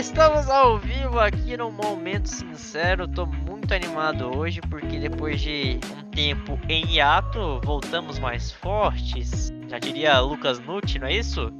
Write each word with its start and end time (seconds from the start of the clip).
Estamos 0.00 0.48
ao 0.48 0.78
vivo 0.78 1.20
aqui 1.20 1.58
no 1.58 1.70
Momento 1.70 2.24
Sincero. 2.24 3.06
Tô 3.06 3.26
muito 3.26 3.74
animado 3.74 4.34
hoje 4.34 4.58
porque 4.62 4.98
depois 4.98 5.42
de 5.42 5.78
um 5.94 6.10
tempo 6.10 6.58
em 6.70 6.94
hiato, 6.94 7.60
voltamos 7.62 8.18
mais 8.18 8.50
fortes. 8.50 9.52
Já 9.68 9.78
diria 9.78 10.18
Lucas 10.20 10.58
Nutti, 10.58 10.98
não 10.98 11.06
é 11.06 11.16
isso? 11.16 11.52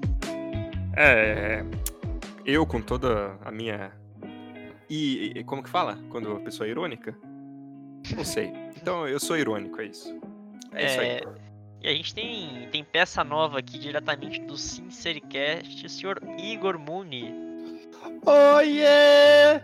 É. 0.96 1.62
Eu, 2.46 2.64
com 2.64 2.80
toda 2.80 3.36
a 3.44 3.50
minha. 3.50 3.92
E, 4.88 5.32
e 5.36 5.44
como 5.44 5.62
que 5.62 5.68
fala? 5.68 5.98
Quando 6.08 6.32
a 6.32 6.40
pessoa 6.40 6.66
é 6.66 6.70
irônica? 6.70 7.14
Não 8.16 8.24
sei. 8.24 8.54
Então 8.74 9.06
eu 9.06 9.20
sou 9.20 9.36
irônico, 9.36 9.82
é 9.82 9.84
isso. 9.84 10.18
É, 10.72 10.86
isso 10.86 11.00
aí. 11.00 11.20
E 11.82 11.88
a 11.88 11.92
gente 11.92 12.14
tem, 12.14 12.68
tem 12.72 12.82
peça 12.82 13.22
nova 13.22 13.58
aqui 13.58 13.78
diretamente 13.78 14.40
do 14.40 14.56
Sincericast, 14.56 15.84
o 15.84 15.90
senhor 15.90 16.22
Igor 16.38 16.78
Muni. 16.78 17.49
Oiê! 18.26 19.60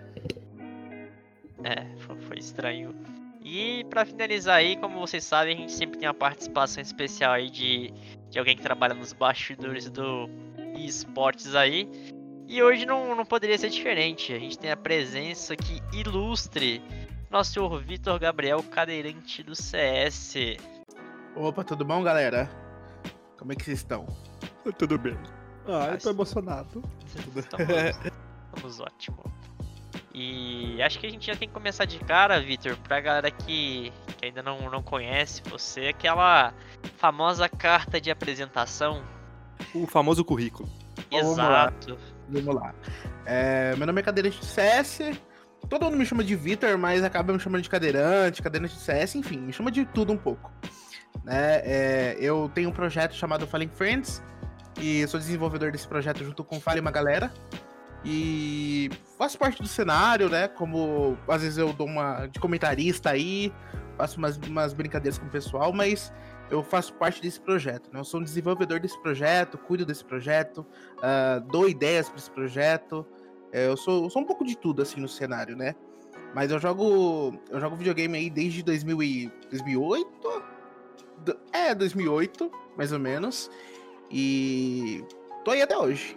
É, 1.64 1.86
foi 2.26 2.38
estranho. 2.38 2.94
E 3.42 3.84
para 3.84 4.04
finalizar 4.04 4.56
aí, 4.56 4.76
como 4.76 4.98
vocês 4.98 5.24
sabem, 5.24 5.56
a 5.56 5.60
gente 5.60 5.72
sempre 5.72 5.98
tem 5.98 6.08
uma 6.08 6.14
participação 6.14 6.82
especial 6.82 7.32
aí 7.32 7.48
de, 7.48 7.92
de 8.28 8.38
alguém 8.38 8.56
que 8.56 8.62
trabalha 8.62 8.94
nos 8.94 9.12
bastidores 9.12 9.88
do 9.88 10.28
esportes 10.76 11.54
aí. 11.54 11.88
E 12.48 12.62
hoje 12.62 12.86
não, 12.86 13.14
não 13.14 13.24
poderia 13.24 13.56
ser 13.58 13.70
diferente. 13.70 14.32
A 14.32 14.38
gente 14.38 14.58
tem 14.58 14.70
a 14.70 14.76
presença 14.76 15.54
aqui 15.54 15.80
ilustre, 15.92 16.82
nosso 17.30 17.52
senhor 17.52 17.80
Vitor 17.82 18.18
Gabriel, 18.18 18.62
cadeirante 18.62 19.42
do 19.42 19.54
CS. 19.54 20.34
Opa, 21.34 21.62
tudo 21.62 21.84
bom, 21.84 22.02
galera? 22.02 22.48
Como 23.38 23.52
é 23.52 23.56
que 23.56 23.64
vocês 23.64 23.78
estão? 23.78 24.06
Tudo 24.78 24.98
bem. 24.98 25.16
Ah, 25.68 25.90
eu 25.92 25.98
tô 25.98 26.10
emocionado. 26.10 26.82
Estamos, 27.36 27.44
estamos 28.66 28.80
ótimo. 28.80 29.18
E 30.14 30.82
acho 30.82 30.98
que 30.98 31.06
a 31.06 31.10
gente 31.10 31.26
já 31.26 31.36
tem 31.36 31.46
que 31.46 31.54
começar 31.54 31.84
de 31.84 31.98
cara, 31.98 32.40
Vitor, 32.40 32.76
pra 32.78 33.00
galera 33.00 33.30
que, 33.30 33.92
que 34.16 34.26
ainda 34.26 34.42
não, 34.42 34.70
não 34.70 34.82
conhece 34.82 35.42
você, 35.48 35.88
aquela 35.88 36.54
famosa 36.96 37.48
carta 37.48 38.00
de 38.00 38.10
apresentação. 38.10 39.04
O 39.74 39.86
famoso 39.86 40.24
currículo. 40.24 40.68
Exato. 41.10 41.18
Vamos 41.18 41.36
lá. 41.36 41.72
Vamos 42.28 42.54
lá. 42.54 42.74
É, 43.26 43.76
meu 43.76 43.86
nome 43.86 44.00
é 44.00 44.02
Cadeirante 44.02 44.40
de 44.40 44.46
CS. 44.46 45.00
Todo 45.68 45.84
mundo 45.84 45.96
me 45.96 46.06
chama 46.06 46.24
de 46.24 46.34
Vitor, 46.34 46.78
mas 46.78 47.04
acaba 47.04 47.32
me 47.32 47.40
chamando 47.40 47.62
de 47.62 47.68
cadeirante, 47.68 48.40
cadeirante 48.40 48.74
de 48.74 48.80
CS, 48.80 49.16
enfim, 49.16 49.38
me 49.38 49.52
chama 49.52 49.70
de 49.70 49.84
tudo 49.84 50.12
um 50.12 50.16
pouco. 50.16 50.52
Né? 51.24 51.60
É, 51.64 52.16
eu 52.20 52.48
tenho 52.54 52.68
um 52.68 52.72
projeto 52.72 53.14
chamado 53.14 53.48
Falling 53.48 53.68
Friends 53.68 54.22
e 54.80 55.06
sou 55.08 55.18
desenvolvedor 55.18 55.72
desse 55.72 55.88
projeto 55.88 56.22
junto 56.22 56.44
com 56.44 56.58
o 56.58 56.60
Fale 56.60 56.80
uma 56.80 56.90
galera. 56.90 57.32
E 58.08 58.88
faço 59.18 59.36
parte 59.36 59.60
do 59.60 59.66
cenário, 59.66 60.28
né? 60.28 60.46
Como 60.46 61.18
às 61.26 61.42
vezes 61.42 61.58
eu 61.58 61.72
dou 61.72 61.88
uma 61.88 62.26
de 62.26 62.38
comentarista 62.38 63.10
aí, 63.10 63.52
faço 63.96 64.16
umas, 64.16 64.36
umas 64.36 64.72
brincadeiras 64.72 65.18
com 65.18 65.26
o 65.26 65.28
pessoal, 65.28 65.72
mas 65.72 66.12
eu 66.48 66.62
faço 66.62 66.94
parte 66.94 67.20
desse 67.20 67.40
projeto. 67.40 67.90
Né? 67.92 67.98
Eu 67.98 68.04
sou 68.04 68.20
um 68.20 68.22
desenvolvedor 68.22 68.78
desse 68.78 68.96
projeto, 69.02 69.58
cuido 69.58 69.84
desse 69.84 70.04
projeto, 70.04 70.64
uh, 70.98 71.40
dou 71.50 71.68
ideias 71.68 72.08
para 72.08 72.18
esse 72.18 72.30
projeto. 72.30 73.04
É, 73.52 73.66
eu, 73.66 73.76
sou, 73.76 74.04
eu 74.04 74.10
sou 74.10 74.22
um 74.22 74.24
pouco 74.24 74.44
de 74.44 74.56
tudo 74.56 74.82
assim 74.82 75.00
no 75.00 75.08
cenário, 75.08 75.56
né? 75.56 75.74
Mas 76.32 76.52
eu 76.52 76.60
jogo 76.60 77.36
eu 77.50 77.60
jogo 77.60 77.74
videogame 77.74 78.18
aí 78.18 78.30
desde 78.30 78.62
2000 78.62 79.02
e, 79.02 79.32
2008, 79.50 80.42
é, 81.52 81.74
2008, 81.74 82.52
mais 82.76 82.92
ou 82.92 83.00
menos. 83.00 83.50
E 84.12 85.04
tô 85.44 85.50
aí 85.50 85.62
até 85.62 85.76
hoje. 85.76 86.16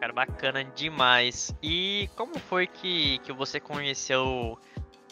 Cara, 0.00 0.12
bacana 0.12 0.64
demais. 0.64 1.52
E 1.62 2.08
como 2.14 2.38
foi 2.38 2.66
que, 2.66 3.18
que 3.18 3.32
você 3.32 3.58
conheceu 3.58 4.56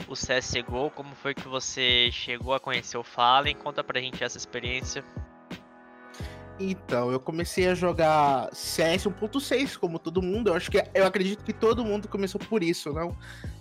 o 0.07 0.13
CSGO? 0.13 0.91
Como 0.91 1.15
foi 1.17 1.35
que 1.35 1.49
você 1.49 2.09
chegou 2.13 2.55
a 2.55 2.61
conhecer 2.61 2.97
o 2.97 3.03
Fallen? 3.03 3.57
Conta 3.57 3.83
pra 3.83 4.01
gente 4.01 4.23
essa 4.23 4.39
experiência. 4.39 5.05
Então, 6.59 7.11
eu 7.11 7.19
comecei 7.21 7.69
a 7.69 7.75
jogar 7.75 8.49
CS 8.53 9.05
1.6, 9.07 9.77
como 9.77 9.99
todo 9.99 10.23
mundo. 10.23 10.49
Eu 10.49 10.55
acho 10.55 10.71
que 10.71 10.83
eu 10.95 11.05
acredito 11.05 11.45
que 11.45 11.53
todo 11.53 11.85
mundo 11.85 12.09
começou 12.09 12.41
por 12.41 12.63
isso, 12.63 12.93
não? 12.93 13.17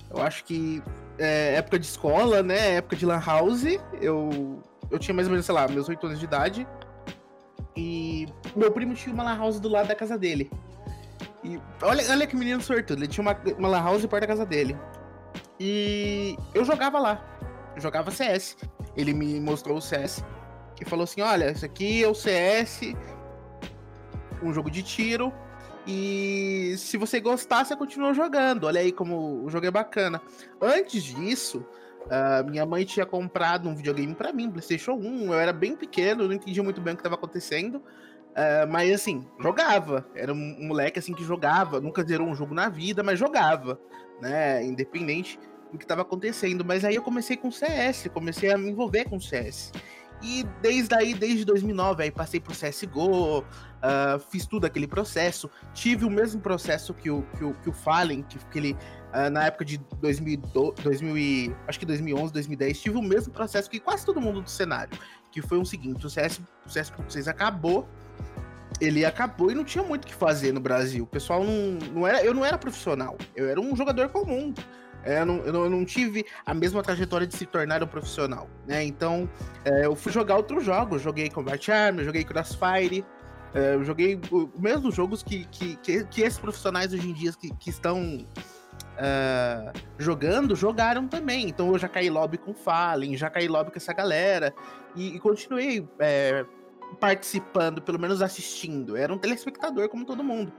Eu 0.09 0.21
acho 0.21 0.43
que 0.45 0.81
é, 1.17 1.55
época 1.55 1.79
de 1.79 1.87
escola, 1.87 2.43
né? 2.43 2.75
Época 2.75 2.95
de 2.95 3.05
Lan 3.05 3.19
House. 3.19 3.65
Eu, 3.99 4.61
eu 4.91 4.99
tinha 4.99 5.13
mais 5.13 5.27
ou 5.27 5.31
menos, 5.31 5.45
sei 5.45 5.55
lá, 5.55 5.67
meus 5.67 5.89
8 5.89 6.05
anos 6.05 6.19
de 6.19 6.25
idade. 6.25 6.67
E 7.75 8.27
meu 8.55 8.71
primo 8.71 8.93
tinha 8.93 9.13
uma 9.13 9.23
Lan 9.23 9.37
House 9.37 9.59
do 9.59 9.67
lado 9.67 9.87
da 9.87 9.95
casa 9.95 10.17
dele. 10.17 10.49
E 11.45 11.61
olha, 11.81 12.03
olha 12.09 12.27
que 12.27 12.35
menino 12.35 12.61
sortudo. 12.61 13.03
Ele 13.03 13.07
tinha 13.07 13.21
uma, 13.21 13.37
uma 13.57 13.67
Lan 13.67 13.83
House 13.83 14.05
perto 14.05 14.21
da 14.21 14.27
casa 14.27 14.45
dele. 14.45 14.75
E 15.59 16.35
eu 16.53 16.65
jogava 16.65 16.97
lá. 16.99 17.23
Eu 17.75 17.81
jogava 17.81 18.09
CS. 18.09 18.57
Ele 18.97 19.13
me 19.13 19.39
mostrou 19.39 19.77
o 19.77 19.81
CS. 19.81 20.25
E 20.81 20.85
falou 20.85 21.03
assim: 21.03 21.21
olha, 21.21 21.51
isso 21.51 21.63
aqui 21.63 22.03
é 22.03 22.07
o 22.07 22.15
CS. 22.15 22.81
Um 24.41 24.51
jogo 24.51 24.71
de 24.71 24.81
tiro 24.81 25.31
e 25.87 26.73
se 26.77 26.97
você 26.97 27.19
gostar, 27.19 27.63
você 27.63 27.75
continua 27.75 28.13
jogando. 28.13 28.63
Olha 28.65 28.81
aí 28.81 28.91
como 28.91 29.43
o 29.43 29.49
jogo 29.49 29.67
é 29.67 29.71
bacana. 29.71 30.19
Antes 30.59 31.03
disso, 31.03 31.63
uh, 32.05 32.49
minha 32.49 32.65
mãe 32.65 32.83
tinha 32.85 33.05
comprado 33.05 33.69
um 33.69 33.75
videogame 33.75 34.15
para 34.15 34.33
mim, 34.33 34.49
PlayStation 34.49 34.93
1. 34.93 35.27
Eu 35.27 35.39
era 35.39 35.53
bem 35.53 35.75
pequeno, 35.75 36.27
não 36.27 36.33
entendia 36.33 36.63
muito 36.63 36.81
bem 36.81 36.93
o 36.93 36.97
que 36.97 37.01
estava 37.01 37.15
acontecendo. 37.15 37.83
Uh, 38.35 38.67
mas 38.69 38.93
assim, 38.93 39.25
jogava. 39.39 40.05
Era 40.13 40.33
um 40.33 40.67
moleque 40.67 40.99
assim 40.99 41.13
que 41.13 41.23
jogava, 41.23 41.79
nunca 41.79 42.03
zerou 42.03 42.27
um 42.27 42.35
jogo 42.35 42.53
na 42.53 42.67
vida, 42.67 43.01
mas 43.01 43.17
jogava, 43.17 43.79
né? 44.21 44.63
Independente 44.63 45.39
do 45.71 45.77
que 45.77 45.85
estava 45.85 46.01
acontecendo. 46.01 46.65
Mas 46.65 46.83
aí 46.83 46.95
eu 46.95 47.01
comecei 47.01 47.37
com 47.37 47.49
CS, 47.49 48.09
comecei 48.13 48.51
a 48.51 48.57
me 48.57 48.69
envolver 48.69 49.05
com 49.05 49.19
CS. 49.19 49.71
E 50.21 50.43
desde 50.61 50.95
aí, 50.95 51.13
desde 51.13 51.45
2009, 51.45 52.03
aí 52.03 52.11
passei 52.11 52.39
por 52.39 52.55
CSGO, 52.55 53.39
uh, 53.39 54.19
fiz 54.29 54.45
tudo 54.45 54.65
aquele 54.65 54.87
processo. 54.87 55.49
Tive 55.73 56.05
o 56.05 56.09
mesmo 56.09 56.41
processo 56.41 56.93
que 56.93 57.09
o, 57.09 57.21
que 57.37 57.43
o, 57.43 57.53
que 57.53 57.69
o 57.69 57.73
Fallen, 57.73 58.23
que, 58.23 58.37
que 58.37 58.57
ele, 58.57 58.73
uh, 59.13 59.29
na 59.29 59.45
época 59.45 59.65
de 59.65 59.77
2000, 60.01 60.41
2000 60.81 61.17
e, 61.17 61.55
acho 61.67 61.79
que 61.79 61.85
2011, 61.85 62.33
2010, 62.33 62.81
tive 62.81 62.97
o 62.97 63.01
mesmo 63.01 63.31
processo 63.31 63.69
que 63.69 63.79
quase 63.79 64.05
todo 64.05 64.19
mundo 64.19 64.41
do 64.41 64.49
cenário. 64.49 64.97
Que 65.31 65.41
foi 65.41 65.57
o 65.57 65.65
seguinte, 65.65 66.05
o 66.05 66.09
CS, 66.09 66.39
o 66.65 66.69
CS.6 66.69 67.27
acabou, 67.27 67.87
ele 68.79 69.05
acabou 69.05 69.51
e 69.51 69.55
não 69.55 69.63
tinha 69.63 69.83
muito 69.83 70.03
o 70.03 70.07
que 70.07 70.13
fazer 70.13 70.51
no 70.51 70.59
Brasil. 70.59 71.03
O 71.03 71.07
pessoal 71.07 71.43
não, 71.43 71.77
não 71.93 72.07
era. 72.07 72.23
Eu 72.23 72.33
não 72.33 72.43
era 72.43 72.57
profissional, 72.57 73.17
eu 73.35 73.47
era 73.49 73.59
um 73.59 73.75
jogador 73.75 74.09
comum. 74.09 74.53
É, 75.03 75.21
eu, 75.21 75.25
não, 75.25 75.37
eu, 75.45 75.69
não, 75.69 75.85
tive 75.85 76.25
a 76.43 76.53
mesma 76.53 76.81
trajetória 76.81 77.27
de 77.27 77.35
se 77.35 77.45
tornar 77.45 77.83
um 77.83 77.87
profissional, 77.87 78.49
né? 78.67 78.83
Então, 78.83 79.29
é, 79.63 79.85
eu 79.85 79.95
fui 79.95 80.11
jogar 80.11 80.35
outros 80.35 80.65
jogos. 80.65 81.01
Joguei 81.01 81.29
Combat 81.29 81.71
Arms, 81.71 82.05
joguei 82.05 82.23
Crossfire, 82.23 83.05
é, 83.53 83.77
joguei 83.83 84.19
os 84.31 84.49
mesmos 84.59 84.95
jogos 84.95 85.21
que, 85.21 85.45
que, 85.45 85.75
que, 85.77 86.03
que, 86.05 86.21
esses 86.21 86.39
profissionais 86.39 86.91
hoje 86.91 87.07
em 87.07 87.13
dia 87.13 87.31
que, 87.39 87.53
que 87.55 87.69
estão 87.69 88.25
uh, 88.95 89.79
jogando, 89.99 90.55
jogaram 90.55 91.07
também. 91.07 91.49
Então, 91.49 91.71
eu 91.71 91.77
já 91.77 91.87
caí 91.87 92.09
lobby 92.09 92.39
com 92.39 92.55
Fallen, 92.55 93.15
já 93.15 93.29
caí 93.29 93.47
lobby 93.47 93.69
com 93.69 93.77
essa 93.77 93.93
galera 93.93 94.55
e, 94.95 95.15
e 95.15 95.19
continuei 95.19 95.87
é, 95.99 96.43
participando, 96.99 97.81
pelo 97.81 97.99
menos 97.99 98.21
assistindo. 98.21 98.95
era 98.95 99.13
um 99.13 99.17
telespectador 99.17 99.89
como 99.89 100.05
todo 100.05 100.23
mundo 100.23 100.51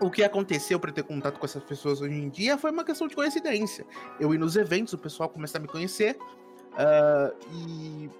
o 0.00 0.10
que 0.10 0.24
aconteceu 0.24 0.80
para 0.80 0.90
ter 0.90 1.02
contato 1.02 1.38
com 1.38 1.44
essas 1.44 1.62
pessoas 1.62 2.00
hoje 2.00 2.14
em 2.14 2.30
dia 2.30 2.56
foi 2.56 2.70
uma 2.70 2.82
questão 2.82 3.06
de 3.06 3.14
coincidência. 3.14 3.84
Eu 4.18 4.34
ir 4.34 4.38
nos 4.38 4.56
eventos, 4.56 4.94
o 4.94 4.98
pessoal 4.98 5.28
começar 5.28 5.58
a 5.58 5.60
me 5.60 5.68
conhecer, 5.68 6.16
uh, 6.72 7.36
e 7.52 8.10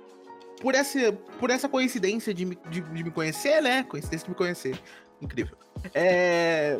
por 0.61 0.75
essa, 0.75 1.13
por 1.39 1.51
essa 1.51 1.69
coincidência 1.69 2.35
de 2.35 2.45
me, 2.45 2.59
de, 2.69 2.83
de, 2.83 3.05
me 3.05 3.11
conhecer, 3.11 3.63
né? 3.63 3.83
Coincidência 3.85 4.27
de 4.27 4.31
me 4.31 4.37
conhecer. 4.37 4.79
Incrível. 5.23 5.57
É, 5.95 6.79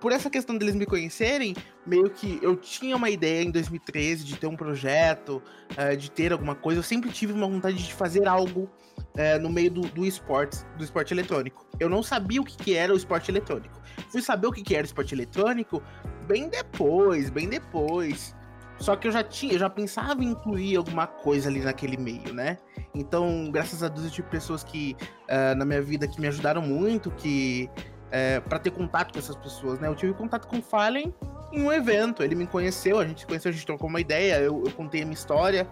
por 0.00 0.12
essa 0.12 0.30
questão 0.30 0.56
deles 0.56 0.74
me 0.74 0.86
conhecerem, 0.86 1.54
meio 1.86 2.08
que 2.10 2.38
eu 2.42 2.56
tinha 2.56 2.96
uma 2.96 3.10
ideia 3.10 3.42
em 3.44 3.50
2013 3.50 4.24
de 4.24 4.36
ter 4.36 4.46
um 4.46 4.56
projeto, 4.56 5.42
uh, 5.72 5.96
de 5.96 6.10
ter 6.10 6.32
alguma 6.32 6.54
coisa. 6.54 6.80
Eu 6.80 6.82
sempre 6.82 7.10
tive 7.10 7.32
uma 7.32 7.46
vontade 7.46 7.76
de 7.76 7.92
fazer 7.92 8.26
algo 8.26 8.62
uh, 8.98 9.40
no 9.40 9.50
meio 9.50 9.70
do, 9.70 9.82
do 9.82 10.04
esporte, 10.04 10.64
do 10.76 10.82
esporte 10.82 11.12
eletrônico. 11.12 11.66
Eu 11.78 11.88
não 11.88 12.02
sabia 12.02 12.40
o 12.40 12.44
que, 12.44 12.56
que 12.56 12.74
era 12.74 12.92
o 12.92 12.96
esporte 12.96 13.30
eletrônico. 13.30 13.80
Fui 14.08 14.22
saber 14.22 14.46
o 14.46 14.52
que, 14.52 14.62
que 14.62 14.74
era 14.74 14.86
esporte 14.86 15.14
eletrônico 15.14 15.82
bem 16.26 16.48
depois, 16.48 17.28
bem 17.28 17.48
depois. 17.48 18.34
Só 18.78 18.96
que 18.96 19.06
eu 19.06 19.12
já 19.12 19.22
tinha, 19.22 19.52
eu 19.52 19.58
já 19.58 19.68
pensava 19.68 20.24
em 20.24 20.28
incluir 20.28 20.76
alguma 20.76 21.06
coisa 21.06 21.50
ali 21.50 21.60
naquele 21.60 21.98
meio, 21.98 22.32
né? 22.32 22.56
Então, 22.94 23.50
graças 23.52 23.82
a 23.82 23.88
Deus, 23.88 24.06
eu 24.06 24.10
tive 24.10 24.28
pessoas 24.28 24.64
que 24.64 24.96
uh, 25.28 25.54
na 25.54 25.66
minha 25.66 25.82
vida 25.82 26.08
que 26.08 26.18
me 26.18 26.26
ajudaram 26.26 26.62
muito, 26.62 27.10
que 27.10 27.68
uh, 28.10 28.48
para 28.48 28.58
ter 28.58 28.70
contato 28.70 29.12
com 29.12 29.18
essas 29.18 29.36
pessoas, 29.36 29.78
né? 29.78 29.88
Eu 29.88 29.94
tive 29.94 30.12
contato 30.12 30.46
com 30.46 30.58
o 30.58 30.62
Fallen 30.62 31.14
em 31.52 31.62
um 31.62 31.72
evento. 31.72 32.22
Ele 32.22 32.34
me 32.34 32.46
conheceu, 32.46 32.98
a 32.98 33.06
gente 33.06 33.20
se 33.20 33.26
conheceu, 33.26 33.50
a 33.50 33.52
gente 33.52 33.66
trocou 33.66 33.88
uma 33.88 34.00
ideia, 34.00 34.40
eu, 34.40 34.62
eu 34.64 34.72
contei 34.72 35.02
a 35.02 35.04
minha 35.04 35.14
história 35.14 35.68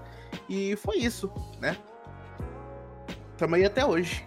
e 0.49 0.76
foi 0.76 0.99
isso, 0.99 1.31
né? 1.61 1.76
Tamo 3.37 3.55
aí 3.55 3.64
até 3.64 3.85
hoje. 3.85 4.26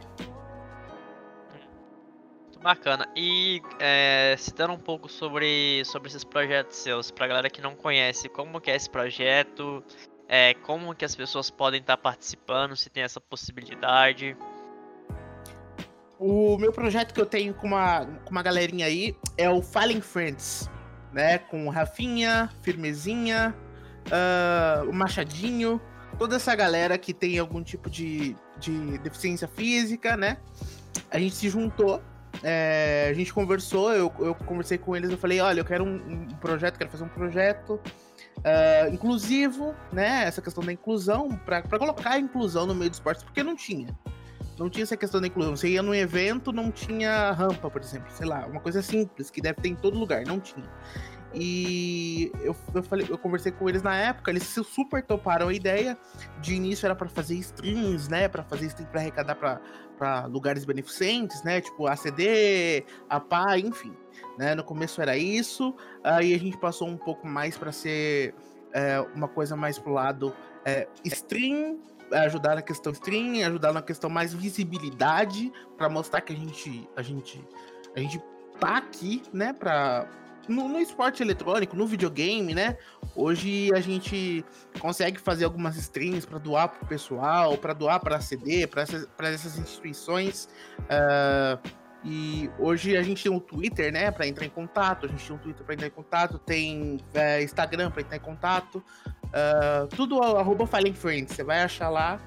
Bacana. 2.62 3.08
E 3.16 3.62
é, 3.80 4.36
citando 4.38 4.74
um 4.74 4.80
pouco 4.80 5.10
sobre, 5.10 5.84
sobre 5.84 6.10
esses 6.10 6.24
projetos 6.24 6.78
seus, 6.78 7.10
pra 7.10 7.25
galera 7.28 7.50
que 7.50 7.60
não 7.60 7.75
conhece, 7.75 8.30
como 8.30 8.62
que 8.62 8.69
é 8.69 8.75
esse 8.75 8.90
projeto, 8.90 9.84
é, 10.28 10.54
como 10.54 10.94
que 10.94 11.04
as 11.04 11.16
pessoas 11.16 11.50
podem 11.50 11.81
estar 11.81 11.98
participando, 11.98 12.75
se 12.75 12.90
tem 12.90 13.04
essa 13.04 13.19
possibilidade. 13.19 14.38
O 16.23 16.56
meu 16.56 16.71
projeto 16.71 17.15
que 17.15 17.19
eu 17.19 17.25
tenho 17.25 17.51
com 17.51 17.65
uma, 17.65 18.06
com 18.06 18.29
uma 18.29 18.44
galerinha 18.44 18.85
aí 18.85 19.18
é 19.35 19.50
o 19.50 19.59
Fallen 19.59 20.01
Friends, 20.01 20.69
né? 21.12 21.39
Com 21.39 21.68
Rafinha, 21.68 22.47
Firmezinha, 22.62 23.56
uh, 24.06 24.88
o 24.88 24.94
Machadinho, 24.94 25.81
toda 26.19 26.35
essa 26.35 26.53
galera 26.53 26.95
que 26.95 27.12
tem 27.12 27.39
algum 27.39 27.63
tipo 27.63 27.89
de, 27.89 28.35
de 28.59 29.00
deficiência 29.00 29.47
física, 29.47 30.15
né? 30.15 30.38
A 31.09 31.18
gente 31.18 31.33
se 31.33 31.50
juntou, 31.50 32.00
é, 32.44 33.07
a 33.09 33.13
gente 33.15 33.33
conversou, 33.33 33.91
eu, 33.91 34.13
eu 34.19 34.35
conversei 34.35 34.77
com 34.77 34.95
eles, 34.95 35.09
eu 35.09 35.18
falei, 35.18 35.41
olha, 35.41 35.62
eu 35.62 35.65
quero 35.65 35.83
um, 35.83 35.95
um 35.95 36.27
projeto, 36.35 36.77
quero 36.77 36.91
fazer 36.91 37.03
um 37.03 37.09
projeto 37.09 37.79
uh, 38.38 38.94
inclusivo, 38.94 39.73
né? 39.91 40.25
Essa 40.25 40.39
questão 40.39 40.63
da 40.63 40.71
inclusão, 40.71 41.29
para 41.44 41.63
colocar 41.63 42.12
a 42.12 42.19
inclusão 42.19 42.68
no 42.68 42.75
meio 42.75 42.91
do 42.91 42.94
esporte, 42.94 43.25
porque 43.25 43.41
não 43.41 43.56
tinha 43.56 43.88
não 44.57 44.69
tinha 44.69 44.83
essa 44.83 44.98
questão 44.98 45.19
da 45.21 45.27
inclusão. 45.27 45.56
Você 45.56 45.69
ia 45.69 45.81
num 45.81 45.94
evento, 45.94 46.51
não 46.51 46.71
tinha 46.71 47.31
rampa, 47.31 47.69
por 47.69 47.81
exemplo. 47.81 48.12
Sei 48.12 48.25
lá, 48.25 48.45
uma 48.45 48.59
coisa 48.59 48.81
simples, 48.81 49.30
que 49.30 49.42
deve 49.42 49.62
ter 49.62 49.69
em 49.69 49.75
todo 49.75 49.98
lugar. 49.98 50.25
Não 50.25 50.39
tinha. 50.39 50.69
E 51.33 52.30
eu, 52.42 52.56
eu, 52.74 52.83
falei, 52.83 53.07
eu 53.09 53.18
conversei 53.18 53.53
com 53.53 53.69
eles 53.69 53.81
na 53.81 53.95
época, 53.95 54.31
eles 54.31 54.44
super 54.44 55.01
toparam 55.01 55.48
a 55.48 55.53
ideia. 55.53 55.98
De 56.42 56.53
início 56.53 56.86
era 56.86 56.95
para 56.95 57.07
fazer 57.07 57.36
streams, 57.36 58.09
né? 58.09 58.27
Para 58.27 58.44
fazer 58.44 58.65
stream 58.68 58.89
para 58.89 59.00
arrecadar 59.00 59.36
para 59.36 60.25
lugares 60.25 60.65
beneficentes, 60.65 61.42
né? 61.44 61.62
Tipo 61.62 61.88
ACD, 61.88 62.86
APA, 63.09 63.57
enfim. 63.57 63.95
Né? 64.38 64.56
No 64.56 64.63
começo 64.63 65.01
era 65.01 65.18
isso. 65.18 65.74
Aí 66.04 66.33
a 66.33 66.39
gente 66.39 66.57
passou 66.57 66.88
um 66.88 66.97
pouco 66.97 67.25
mais 67.25 67.57
para 67.57 67.71
ser 67.71 68.36
é, 68.74 69.00
uma 69.15 69.27
coisa 69.27 69.56
mais 69.56 69.80
pro 69.80 69.94
lado 69.94 70.33
é, 70.65 70.88
stream 71.06 71.80
ajudar 72.13 72.56
na 72.56 72.62
questão 72.62 72.92
stream, 72.92 73.46
ajudar 73.46 73.74
na 73.74 73.81
questão 73.81 74.10
mais 74.10 74.34
visibilidade, 74.34 75.52
para 75.78 75.90
mostrar 75.90 76.22
que 76.22 76.34
a 76.34 76.36
gente, 76.36 76.90
a 76.96 77.02
gente, 77.02 77.44
a 77.96 78.00
gente 78.00 78.22
tá 78.60 78.78
aqui, 78.78 79.24
né, 79.34 79.54
para 79.54 80.08
no, 80.48 80.68
no, 80.68 80.80
esporte 80.80 81.22
eletrônico, 81.22 81.75
no 81.75 81.86
videogame, 81.86 82.54
né? 82.54 82.78
Hoje 83.16 83.72
a 83.74 83.80
gente 83.80 84.44
consegue 84.80 85.19
fazer 85.19 85.46
algumas 85.46 85.78
streams 85.78 86.25
para 86.25 86.40
doar 86.40 86.69
pro 86.69 86.86
pessoal, 86.88 87.58
para 87.58 87.74
doar 87.74 88.00
para 88.00 88.19
CD, 88.19 88.68
para 88.68 88.81
essas, 88.81 89.07
essas 89.19 89.57
instituições. 89.57 90.50
Uh, 90.81 91.81
e 92.04 92.50
hoje 92.57 92.98
a 92.98 93.04
gente 93.04 93.22
tem 93.22 93.31
um 93.31 93.40
Twitter, 93.40 93.94
né, 93.94 94.10
para 94.10 94.28
entrar 94.28 94.46
em 94.46 94.50
contato. 94.50 95.06
A 95.06 95.10
gente 95.10 95.25
tem 95.25 95.36
um 95.36 95.40
Twitter 95.40 95.64
para 95.64 95.74
entrar 95.75 95.88
em 95.88 95.92
contato, 95.92 96.40
tem 96.40 97.00
é, 97.14 97.44
Instagram 97.44 97.92
para 97.92 98.02
entrar 98.02 98.18
em 98.18 98.22
contato. 98.22 98.84
Uh, 99.31 99.88
tudo 99.95 100.22
arroba 100.22 100.68
Fallen 100.68 100.94
Friends. 100.94 101.36
Você 101.36 101.44
vai 101.44 101.62
achar 101.62 101.89
lá. 101.89 102.19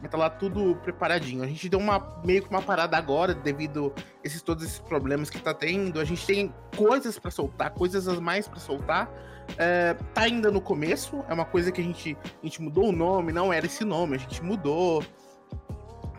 Vai 0.00 0.10
tá 0.10 0.16
lá 0.16 0.30
tudo 0.30 0.76
preparadinho. 0.76 1.42
A 1.42 1.46
gente 1.46 1.68
deu 1.68 1.78
uma 1.78 2.20
meio 2.24 2.42
que 2.42 2.48
uma 2.48 2.62
parada 2.62 2.96
agora 2.96 3.34
devido 3.34 3.92
a 3.96 4.00
esses, 4.24 4.42
todos 4.42 4.64
esses 4.64 4.78
problemas 4.78 5.30
que 5.30 5.38
tá 5.40 5.52
tendo. 5.52 6.00
A 6.00 6.04
gente 6.04 6.24
tem 6.26 6.54
coisas 6.76 7.18
para 7.18 7.30
soltar, 7.30 7.70
coisas 7.70 8.08
a 8.08 8.20
mais 8.20 8.48
para 8.48 8.60
soltar. 8.60 9.08
Uh, 9.52 10.02
tá 10.12 10.22
ainda 10.22 10.50
no 10.50 10.60
começo. 10.60 11.24
É 11.28 11.34
uma 11.34 11.44
coisa 11.44 11.72
que 11.72 11.80
a 11.80 11.84
gente, 11.84 12.16
a 12.42 12.46
gente 12.46 12.62
mudou 12.62 12.88
o 12.88 12.92
nome, 12.92 13.32
não 13.32 13.52
era 13.52 13.66
esse 13.66 13.84
nome, 13.84 14.16
a 14.16 14.18
gente 14.18 14.42
mudou 14.42 15.02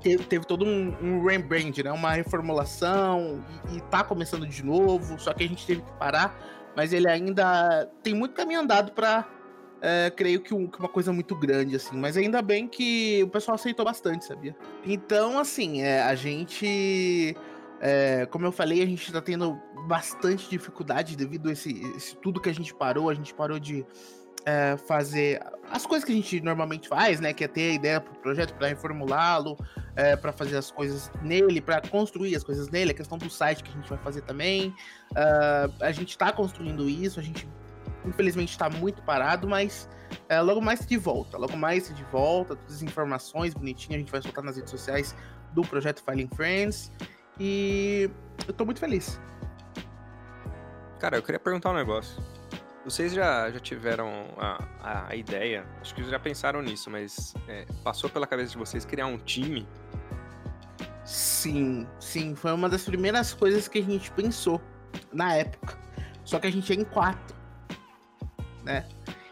teve, 0.01 0.23
teve 0.23 0.45
todo 0.45 0.65
um, 0.65 0.95
um 1.01 1.25
rebrand, 1.25 1.77
né? 1.83 1.91
Uma 1.91 2.13
reformulação 2.13 3.43
e, 3.69 3.77
e 3.77 3.81
tá 3.81 4.03
começando 4.03 4.47
de 4.47 4.63
novo, 4.63 5.19
só 5.19 5.33
que 5.33 5.43
a 5.43 5.47
gente 5.47 5.65
teve 5.65 5.81
que 5.81 5.91
parar, 5.93 6.37
mas 6.75 6.93
ele 6.93 7.09
ainda 7.09 7.89
tem 8.01 8.13
muito 8.13 8.33
caminho 8.33 8.61
andado 8.61 8.91
para 8.91 9.25
é, 9.81 10.09
creio 10.09 10.41
que, 10.41 10.53
um, 10.53 10.67
que, 10.67 10.79
uma 10.79 10.89
coisa 10.89 11.13
muito 11.13 11.35
grande, 11.35 11.75
assim. 11.75 11.97
Mas 11.97 12.17
ainda 12.17 12.41
bem 12.41 12.67
que 12.67 13.21
o 13.23 13.27
pessoal 13.27 13.55
aceitou 13.55 13.85
bastante, 13.85 14.25
sabia? 14.25 14.55
Então, 14.85 15.39
assim, 15.39 15.81
é, 15.81 16.01
a 16.01 16.15
gente. 16.15 17.35
É, 17.79 18.25
como 18.27 18.45
eu 18.45 18.51
falei, 18.51 18.81
a 18.81 18.85
gente 18.85 19.11
tá 19.11 19.21
tendo 19.21 19.59
bastante 19.87 20.49
dificuldade 20.49 21.15
devido 21.15 21.49
a 21.49 21.51
esse, 21.51 21.79
esse 21.95 22.15
tudo 22.15 22.41
que 22.41 22.49
a 22.49 22.53
gente 22.53 22.73
parou. 22.73 23.09
A 23.09 23.13
gente 23.13 23.33
parou 23.33 23.59
de 23.59 23.85
é, 24.47 24.77
fazer 24.77 25.41
as 25.69 25.85
coisas 25.85 26.05
que 26.05 26.11
a 26.11 26.15
gente 26.15 26.41
normalmente 26.41 26.87
faz, 26.87 27.19
né? 27.19 27.33
Que 27.33 27.43
é 27.43 27.47
ter 27.47 27.71
a 27.71 27.73
ideia 27.73 28.01
pro 28.01 28.15
projeto 28.15 28.55
para 28.55 28.67
reformulá-lo, 28.67 29.57
é, 29.95 30.15
para 30.15 30.31
fazer 30.31 30.57
as 30.57 30.71
coisas 30.71 31.11
nele, 31.21 31.61
para 31.61 31.81
construir 31.81 32.35
as 32.35 32.43
coisas 32.43 32.69
nele, 32.69 32.91
a 32.91 32.93
questão 32.93 33.17
do 33.17 33.29
site 33.29 33.63
que 33.63 33.69
a 33.69 33.73
gente 33.73 33.89
vai 33.89 33.99
fazer 33.99 34.21
também. 34.21 34.69
Uh, 35.11 35.73
a 35.81 35.91
gente 35.91 36.09
está 36.09 36.31
construindo 36.31 36.89
isso, 36.89 37.19
a 37.19 37.23
gente 37.23 37.47
infelizmente 38.07 38.49
está 38.49 38.69
muito 38.69 39.01
parado, 39.03 39.47
mas 39.47 39.89
é, 40.29 40.39
logo 40.41 40.61
mais 40.61 40.85
de 40.85 40.97
volta, 40.97 41.37
logo 41.37 41.55
mais 41.57 41.93
de 41.93 42.03
volta, 42.05 42.55
todas 42.55 42.75
as 42.75 42.81
informações 42.81 43.53
bonitinhas 43.53 43.95
a 43.95 43.99
gente 43.99 44.11
vai 44.11 44.21
soltar 44.21 44.43
nas 44.43 44.55
redes 44.55 44.71
sociais 44.71 45.15
do 45.53 45.61
projeto 45.61 46.03
Filing 46.03 46.29
Friends 46.35 46.91
e 47.39 48.09
eu 48.47 48.53
tô 48.53 48.65
muito 48.65 48.79
feliz. 48.79 49.19
Cara, 50.99 51.17
eu 51.17 51.21
queria 51.21 51.39
perguntar 51.39 51.71
um 51.71 51.75
negócio. 51.75 52.21
Vocês 52.83 53.13
já, 53.13 53.51
já 53.51 53.59
tiveram 53.59 54.29
a, 54.37 55.07
a 55.09 55.15
ideia, 55.15 55.65
acho 55.81 55.93
que 55.93 56.03
já 56.03 56.17
pensaram 56.17 56.61
nisso, 56.61 56.89
mas 56.89 57.33
é, 57.47 57.65
passou 57.83 58.09
pela 58.09 58.25
cabeça 58.25 58.51
de 58.51 58.57
vocês 58.57 58.85
criar 58.85 59.07
um 59.07 59.17
time? 59.17 59.67
Sim, 61.03 61.87
sim, 61.99 62.33
foi 62.33 62.51
uma 62.53 62.67
das 62.67 62.83
primeiras 62.83 63.33
coisas 63.33 63.67
que 63.67 63.79
a 63.79 63.83
gente 63.83 64.09
pensou 64.11 64.61
na 65.13 65.35
época. 65.35 65.77
Só 66.23 66.39
que 66.39 66.47
a 66.47 66.51
gente 66.51 66.71
é 66.71 66.75
em 66.75 66.83
quatro, 66.83 67.36
né? 68.67 68.85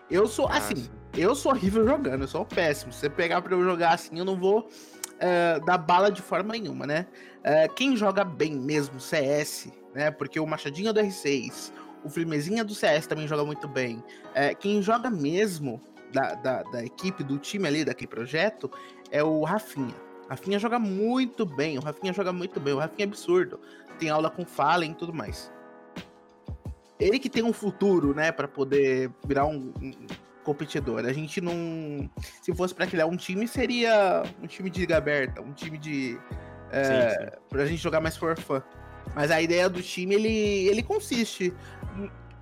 Eu 0.09 0.27
sou, 0.27 0.47
ah, 0.47 0.57
assim, 0.57 0.89
eu 1.13 1.35
sou 1.35 1.51
horrível 1.51 1.85
jogando, 1.85 2.21
eu 2.21 2.27
sou 2.27 2.45
péssimo. 2.45 2.91
Se 2.91 2.99
você 2.99 3.09
pegar 3.09 3.41
pra 3.41 3.53
eu 3.53 3.63
jogar 3.63 3.93
assim, 3.93 4.17
eu 4.17 4.25
não 4.25 4.35
vou 4.35 4.69
é, 5.19 5.59
dar 5.59 5.77
bala 5.77 6.11
de 6.11 6.21
forma 6.21 6.53
nenhuma, 6.53 6.87
né? 6.87 7.05
É, 7.43 7.67
quem 7.67 7.95
joga 7.95 8.23
bem 8.23 8.55
mesmo, 8.55 8.99
CS, 8.99 9.71
né? 9.93 10.09
Porque 10.11 10.39
o 10.39 10.47
Machadinho 10.47 10.93
do 10.93 10.99
R6, 10.99 11.71
o 12.03 12.09
Firmezinha 12.09 12.63
do 12.63 12.73
CS 12.73 13.07
também 13.07 13.27
joga 13.27 13.43
muito 13.43 13.67
bem. 13.67 14.03
É, 14.33 14.53
quem 14.53 14.81
joga 14.81 15.09
mesmo 15.09 15.81
da, 16.11 16.35
da, 16.35 16.63
da, 16.63 16.83
equipe, 16.83 17.23
do 17.23 17.37
time 17.37 17.67
ali, 17.67 17.83
daquele 17.83 18.07
projeto, 18.07 18.71
é 19.11 19.23
o 19.23 19.43
Rafinha. 19.43 19.95
Rafinha 20.29 20.57
joga 20.57 20.79
muito 20.79 21.45
bem, 21.45 21.77
o 21.77 21.81
Rafinha 21.81 22.13
joga 22.13 22.33
muito 22.33 22.59
bem, 22.59 22.73
o 22.73 22.79
Rafinha 22.79 23.05
é 23.05 23.09
absurdo. 23.09 23.59
Tem 23.99 24.09
aula 24.09 24.29
com 24.29 24.45
Fallen 24.45 24.91
e 24.91 24.95
tudo 24.95 25.13
mais. 25.13 25.51
Ele 26.99 27.19
que 27.19 27.29
tem 27.29 27.43
um 27.43 27.53
futuro, 27.53 28.13
né, 28.13 28.31
para 28.31 28.47
poder 28.47 29.11
virar 29.27 29.45
um, 29.45 29.73
um, 29.81 29.91
competidor. 30.43 31.05
A 31.05 31.11
gente 31.11 31.41
não. 31.41 32.09
Se 32.41 32.53
fosse 32.55 32.73
para 32.73 32.87
criar 32.87 33.07
um 33.07 33.17
time, 33.17 33.47
seria 33.47 34.23
um 34.41 34.47
time 34.47 34.69
de 34.69 34.81
liga 34.81 34.97
aberta, 34.97 35.41
um 35.41 35.51
time 35.51 35.77
de. 35.77 36.17
É, 36.71 36.83
sim, 36.83 37.19
sim. 37.19 37.31
Pra 37.49 37.65
gente 37.65 37.81
jogar 37.81 37.99
mais 37.99 38.15
for 38.15 38.39
fun. 38.39 38.61
Mas 39.13 39.29
a 39.29 39.41
ideia 39.41 39.69
do 39.69 39.81
time, 39.81 40.15
ele, 40.15 40.67
ele 40.67 40.81
consiste 40.81 41.53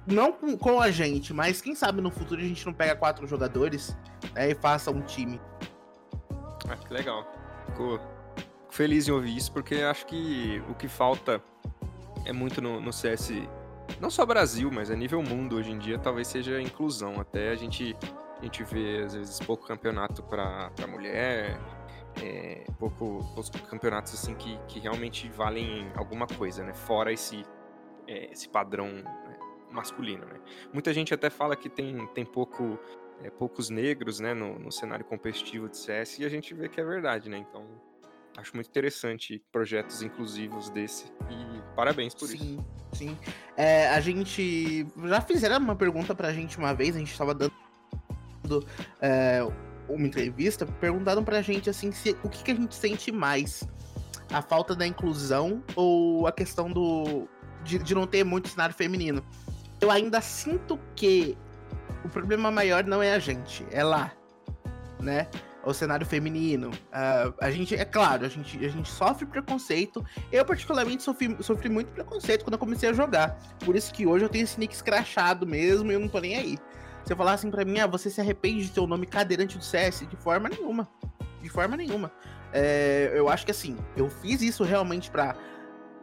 não 0.06 0.32
com, 0.34 0.58
com, 0.58 0.82
a 0.82 0.92
gente, 0.92 1.34
mas 1.34 1.62
quem 1.62 1.76
sabe 1.76 2.02
no 2.02 2.12
futuro 2.12 2.42
a 2.42 2.44
gente 2.44 2.66
não 2.66 2.74
pega 2.74 2.96
quatro 2.96 3.26
jogadores 3.26 3.98
né, 4.34 4.52
e 4.52 4.56
faça 4.56 4.92
um 4.92 5.02
time. 5.02 5.40
Ah, 6.68 6.76
que 6.76 6.94
legal. 6.94 7.32
Fico, 7.68 8.00
fico 8.36 8.74
feliz 8.74 9.08
em 9.08 9.12
ouvir 9.12 9.38
isso, 9.38 9.52
porque 9.52 9.76
acho 9.76 10.06
que 10.06 10.62
o 10.70 10.74
que 10.74 10.88
falta 10.88 11.42
é 12.26 12.34
muito 12.34 12.62
no, 12.62 12.82
no 12.82 12.92
CS, 12.92 13.32
não 14.00 14.10
só 14.10 14.26
Brasil, 14.26 14.70
mas 14.72 14.90
a 14.92 14.96
nível 14.96 15.22
mundo 15.22 15.56
hoje 15.56 15.72
em 15.72 15.78
dia, 15.78 15.98
talvez 15.98 16.28
seja 16.28 16.62
inclusão. 16.62 17.20
Até 17.20 17.50
a 17.50 17.56
gente, 17.56 17.96
a 18.40 18.44
gente 18.44 18.64
vê, 18.64 19.04
às 19.04 19.14
vezes, 19.14 19.40
pouco 19.40 19.66
campeonato 19.66 20.24
para 20.24 20.88
mulher, 20.88 21.60
é, 22.22 22.66
pouco, 22.78 23.20
poucos 23.34 23.50
campeonatos 23.50 24.14
assim 24.14 24.36
que, 24.36 24.60
que 24.68 24.80
realmente 24.80 25.30
valem 25.30 25.92
alguma 25.96 26.28
coisa, 26.28 26.64
né? 26.64 26.74
Fora 26.74 27.12
esse, 27.12 27.46
é, 28.08 28.32
esse 28.32 28.50
padrão 28.50 28.88
né, 28.88 29.38
masculino, 29.72 30.26
né? 30.26 30.40
Muita 30.72 30.94
gente 30.94 31.14
até 31.14 31.30
fala 31.30 31.56
que 31.56 31.70
tem, 31.70 32.06
tem 32.08 32.26
pouco, 32.26 32.78
é, 33.22 33.30
poucos 33.30 33.70
negros, 33.70 34.20
né, 34.20 34.34
no, 34.34 34.60
no 34.60 34.72
cenário 34.72 35.06
competitivo 35.06 35.70
de 35.70 35.78
CS 35.78 36.20
e 36.20 36.26
a 36.26 36.30
gente 36.30 36.54
vê 36.54 36.70
que 36.70 36.80
é 36.80 36.84
verdade, 36.84 37.30
né? 37.30 37.38
Então 37.38 37.66
acho 38.38 38.56
muito 38.56 38.68
interessante 38.70 39.42
projetos 39.52 40.02
inclusivos 40.02 40.70
desse 40.70 41.06
e 41.30 41.76
parabéns 41.76 42.14
por 42.14 42.28
sim, 42.28 42.36
isso. 42.36 42.46
Sim, 42.46 42.66
sim. 42.94 43.18
É, 43.56 43.90
a 43.90 44.00
gente 44.00 44.86
já 45.06 45.22
fizeram 45.22 45.58
uma 45.58 45.76
pergunta 45.76 46.16
pra 46.16 46.34
gente 46.34 46.58
uma 46.58 46.74
vez, 46.74 46.96
a 46.96 47.00
gente 47.00 47.18
tava 47.18 47.34
dando 47.34 47.54
é, 49.02 49.40
uma 49.88 50.08
entrevista, 50.08 50.66
perguntaram 50.66 51.24
pra 51.24 51.42
gente 51.42 51.70
assim 51.70 51.92
se, 51.92 52.18
o 52.24 52.30
que, 52.30 52.44
que 52.44 52.52
a 52.52 52.56
gente 52.56 52.76
sente 52.76 53.12
mais. 53.12 53.68
A 54.32 54.42
falta 54.42 54.76
da 54.76 54.88
inclusão 54.88 55.64
ou 55.76 56.26
a 56.26 56.32
questão 56.32 56.72
do. 56.72 57.28
de, 57.64 57.78
de 57.78 57.94
não 57.94 58.08
ter 58.08 58.24
muito 58.24 58.48
cenário 58.48 58.74
feminino. 58.74 59.24
Eu 59.80 59.92
ainda 59.92 60.22
sinto 60.22 60.80
que 60.96 61.38
o 62.04 62.10
problema 62.10 62.50
maior 62.50 62.84
não 62.84 63.04
é 63.04 63.14
a 63.14 63.20
gente, 63.20 63.66
é 63.70 63.84
lá. 63.84 64.12
Né? 65.00 65.28
Ao 65.64 65.74
cenário 65.74 66.06
feminino. 66.06 66.70
Uh, 66.70 67.34
a 67.40 67.50
gente, 67.50 67.74
é 67.74 67.86
claro, 67.86 68.26
a 68.26 68.30
gente, 68.30 68.64
a 68.64 68.70
gente 68.70 68.90
sofre 68.92 69.26
preconceito. 69.26 70.06
Eu, 70.32 70.46
particularmente, 70.46 71.02
sofri, 71.02 71.36
sofri 71.40 71.70
muito 71.70 71.92
preconceito 71.92 72.44
quando 72.44 72.54
eu 72.54 72.60
comecei 72.60 72.90
a 72.90 72.94
jogar. 72.94 73.38
Por 73.64 73.76
isso 73.76 73.94
que 73.94 74.06
hoje 74.06 74.26
eu 74.26 74.30
tenho 74.30 74.44
esse 74.44 74.60
nick 74.60 74.74
escrachado 74.74 75.48
mesmo 75.48 75.92
e 75.92 75.96
eu 75.96 76.00
não 76.00 76.08
tô 76.08 76.20
nem 76.20 76.36
aí. 76.36 76.58
Se 77.06 77.12
eu 77.12 77.18
falar 77.18 77.34
assim 77.34 77.50
pra 77.50 77.66
mim, 77.66 77.80
ah, 77.80 77.88
você 77.88 78.10
se 78.10 78.22
arrepende 78.22 78.66
de 78.66 78.72
ter 78.72 78.80
o 78.80 78.88
nome 78.88 79.06
cadeirante 79.06 79.58
do 79.58 79.64
CS? 79.64 80.06
De 80.08 80.16
forma 80.16 80.50
nenhuma. 80.50 80.88
De 81.42 81.50
forma 81.50 81.76
nenhuma. 81.76 82.12
É, 82.52 83.12
eu 83.16 83.28
acho 83.30 83.46
que 83.46 83.52
assim, 83.52 83.78
eu 83.98 84.10
fiz 84.10 84.42
isso 84.42 84.64
realmente 84.64 85.10
para 85.10 85.36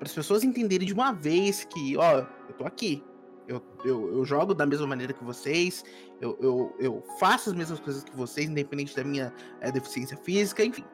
as 0.00 0.12
pessoas 0.12 0.42
entenderem 0.42 0.86
de 0.86 0.92
uma 0.92 1.12
vez 1.12 1.64
que, 1.64 1.96
ó, 1.96 2.18
eu 2.48 2.54
tô 2.58 2.66
aqui. 2.66 3.04
Eu, 3.50 3.60
eu, 3.84 4.12
eu 4.12 4.24
jogo 4.24 4.54
da 4.54 4.64
mesma 4.64 4.86
maneira 4.86 5.12
que 5.12 5.24
vocês, 5.24 5.84
eu, 6.20 6.38
eu, 6.40 6.76
eu, 6.78 7.04
faço 7.18 7.50
as 7.50 7.56
mesmas 7.56 7.80
coisas 7.80 8.04
que 8.04 8.14
vocês, 8.16 8.48
independente 8.48 8.94
da 8.94 9.02
minha 9.02 9.32
é, 9.60 9.72
deficiência 9.72 10.16
física, 10.16 10.64
enfim. 10.64 10.84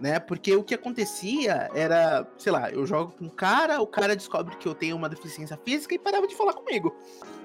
Né? 0.00 0.18
Porque 0.18 0.56
o 0.56 0.64
que 0.64 0.74
acontecia 0.74 1.70
era, 1.72 2.26
sei 2.36 2.50
lá, 2.50 2.68
eu 2.68 2.84
jogo 2.84 3.12
com 3.16 3.26
um 3.26 3.28
cara, 3.28 3.80
o 3.80 3.86
cara 3.86 4.16
descobre 4.16 4.56
que 4.56 4.66
eu 4.66 4.74
tenho 4.74 4.96
uma 4.96 5.08
deficiência 5.08 5.56
física 5.64 5.94
e 5.94 6.00
parava 6.00 6.26
de 6.26 6.34
falar 6.34 6.54
comigo. 6.54 6.96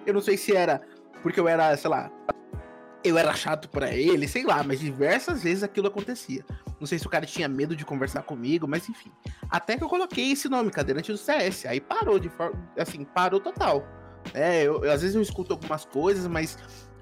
Eu 0.03 0.15
não 0.15 0.21
sei 0.21 0.35
se 0.35 0.55
era 0.55 0.81
porque 1.21 1.39
eu 1.39 1.47
era, 1.47 1.77
sei 1.77 1.89
lá, 1.91 2.11
eu 3.03 3.19
era 3.19 3.35
chato 3.35 3.69
para 3.69 3.91
ele, 3.91 4.27
sei 4.27 4.43
lá, 4.43 4.63
mas 4.63 4.79
diversas 4.79 5.43
vezes 5.43 5.61
aquilo 5.61 5.87
acontecia. 5.87 6.43
Não 6.79 6.87
sei 6.87 6.97
se 6.97 7.05
o 7.05 7.09
cara 7.09 7.25
tinha 7.27 7.47
medo 7.47 7.75
de 7.75 7.85
conversar 7.85 8.23
comigo, 8.23 8.67
mas 8.67 8.89
enfim. 8.89 9.11
Até 9.47 9.77
que 9.77 9.83
eu 9.83 9.89
coloquei 9.89 10.31
esse 10.31 10.49
nome, 10.49 10.71
cadeirante 10.71 11.11
do 11.11 11.17
CS. 11.19 11.67
Aí 11.67 11.79
parou 11.79 12.17
de 12.17 12.29
forma. 12.29 12.59
Assim, 12.75 13.03
parou 13.03 13.39
total. 13.39 13.85
É, 14.33 14.63
eu, 14.63 14.83
eu, 14.83 14.91
às 14.91 15.01
vezes 15.01 15.15
eu 15.15 15.21
escuto 15.21 15.53
algumas 15.53 15.85
coisas, 15.85 16.27
mas 16.27 16.57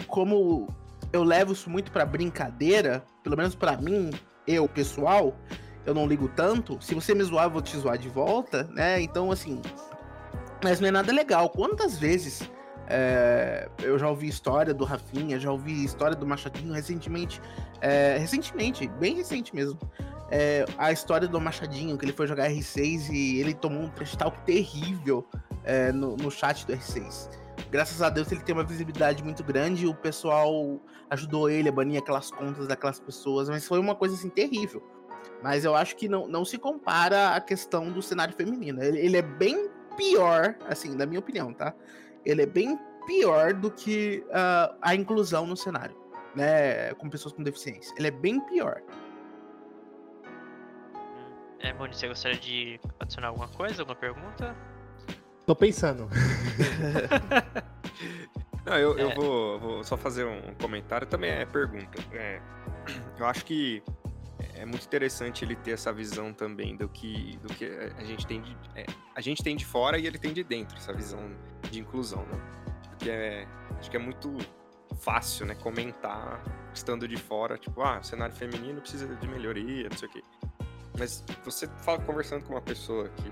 como 0.07 0.67
eu 1.11 1.23
levo 1.23 1.53
isso 1.53 1.69
muito 1.69 1.91
pra 1.91 2.05
brincadeira, 2.05 3.03
pelo 3.23 3.37
menos 3.37 3.55
para 3.55 3.77
mim, 3.77 4.11
eu, 4.47 4.67
pessoal, 4.67 5.35
eu 5.85 5.93
não 5.93 6.07
ligo 6.07 6.27
tanto. 6.29 6.77
Se 6.81 6.93
você 6.95 7.13
me 7.13 7.23
zoar, 7.23 7.45
eu 7.45 7.51
vou 7.51 7.61
te 7.61 7.77
zoar 7.77 7.97
de 7.97 8.09
volta, 8.09 8.63
né? 8.73 9.01
Então, 9.01 9.31
assim. 9.31 9.61
Mas 10.63 10.79
não 10.79 10.87
é 10.87 10.91
nada 10.91 11.11
legal. 11.11 11.49
Quantas 11.49 11.97
vezes 11.97 12.49
é, 12.87 13.69
eu 13.81 13.97
já 13.97 14.09
ouvi 14.09 14.27
história 14.27 14.73
do 14.73 14.83
Rafinha, 14.83 15.39
já 15.39 15.51
ouvi 15.51 15.83
história 15.83 16.15
do 16.15 16.25
Machadinho 16.25 16.73
recentemente. 16.73 17.41
É, 17.81 18.17
recentemente, 18.17 18.87
bem 18.87 19.15
recente 19.15 19.55
mesmo. 19.55 19.79
É, 20.35 20.65
a 20.79 20.91
história 20.91 21.27
do 21.27 21.39
Machadinho, 21.39 21.95
que 21.95 22.05
ele 22.05 22.11
foi 22.11 22.25
jogar 22.25 22.49
R6 22.49 23.09
e 23.11 23.39
ele 23.39 23.53
tomou 23.53 23.83
um 23.83 23.89
trash 23.89 24.17
terrível 24.45 25.27
é, 25.63 25.91
no, 25.91 26.17
no 26.17 26.31
chat 26.31 26.65
do 26.65 26.73
R6. 26.73 27.29
Graças 27.69 28.01
a 28.01 28.09
Deus 28.09 28.31
ele 28.31 28.41
tem 28.41 28.55
uma 28.55 28.63
visibilidade 28.63 29.23
muito 29.23 29.43
grande 29.43 29.85
e 29.85 29.87
o 29.87 29.93
pessoal 29.93 30.81
ajudou 31.11 31.51
ele 31.51 31.69
a 31.69 31.71
banir 31.71 32.01
aquelas 32.01 32.31
contas 32.31 32.67
daquelas 32.67 32.99
pessoas, 32.99 33.47
mas 33.47 33.67
foi 33.67 33.77
uma 33.77 33.93
coisa 33.93 34.15
assim 34.15 34.29
terrível. 34.29 34.81
Mas 35.43 35.65
eu 35.65 35.75
acho 35.75 35.95
que 35.95 36.09
não, 36.09 36.27
não 36.27 36.43
se 36.43 36.57
compara 36.57 37.35
a 37.35 37.41
questão 37.41 37.91
do 37.91 38.01
cenário 38.01 38.33
feminino. 38.33 38.81
Ele, 38.81 38.97
ele 38.97 39.17
é 39.17 39.21
bem 39.21 39.69
pior, 39.95 40.55
assim, 40.67 40.95
na 40.95 41.05
minha 41.05 41.19
opinião, 41.19 41.53
tá? 41.53 41.75
ele 42.25 42.41
é 42.41 42.45
bem 42.45 42.79
pior 43.05 43.53
do 43.53 43.69
que 43.69 44.23
uh, 44.29 44.75
a 44.81 44.95
inclusão 44.95 45.45
no 45.45 45.57
cenário, 45.57 45.95
né? 46.35 46.93
Com 46.95 47.09
pessoas 47.09 47.33
com 47.33 47.43
deficiência. 47.43 47.93
Ele 47.97 48.07
é 48.07 48.11
bem 48.11 48.39
pior. 48.39 48.81
É, 51.63 51.71
Moni, 51.71 51.95
você 51.95 52.09
gostaria 52.09 52.37
de 52.37 52.77
adicionar 52.99 53.29
alguma 53.29 53.47
coisa, 53.47 53.81
alguma 53.81 53.95
pergunta? 53.95 54.53
Tô 55.45 55.55
pensando. 55.55 56.09
Não, 58.65 58.77
eu, 58.77 58.97
é. 58.97 59.03
eu 59.03 59.15
vou, 59.15 59.59
vou, 59.59 59.83
só 59.83 59.95
fazer 59.95 60.25
um 60.25 60.53
comentário, 60.55 61.07
também 61.07 61.31
é 61.31 61.45
pergunta. 61.45 62.03
É, 62.11 62.41
eu 63.17 63.25
acho 63.25 63.45
que 63.45 63.81
é 64.55 64.65
muito 64.65 64.85
interessante 64.85 65.45
ele 65.45 65.55
ter 65.55 65.71
essa 65.71 65.93
visão 65.93 66.33
também 66.33 66.75
do 66.75 66.89
que, 66.89 67.37
do 67.37 67.47
que 67.53 67.65
a 67.97 68.03
gente 68.03 68.27
tem 68.27 68.41
de, 68.41 68.57
é, 68.75 68.85
a 69.15 69.21
gente 69.21 69.41
tem 69.41 69.55
de 69.55 69.65
fora 69.65 69.97
e 69.97 70.05
ele 70.05 70.19
tem 70.19 70.33
de 70.33 70.43
dentro, 70.43 70.77
essa 70.77 70.91
visão 70.91 71.31
de 71.71 71.79
inclusão, 71.79 72.25
né? 72.25 72.41
Porque 72.89 73.09
é, 73.09 73.47
acho 73.79 73.89
que 73.89 73.95
é 73.95 73.99
muito 73.99 74.37
fácil, 74.99 75.45
né, 75.45 75.55
comentar 75.55 76.43
estando 76.73 77.07
de 77.07 77.15
fora, 77.17 77.57
tipo, 77.57 77.81
ah, 77.81 77.99
o 77.99 78.03
cenário 78.03 78.35
feminino 78.35 78.81
precisa 78.81 79.07
de 79.15 79.27
melhoria, 79.27 79.87
não 79.89 79.97
sei 79.97 80.09
o 80.09 80.11
quê. 80.11 80.21
Mas 80.97 81.23
você 81.43 81.67
fala 81.83 81.99
conversando 81.99 82.45
com 82.45 82.53
uma 82.53 82.61
pessoa 82.61 83.09
que, 83.09 83.29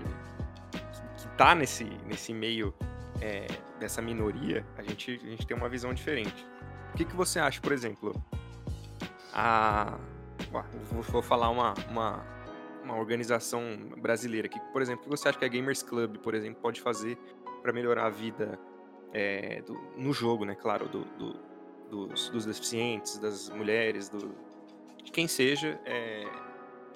que, 0.70 1.22
que 1.22 1.36
tá 1.36 1.54
nesse, 1.54 1.84
nesse 2.06 2.32
meio 2.32 2.74
é, 3.20 3.46
dessa 3.78 4.02
minoria, 4.02 4.66
a 4.76 4.82
gente, 4.82 5.20
a 5.22 5.28
gente 5.28 5.46
tem 5.46 5.56
uma 5.56 5.68
visão 5.68 5.94
diferente. 5.94 6.46
O 6.92 6.96
que, 6.96 7.04
que 7.04 7.14
você 7.14 7.38
acha, 7.38 7.60
por 7.60 7.72
exemplo, 7.72 8.12
a, 9.32 9.98
vou, 10.90 11.02
vou 11.02 11.22
falar 11.22 11.50
uma, 11.50 11.74
uma, 11.88 12.26
uma 12.84 12.96
organização 12.96 13.62
brasileira 13.98 14.46
aqui. 14.46 14.60
Por 14.72 14.82
exemplo, 14.82 15.04
que 15.04 15.10
você 15.10 15.28
acha 15.28 15.38
que 15.38 15.44
a 15.44 15.48
Gamers 15.48 15.82
Club, 15.82 16.18
por 16.18 16.34
exemplo, 16.34 16.60
pode 16.60 16.80
fazer 16.80 17.16
para 17.62 17.72
melhorar 17.72 18.06
a 18.06 18.10
vida 18.10 18.58
é, 19.12 19.62
do, 19.62 19.74
no 19.96 20.12
jogo, 20.12 20.44
né? 20.44 20.54
Claro, 20.54 20.88
do, 20.88 21.04
do, 21.04 21.40
dos, 21.88 22.28
dos, 22.30 22.44
deficientes, 22.44 23.18
das 23.18 23.48
mulheres, 23.50 24.08
do, 24.08 24.34
de 25.02 25.12
quem 25.12 25.28
seja, 25.28 25.80
é, 25.84 26.26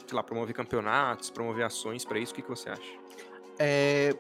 sei 0.07 0.17
lá, 0.17 0.23
promover 0.23 0.55
campeonatos, 0.55 1.31
promover 1.31 1.65
ações 1.65 2.05
para 2.05 2.19
isso. 2.19 2.33
O 2.33 2.35
que, 2.37 2.43
que 2.43 2.49
você 2.49 2.71
acha? 2.71 2.99
É, 3.59 4.15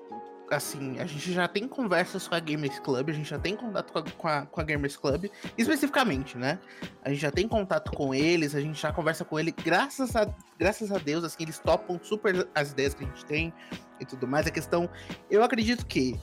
assim, 0.50 0.98
a 0.98 1.06
gente 1.06 1.32
já 1.32 1.48
tem 1.48 1.66
conversas 1.66 2.28
com 2.28 2.34
a 2.34 2.40
Gamers 2.40 2.78
Club, 2.78 3.10
a 3.10 3.12
gente 3.12 3.28
já 3.28 3.38
tem 3.38 3.56
contato 3.56 3.92
com 3.92 3.98
a, 3.98 4.02
com 4.02 4.28
a, 4.28 4.46
com 4.46 4.60
a, 4.60 4.64
Gamers 4.64 4.96
Club, 4.96 5.26
especificamente, 5.56 6.38
né? 6.38 6.58
A 7.02 7.10
gente 7.10 7.20
já 7.20 7.30
tem 7.30 7.48
contato 7.48 7.90
com 7.92 8.14
eles, 8.14 8.54
a 8.54 8.60
gente 8.60 8.80
já 8.80 8.92
conversa 8.92 9.24
com 9.24 9.38
ele, 9.38 9.52
graças 9.52 10.14
a, 10.14 10.32
graças 10.58 10.92
a 10.92 10.98
Deus, 10.98 11.24
assim, 11.24 11.42
eles 11.42 11.58
topam 11.58 11.98
super 12.02 12.48
as 12.54 12.72
ideias 12.72 12.94
que 12.94 13.04
a 13.04 13.06
gente 13.06 13.24
tem 13.24 13.52
e 14.00 14.04
tudo 14.04 14.26
mais. 14.26 14.46
A 14.46 14.50
questão, 14.50 14.88
eu 15.30 15.42
acredito 15.42 15.86
que, 15.86 16.18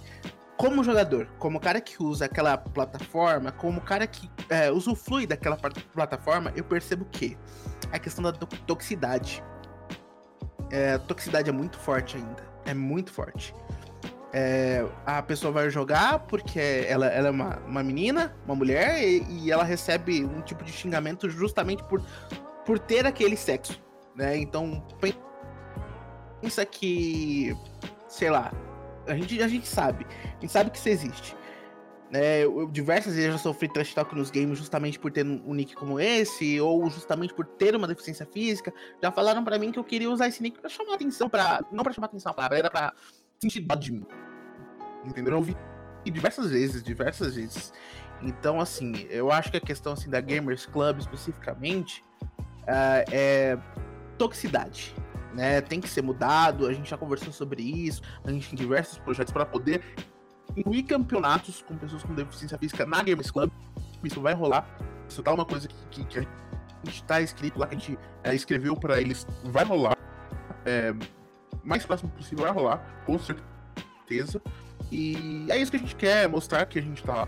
como 0.58 0.84
jogador, 0.84 1.28
como 1.40 1.60
cara 1.60 1.82
que 1.82 2.02
usa 2.02 2.26
aquela 2.26 2.58
plataforma, 2.58 3.52
como 3.52 3.82
cara 3.82 4.08
que 4.08 4.30
é, 4.50 4.72
usufrui 4.72 5.28
daquela 5.28 5.58
plataforma, 5.58 6.52
eu 6.56 6.64
percebo 6.64 7.06
que 7.06 7.38
a 7.92 8.00
questão 8.00 8.24
da 8.24 8.32
toxicidade. 8.32 9.44
É, 10.74 10.94
a 10.94 11.00
toxicidade 11.00 11.48
é 11.48 11.54
muito 11.54 11.78
forte 11.78 12.18
ainda. 12.18 12.44
É 12.66 12.74
muito 12.74 13.12
forte. 13.12 13.54
É, 14.34 14.84
a 15.06 15.22
pessoa 15.22 15.54
vai 15.54 15.70
jogar 15.70 16.18
porque 16.22 16.60
ela, 16.90 17.06
ela 17.06 17.28
é 17.28 17.32
uma, 17.32 17.60
uma 17.60 17.84
menina, 17.84 18.36
uma 18.44 18.56
mulher, 18.56 19.00
e, 19.08 19.24
e, 19.30 19.52
ela 19.52 19.64
recebe 19.64 20.26
um 20.26 20.42
tipo 20.42 20.64
de 20.64 20.72
xingamento 20.72 21.30
justamente 21.30 21.84
por, 21.84 22.04
por 22.66 22.80
ter 22.80 23.06
aquele 23.06 23.38
sexo, 23.38 23.80
né? 24.16 24.36
Então, 24.36 24.84
pensa 26.42 26.66
que, 26.66 27.56
sei 28.08 28.32
lá, 28.32 28.52
a 29.06 29.14
gente, 29.14 29.40
a 29.44 29.48
gente 29.48 29.68
sabe, 29.68 30.08
a 30.10 30.42
gente 30.42 30.52
sabe 30.52 30.72
que 30.72 30.80
isso 30.80 30.90
existe. 30.90 31.36
Né 32.14 32.44
eu, 32.44 32.70
diversas 32.70 33.16
vezes 33.16 33.32
já 33.32 33.40
sofri 33.40 33.68
trash 33.68 33.92
talk 33.92 34.16
nos 34.16 34.30
games 34.30 34.60
justamente 34.60 35.00
por 35.00 35.12
ter 35.12 35.26
um 35.26 35.52
nick 35.56 35.74
como 35.74 36.00
esse, 36.00 36.62
ou 36.62 36.88
justamente 36.88 37.34
por 37.34 37.44
ter 37.44 37.76
uma 37.76 37.88
deficiência 37.88 38.24
física. 38.24 38.72
Já 39.02 39.12
falaram 39.12 39.44
para 39.44 39.58
mim 39.58 39.72
que 39.72 39.80
eu 39.80 39.84
queria 39.84 40.12
usar 40.12 40.28
esse 40.28 40.44
nick 40.44 40.60
para 40.60 40.70
chamar 40.70 40.94
atenção, 40.94 41.28
para 41.28 41.66
não 41.72 41.84
para 41.84 41.92
chamar 41.92 42.06
atenção 42.06 42.32
a 42.32 42.36
palavra, 42.36 42.60
era 42.60 42.70
para 42.70 42.94
sentir 43.42 43.62
dó 43.62 43.74
de 43.74 43.94
mim. 43.94 44.06
Entendeu? 45.04 45.34
Eu 45.34 45.38
ouvi 45.40 45.58
diversas 46.06 46.52
vezes, 46.52 46.84
diversas 46.84 47.34
vezes. 47.34 47.74
Então, 48.22 48.62
assim, 48.62 48.94
eu 49.10 49.32
acho 49.32 49.50
que 49.50 49.58
a 49.58 49.62
questão 49.62 49.94
assim, 49.94 50.10
da 50.10 50.22
Gamers 50.22 50.68
Club 50.68 51.00
especificamente 51.00 52.04
uh, 52.62 53.04
é 53.12 53.58
toxicidade. 54.20 54.94
Né? 55.34 55.62
Tem 55.62 55.82
que 55.82 55.90
ser 55.90 56.04
mudado, 56.04 56.68
a 56.68 56.74
gente 56.74 56.92
já 56.92 56.98
conversou 56.98 57.34
sobre 57.34 57.64
isso, 57.64 58.04
a 58.24 58.32
gente 58.32 58.50
tem 58.50 58.56
diversos 58.56 59.00
projetos 59.00 59.34
para 59.34 59.46
poder 59.46 59.82
incluir 60.56 60.84
campeonatos 60.84 61.62
com 61.62 61.76
pessoas 61.78 62.04
com 62.04 62.14
deficiência 62.14 62.58
física 62.58 62.86
na 62.86 63.02
Gamers 63.04 63.32
Club. 63.32 63.52
Isso 64.04 64.22
vai 64.22 64.34
rolar. 64.34 64.68
Isso 65.08 65.22
tá 65.24 65.34
uma 65.34 65.46
coisa 65.46 65.68
que, 65.68 65.76
que, 65.90 66.06
que 66.06 66.20
a 66.20 66.22
gente 66.86 67.04
tá 67.04 67.22
escrito 67.22 67.60
lá, 67.60 67.68
que 67.68 67.76
a 67.76 67.80
gente 67.80 68.00
é, 68.24 68.36
escreveu 68.36 68.76
para 68.76 69.00
eles, 69.00 69.26
vai 69.44 69.64
rolar. 69.64 69.98
É, 70.66 70.94
mais 71.64 71.86
próximo 71.86 72.10
possível 72.12 72.46
vai 72.46 72.54
rolar, 72.54 73.04
com 73.06 73.18
certeza. 73.18 74.42
E 74.92 75.48
é 75.50 75.58
isso 75.58 75.72
que 75.72 75.78
a 75.78 75.80
gente 75.80 75.96
quer, 75.96 76.28
mostrar 76.28 76.66
que 76.66 76.78
a 76.78 76.82
gente 76.82 77.04
tá. 77.04 77.28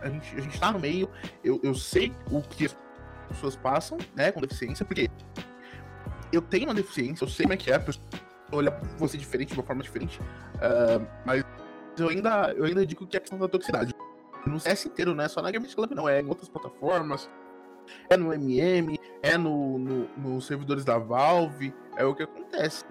A 0.00 0.08
gente, 0.08 0.34
a 0.36 0.40
gente 0.40 0.58
tá 0.58 0.72
no 0.72 0.78
meio. 0.78 1.10
Eu, 1.44 1.60
eu 1.62 1.74
sei 1.74 2.12
o 2.30 2.40
que 2.40 2.66
as 2.66 2.76
pessoas 3.28 3.56
passam, 3.56 3.98
né, 4.16 4.32
com 4.32 4.40
deficiência, 4.40 4.86
porque 4.86 5.10
eu 6.32 6.40
tenho 6.40 6.64
uma 6.64 6.74
deficiência, 6.74 7.24
eu 7.24 7.28
sei 7.28 7.44
como 7.44 7.52
é 7.52 7.56
que 7.56 7.70
é, 7.70 7.84
olha 8.52 8.70
você 8.96 9.18
diferente, 9.18 9.52
de 9.52 9.58
uma 9.58 9.66
forma 9.66 9.82
diferente. 9.82 10.20
Uh, 10.20 11.06
mas 11.26 11.44
eu 12.00 12.08
ainda, 12.08 12.52
eu 12.56 12.64
ainda 12.64 12.84
digo 12.86 13.06
que 13.06 13.16
é 13.16 13.18
a 13.18 13.20
questão 13.20 13.38
da 13.38 13.48
toxicidade. 13.48 13.94
No 14.46 14.58
CS 14.58 14.86
inteiro, 14.86 15.14
não 15.14 15.24
é 15.24 15.28
só 15.28 15.42
na 15.42 15.50
Game 15.50 15.66
Club, 15.66 15.92
não, 15.92 16.08
é 16.08 16.20
em 16.20 16.26
outras 16.26 16.48
plataformas. 16.48 17.28
É 18.08 18.16
no 18.16 18.32
MM, 18.32 18.98
é 19.22 19.36
no, 19.36 19.78
no, 19.78 20.08
nos 20.16 20.46
servidores 20.46 20.84
da 20.84 20.98
Valve, 20.98 21.74
é 21.96 22.04
o 22.04 22.14
que 22.14 22.22
acontece. 22.22 22.84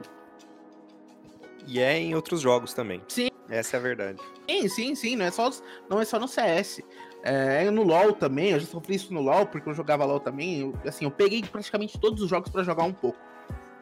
E 1.67 1.79
é 1.79 1.97
em 1.97 2.15
outros 2.15 2.41
jogos 2.41 2.73
também. 2.73 3.01
Sim, 3.07 3.29
Essa 3.49 3.77
é 3.77 3.79
a 3.79 3.83
verdade. 3.83 4.19
Sim, 4.49 4.67
sim, 4.69 4.95
sim. 4.95 5.15
Não 5.15 5.25
é 5.25 5.31
só, 5.31 5.49
não 5.89 5.99
é 5.99 6.05
só 6.05 6.17
no 6.17 6.27
CS. 6.27 6.81
É, 7.23 7.69
no 7.69 7.83
LoL 7.83 8.13
também, 8.13 8.51
eu 8.51 8.59
já 8.59 8.67
sofri 8.67 8.95
isso 8.95 9.13
no 9.13 9.21
LoL, 9.21 9.47
porque 9.47 9.67
eu 9.67 9.73
jogava 9.73 10.05
LoL 10.05 10.19
também. 10.19 10.61
Eu, 10.61 10.73
assim, 10.85 11.05
eu 11.05 11.11
peguei 11.11 11.43
praticamente 11.43 11.99
todos 11.99 12.21
os 12.21 12.29
jogos 12.29 12.49
para 12.49 12.63
jogar 12.63 12.83
um 12.83 12.93
pouco. 12.93 13.19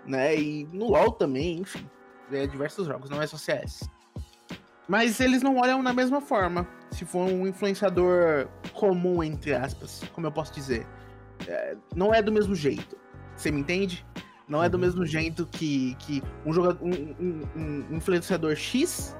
Né? 0.05 0.35
E 0.35 0.65
no 0.73 0.89
LoL 0.89 1.11
também, 1.11 1.59
enfim. 1.59 1.87
É, 2.31 2.47
diversos 2.47 2.87
jogos, 2.87 3.09
não 3.09 3.21
é 3.21 3.27
só 3.27 3.37
CS. 3.37 3.87
Mas 4.87 5.19
eles 5.19 5.41
não 5.41 5.57
olham 5.57 5.81
na 5.81 5.93
mesma 5.93 6.21
forma. 6.21 6.67
Se 6.91 7.05
for 7.05 7.29
um 7.29 7.47
influenciador 7.47 8.47
comum, 8.73 9.23
entre 9.23 9.53
aspas, 9.53 10.03
como 10.13 10.27
eu 10.27 10.31
posso 10.31 10.53
dizer. 10.53 10.85
É, 11.47 11.75
não 11.95 12.13
é 12.13 12.21
do 12.21 12.31
mesmo 12.31 12.55
jeito. 12.55 12.97
Você 13.35 13.51
me 13.51 13.59
entende? 13.59 14.05
Não 14.47 14.63
é 14.63 14.69
do 14.69 14.77
mesmo 14.77 15.05
jeito 15.05 15.45
que, 15.47 15.95
que 15.95 16.21
um, 16.45 16.53
jogador, 16.53 16.85
um, 16.85 16.91
um, 17.19 17.85
um 17.91 17.97
influenciador 17.97 18.55
X 18.55 19.15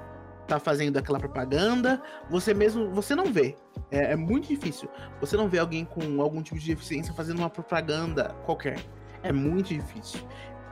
tá 0.46 0.60
fazendo 0.60 0.96
aquela 0.96 1.18
propaganda, 1.18 2.00
você 2.30 2.54
mesmo, 2.54 2.88
você 2.90 3.14
não 3.14 3.26
vê. 3.26 3.56
É, 3.90 4.12
é, 4.12 4.16
muito 4.16 4.48
difícil. 4.48 4.88
Você 5.20 5.36
não 5.36 5.48
vê 5.48 5.58
alguém 5.58 5.84
com 5.84 6.20
algum 6.22 6.42
tipo 6.42 6.58
de 6.58 6.66
deficiência 6.66 7.12
fazendo 7.12 7.38
uma 7.38 7.50
propaganda 7.50 8.34
qualquer. 8.44 8.78
É 9.22 9.32
muito 9.32 9.68
difícil. 9.74 10.20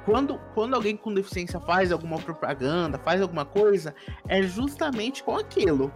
Quando, 0.04 0.38
quando 0.54 0.74
alguém 0.74 0.96
com 0.96 1.12
deficiência 1.14 1.58
faz 1.60 1.90
alguma 1.90 2.18
propaganda, 2.18 2.98
faz 2.98 3.22
alguma 3.22 3.44
coisa, 3.44 3.94
é 4.28 4.42
justamente 4.42 5.24
com 5.24 5.36
aquilo. 5.36 5.92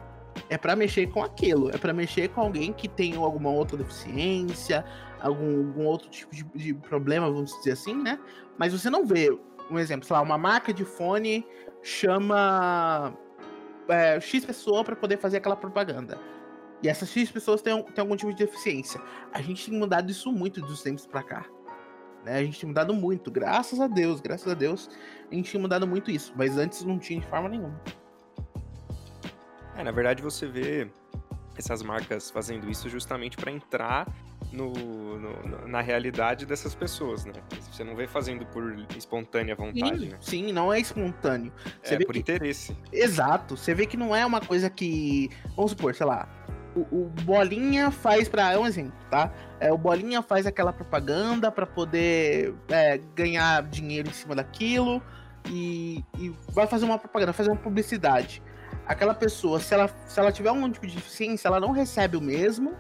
É 0.49 0.57
para 0.57 0.75
mexer 0.75 1.09
com 1.09 1.23
aquilo. 1.23 1.71
É 1.71 1.77
para 1.77 1.93
mexer 1.93 2.29
com 2.29 2.41
alguém 2.41 2.73
que 2.73 2.89
tem 2.89 3.17
alguma 3.17 3.51
outra 3.51 3.77
deficiência, 3.77 4.85
algum, 5.21 5.69
algum 5.69 5.85
outro 5.85 6.09
tipo 6.09 6.35
de, 6.35 6.45
de 6.55 6.75
problema, 6.75 7.31
vamos 7.31 7.53
dizer 7.59 7.73
assim, 7.73 7.95
né? 7.95 8.19
Mas 8.57 8.73
você 8.73 8.89
não 8.89 9.05
vê, 9.05 9.37
um 9.71 9.79
exemplo, 9.79 10.07
sei 10.07 10.17
lá, 10.17 10.23
uma 10.23 10.39
marca 10.39 10.73
de 10.73 10.85
fone 10.85 11.47
chama 11.83 13.15
é, 13.89 14.21
X 14.21 14.45
pessoa 14.45 14.83
para 14.85 14.97
poder 14.97 15.19
fazer 15.19 15.37
aquela 15.39 15.57
propaganda. 15.57 16.19
E 16.83 16.89
essas 16.89 17.11
X 17.11 17.31
pessoas 17.31 17.61
têm, 17.61 17.83
têm 17.83 18.01
algum 18.01 18.17
tipo 18.17 18.33
de 18.33 18.45
deficiência. 18.45 19.01
A 19.33 19.43
gente 19.43 19.69
tem 19.69 19.79
mudado 19.79 20.11
isso 20.11 20.33
muito 20.33 20.61
dos 20.61 20.83
tempos 20.83 21.07
para 21.07 21.23
cá. 21.23 21.47
Né? 22.29 22.39
A 22.39 22.45
gente 22.45 22.61
tem 22.61 22.69
mudado 22.69 22.93
muito, 22.93 23.31
graças 23.31 23.81
a 23.81 23.87
Deus, 23.87 24.21
graças 24.21 24.47
a 24.47 24.55
Deus, 24.55 24.91
a 25.31 25.35
gente 25.35 25.51
tem 25.51 25.61
mudado 25.61 25.87
muito 25.87 26.11
isso. 26.11 26.33
Mas 26.37 26.59
antes 26.59 26.85
não 26.85 26.99
tinha 26.99 27.21
de 27.21 27.27
forma 27.27 27.49
nenhuma. 27.49 27.81
É, 29.77 29.83
na 29.83 29.91
verdade 29.91 30.23
você 30.23 30.47
vê 30.47 30.91
essas 31.57 31.83
marcas 31.83 32.31
fazendo 32.31 32.71
isso 32.71 32.89
justamente 32.89 33.37
para 33.37 33.51
entrar 33.51 34.07
no, 34.53 34.73
no, 35.19 35.69
na 35.69 35.81
realidade 35.81 36.47
dessas 36.47 36.75
pessoas, 36.75 37.25
né? 37.25 37.33
Você 37.71 37.83
não 37.83 37.97
vê 37.97 38.07
fazendo 38.07 38.47
por 38.47 38.87
espontânea 38.97 39.55
vontade, 39.57 40.01
sim, 40.01 40.09
né? 40.09 40.19
Sim, 40.21 40.53
não 40.53 40.73
é 40.73 40.81
espontâneo. 40.81 41.53
Você 41.83 41.95
é 41.95 41.99
por 41.99 42.13
que... 42.13 42.21
interesse. 42.21 42.77
Exato. 42.93 43.57
Você 43.57 43.75
vê 43.75 43.87
que 43.87 43.97
não 43.97 44.15
é 44.15 44.25
uma 44.25 44.41
coisa 44.41 44.71
que. 44.71 45.31
Vamos 45.57 45.73
supor, 45.73 45.95
sei 45.95 46.07
lá. 46.07 46.29
O, 46.91 47.03
o 47.03 47.05
Bolinha 47.23 47.91
faz 47.91 48.29
para 48.29 48.53
É 48.53 48.59
um 48.59 48.67
exemplo, 48.67 48.99
tá? 49.11 49.33
É, 49.61 49.73
o 49.73 49.79
Bolinha 49.79 50.23
faz 50.23 50.47
aquela 50.47 50.73
propaganda 50.73 51.51
para 51.51 51.67
poder 51.67 52.55
é, 52.69 52.99
ganhar 53.15 53.63
dinheiro 53.65 54.09
em 54.09 54.13
cima 54.13 54.35
daquilo 54.35 55.03
e, 55.51 56.05
e 56.19 56.33
vai 56.51 56.67
fazer 56.67 56.85
uma 56.85 56.99
propaganda, 56.99 57.33
fazer 57.33 57.51
uma 57.51 57.57
publicidade. 57.57 58.43
Aquela 58.87 59.15
pessoa, 59.15 59.61
se 59.61 59.75
ela, 59.75 59.89
se 60.07 60.19
ela 60.19 60.33
tiver 60.33 60.49
algum 60.49 60.71
tipo 60.71 60.87
de 60.87 60.95
deficiência, 60.95 61.49
ela 61.49 61.61
não 61.61 61.73
recebe 61.73 62.17
o 62.17 62.21
mesmo 62.21 62.75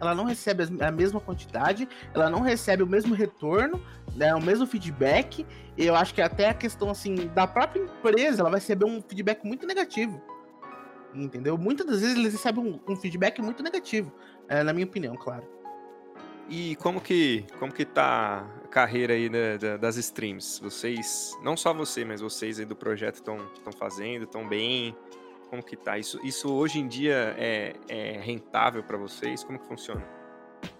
ela 0.00 0.14
não 0.14 0.24
recebe 0.24 0.64
a 0.80 0.90
mesma 0.90 1.20
quantidade, 1.20 1.88
ela 2.12 2.28
não 2.28 2.40
recebe 2.40 2.82
o 2.82 2.86
mesmo 2.86 3.14
retorno, 3.14 3.82
né, 4.14 4.34
o 4.34 4.40
mesmo 4.40 4.66
feedback. 4.66 5.46
Eu 5.76 5.94
acho 5.94 6.14
que 6.14 6.22
até 6.22 6.48
a 6.48 6.54
questão 6.54 6.90
assim 6.90 7.14
da 7.34 7.46
própria 7.46 7.80
empresa, 7.80 8.42
ela 8.42 8.50
vai 8.50 8.60
receber 8.60 8.84
um 8.84 9.00
feedback 9.02 9.44
muito 9.44 9.66
negativo. 9.66 10.20
Entendeu? 11.14 11.56
Muitas 11.56 11.86
das 11.86 12.00
vezes 12.00 12.16
eles 12.16 12.32
recebem 12.32 12.64
um, 12.64 12.92
um 12.92 12.96
feedback 12.96 13.40
muito 13.40 13.62
negativo, 13.62 14.12
é, 14.48 14.62
na 14.62 14.72
minha 14.72 14.86
opinião, 14.86 15.14
claro. 15.16 15.44
E 16.48 16.76
como 16.76 17.00
que 17.00 17.44
como 17.58 17.72
que 17.72 17.84
tá 17.84 18.46
a 18.64 18.68
carreira 18.68 19.14
aí 19.14 19.30
da, 19.58 19.76
das 19.76 19.96
streams? 19.96 20.60
Vocês, 20.60 21.32
não 21.42 21.56
só 21.56 21.72
você, 21.72 22.04
mas 22.04 22.20
vocês 22.20 22.58
aí 22.58 22.66
do 22.66 22.76
projeto 22.76 23.14
estão 23.14 23.38
fazendo, 23.78 24.24
estão 24.24 24.46
bem? 24.46 24.94
Como 25.48 25.62
que 25.62 25.76
tá? 25.76 25.96
Isso, 25.96 26.20
isso 26.24 26.52
hoje 26.52 26.80
em 26.80 26.88
dia 26.88 27.34
é, 27.38 27.74
é 27.88 28.20
rentável 28.20 28.82
para 28.82 28.98
vocês? 28.98 29.42
Como 29.44 29.58
que 29.58 29.66
funciona? 29.66 30.04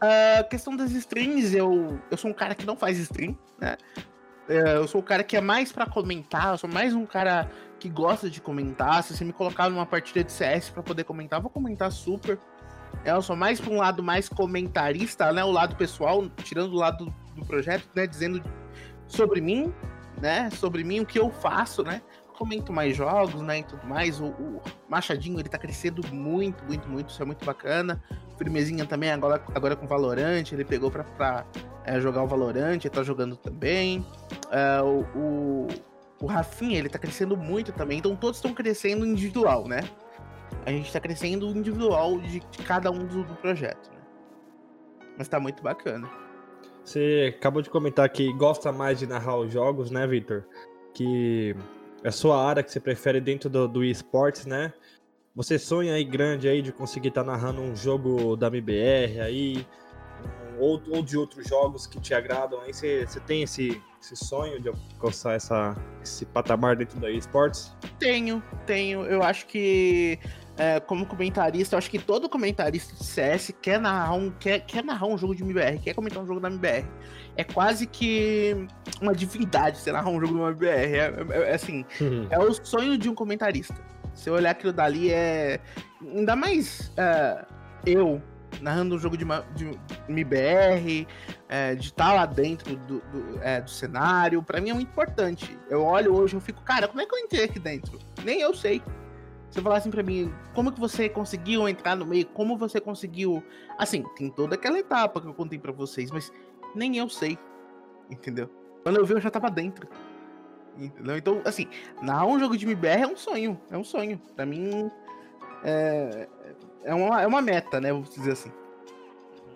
A 0.00 0.42
questão 0.44 0.74
das 0.76 0.90
streams, 0.92 1.56
eu, 1.56 1.98
eu 2.10 2.16
sou 2.16 2.30
um 2.30 2.34
cara 2.34 2.54
que 2.54 2.66
não 2.66 2.76
faz 2.76 2.98
stream, 2.98 3.38
né? 3.58 3.76
É, 4.48 4.76
eu 4.76 4.86
sou 4.86 5.00
um 5.00 5.04
cara 5.04 5.24
que 5.24 5.36
é 5.36 5.40
mais 5.40 5.72
para 5.72 5.86
comentar, 5.86 6.52
eu 6.52 6.58
sou 6.58 6.68
mais 6.68 6.92
um 6.92 7.06
cara 7.06 7.50
que 7.84 7.88
gosta 7.90 8.30
de 8.30 8.40
comentar. 8.40 9.02
Se 9.02 9.14
você 9.14 9.26
me 9.26 9.32
colocar 9.32 9.68
numa 9.68 9.84
partida 9.84 10.24
de 10.24 10.32
CS 10.32 10.70
para 10.70 10.82
poder 10.82 11.04
comentar, 11.04 11.38
vou 11.38 11.50
comentar 11.50 11.92
super. 11.92 12.38
É, 13.04 13.10
eu 13.10 13.20
sou 13.20 13.36
mais 13.36 13.60
para 13.60 13.70
um 13.70 13.76
lado 13.76 14.02
mais 14.02 14.26
comentarista, 14.26 15.30
né? 15.32 15.44
O 15.44 15.50
lado 15.50 15.76
pessoal, 15.76 16.26
tirando 16.42 16.72
o 16.72 16.76
lado 16.76 17.12
do, 17.36 17.44
projeto, 17.44 17.86
né? 17.94 18.06
Dizendo 18.06 18.42
sobre 19.06 19.42
mim, 19.42 19.70
né? 20.18 20.48
Sobre 20.48 20.82
mim, 20.82 21.00
o 21.00 21.06
que 21.06 21.18
eu 21.18 21.30
faço, 21.30 21.82
né? 21.82 22.00
comento 22.38 22.72
mais 22.72 22.96
jogos, 22.96 23.40
né, 23.42 23.60
e 23.60 23.62
tudo 23.62 23.86
mais. 23.86 24.20
O, 24.20 24.26
o, 24.26 24.60
Machadinho, 24.88 25.38
ele 25.38 25.48
tá 25.48 25.56
crescendo 25.56 26.02
muito, 26.12 26.64
muito, 26.64 26.88
muito, 26.88 27.10
isso 27.10 27.22
é 27.22 27.24
muito 27.24 27.44
bacana. 27.44 28.02
Firmezinha 28.36 28.84
também, 28.84 29.12
agora, 29.12 29.40
agora 29.54 29.76
com 29.76 29.86
Valorant, 29.86 30.50
ele 30.50 30.64
pegou 30.64 30.90
pra, 30.90 31.04
pra 31.04 31.46
é, 31.84 32.00
jogar 32.00 32.24
o 32.24 32.26
Valorant, 32.26 32.80
ele 32.80 32.90
tá 32.90 33.04
jogando 33.04 33.36
também. 33.36 34.04
É, 34.50 34.82
o, 34.82 35.06
o, 35.16 35.68
o 36.24 36.26
Rafinha, 36.26 36.78
ele 36.78 36.88
tá 36.88 36.98
crescendo 36.98 37.36
muito 37.36 37.70
também, 37.70 37.98
então 37.98 38.16
todos 38.16 38.38
estão 38.38 38.54
crescendo 38.54 39.04
individual, 39.04 39.68
né? 39.68 39.80
A 40.64 40.70
gente 40.70 40.90
tá 40.90 40.98
crescendo 40.98 41.46
individual 41.48 42.18
de, 42.18 42.40
de 42.40 42.58
cada 42.64 42.90
um 42.90 43.04
do, 43.04 43.24
do 43.24 43.34
projeto, 43.34 43.90
né? 43.92 44.00
Mas 45.18 45.28
tá 45.28 45.38
muito 45.38 45.62
bacana. 45.62 46.08
Você 46.82 47.34
acabou 47.36 47.60
de 47.60 47.68
comentar 47.68 48.08
que 48.08 48.32
gosta 48.32 48.72
mais 48.72 48.98
de 48.98 49.06
narrar 49.06 49.36
os 49.36 49.52
jogos, 49.52 49.90
né, 49.90 50.06
Victor? 50.06 50.46
Que 50.94 51.54
é 52.02 52.08
a 52.08 52.12
sua 52.12 52.42
área 52.42 52.62
que 52.62 52.72
você 52.72 52.80
prefere 52.80 53.20
dentro 53.20 53.50
do, 53.50 53.68
do 53.68 53.84
esportes, 53.84 54.46
né? 54.46 54.72
Você 55.34 55.58
sonha 55.58 55.92
aí 55.92 56.04
grande 56.04 56.48
aí 56.48 56.62
de 56.62 56.72
conseguir 56.72 57.08
estar 57.08 57.22
tá 57.22 57.32
narrando 57.32 57.60
um 57.60 57.76
jogo 57.76 58.34
da 58.34 58.46
MBR 58.46 59.20
aí, 59.20 59.66
ou, 60.58 60.82
ou, 60.90 61.02
de 61.02 61.16
outros 61.16 61.46
jogos 61.46 61.86
que 61.86 62.00
te 62.00 62.14
agradam 62.14 62.60
aí? 62.60 62.72
Você, 62.72 63.06
tem 63.26 63.42
esse, 63.42 63.80
esse 64.00 64.16
sonho 64.16 64.60
de 64.60 64.68
alcançar 64.68 65.34
essa, 65.34 65.76
esse 66.02 66.24
patamar 66.24 66.76
dentro 66.76 66.98
da 66.98 67.10
esportes? 67.10 67.74
Tenho, 67.98 68.42
tenho. 68.66 69.02
Eu 69.04 69.22
acho 69.22 69.46
que 69.46 70.18
é, 70.56 70.80
como 70.80 71.06
comentarista, 71.06 71.74
eu 71.74 71.78
acho 71.78 71.90
que 71.90 71.98
todo 71.98 72.28
comentarista 72.28 72.94
de 72.94 73.04
CS 73.04 73.54
quer 73.60 73.80
narrar 73.80 74.14
um, 74.14 74.30
quer, 74.30 74.60
quer 74.60 74.84
narrar 74.84 75.06
um 75.06 75.18
jogo 75.18 75.34
de 75.34 75.42
MBR, 75.42 75.78
quer 75.80 75.94
comentar 75.94 76.22
um 76.22 76.26
jogo 76.26 76.40
da 76.40 76.48
MBR 76.48 76.86
é 77.36 77.44
quase 77.44 77.86
que 77.86 78.66
uma 79.00 79.14
divindade 79.14 79.78
você 79.78 79.92
narrar 79.92 80.10
um 80.10 80.20
jogo 80.20 80.34
numa 80.34 80.52
BR. 80.52 80.66
É, 80.66 80.96
é, 80.96 81.50
é 81.50 81.54
assim, 81.54 81.84
uhum. 82.00 82.26
é 82.30 82.38
o 82.38 82.52
sonho 82.52 82.96
de 82.96 83.08
um 83.08 83.14
comentarista. 83.14 83.74
Se 84.14 84.30
eu 84.30 84.34
olhar 84.34 84.50
aquilo 84.50 84.72
dali, 84.72 85.10
é. 85.10 85.60
Ainda 86.00 86.36
mais 86.36 86.92
é, 86.96 87.44
eu 87.84 88.22
narrando 88.60 88.94
um 88.94 88.98
jogo 88.98 89.16
de, 89.16 89.24
de 89.54 89.78
MBR, 90.08 91.06
é, 91.48 91.74
de 91.74 91.86
estar 91.86 92.12
lá 92.12 92.26
dentro 92.26 92.76
do, 92.76 93.00
do, 93.00 93.42
é, 93.42 93.60
do 93.60 93.70
cenário, 93.70 94.42
para 94.42 94.60
mim 94.60 94.70
é 94.70 94.74
muito 94.74 94.88
importante. 94.88 95.58
Eu 95.68 95.82
olho 95.82 96.14
hoje 96.14 96.36
e 96.36 96.40
fico, 96.40 96.62
cara, 96.62 96.88
como 96.88 97.00
é 97.00 97.06
que 97.06 97.14
eu 97.14 97.18
entrei 97.18 97.44
aqui 97.44 97.58
dentro? 97.58 97.98
Nem 98.24 98.40
eu 98.40 98.54
sei. 98.54 98.82
Se 99.50 99.60
falar 99.60 99.76
assim 99.76 99.90
pra 99.90 100.02
mim, 100.02 100.34
como 100.52 100.72
que 100.72 100.80
você 100.80 101.08
conseguiu 101.08 101.68
entrar 101.68 101.94
no 101.94 102.04
meio? 102.04 102.26
Como 102.26 102.58
você 102.58 102.80
conseguiu. 102.80 103.40
Assim, 103.78 104.02
tem 104.16 104.28
toda 104.28 104.56
aquela 104.56 104.78
etapa 104.78 105.20
que 105.20 105.28
eu 105.28 105.34
contei 105.34 105.60
para 105.60 105.70
vocês, 105.70 106.10
mas 106.10 106.32
nem 106.74 106.96
eu 106.96 107.08
sei. 107.08 107.38
Entendeu? 108.10 108.50
Quando 108.82 108.96
eu 108.96 109.06
vi, 109.06 109.14
eu 109.14 109.20
já 109.20 109.30
tava 109.30 109.48
dentro. 109.48 109.88
Entendeu? 110.76 111.16
Então, 111.16 111.40
assim, 111.44 111.68
narrar 112.02 112.26
um 112.26 112.38
jogo 112.40 112.56
de 112.56 112.66
MBR 112.66 113.02
é 113.02 113.06
um 113.06 113.16
sonho. 113.16 113.60
É 113.70 113.78
um 113.78 113.84
sonho. 113.84 114.20
Pra 114.34 114.44
mim, 114.44 114.90
é, 115.62 116.28
é, 116.84 116.94
uma, 116.94 117.22
é 117.22 117.26
uma 117.26 117.42
meta, 117.42 117.80
né? 117.80 117.92
Vou 117.92 118.02
dizer 118.02 118.32
assim. 118.32 118.52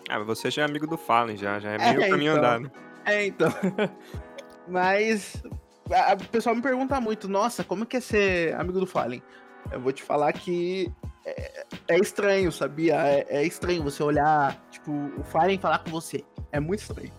Ah, 0.08 0.18
você 0.20 0.50
já 0.50 0.62
é 0.62 0.64
amigo 0.64 0.86
do 0.86 0.96
Fallen, 0.96 1.36
já, 1.36 1.58
já 1.60 1.72
é 1.72 1.78
meio 1.78 2.02
é, 2.02 2.08
caminho 2.08 2.32
então, 2.32 2.44
andado. 2.44 2.72
É, 3.04 3.26
então. 3.26 3.52
Mas 4.66 5.42
o 6.20 6.28
pessoal 6.30 6.54
me 6.54 6.62
pergunta 6.62 7.00
muito, 7.00 7.28
nossa, 7.28 7.62
como 7.62 7.86
que 7.86 7.98
é 7.98 8.00
ser 8.00 8.54
amigo 8.54 8.80
do 8.80 8.86
Fallen? 8.86 9.22
Eu 9.70 9.80
vou 9.80 9.92
te 9.92 10.02
falar 10.02 10.32
que 10.32 10.90
é, 11.24 11.66
é 11.88 11.98
estranho, 11.98 12.50
sabia? 12.50 12.94
É, 13.06 13.26
é, 13.28 13.44
estranho 13.44 13.82
você 13.82 14.02
olhar, 14.02 14.56
tipo, 14.70 14.90
o 15.18 15.22
Fallen 15.22 15.58
falar 15.58 15.78
com 15.80 15.90
você. 15.90 16.24
É 16.50 16.58
muito 16.58 16.80
estranho. 16.80 17.12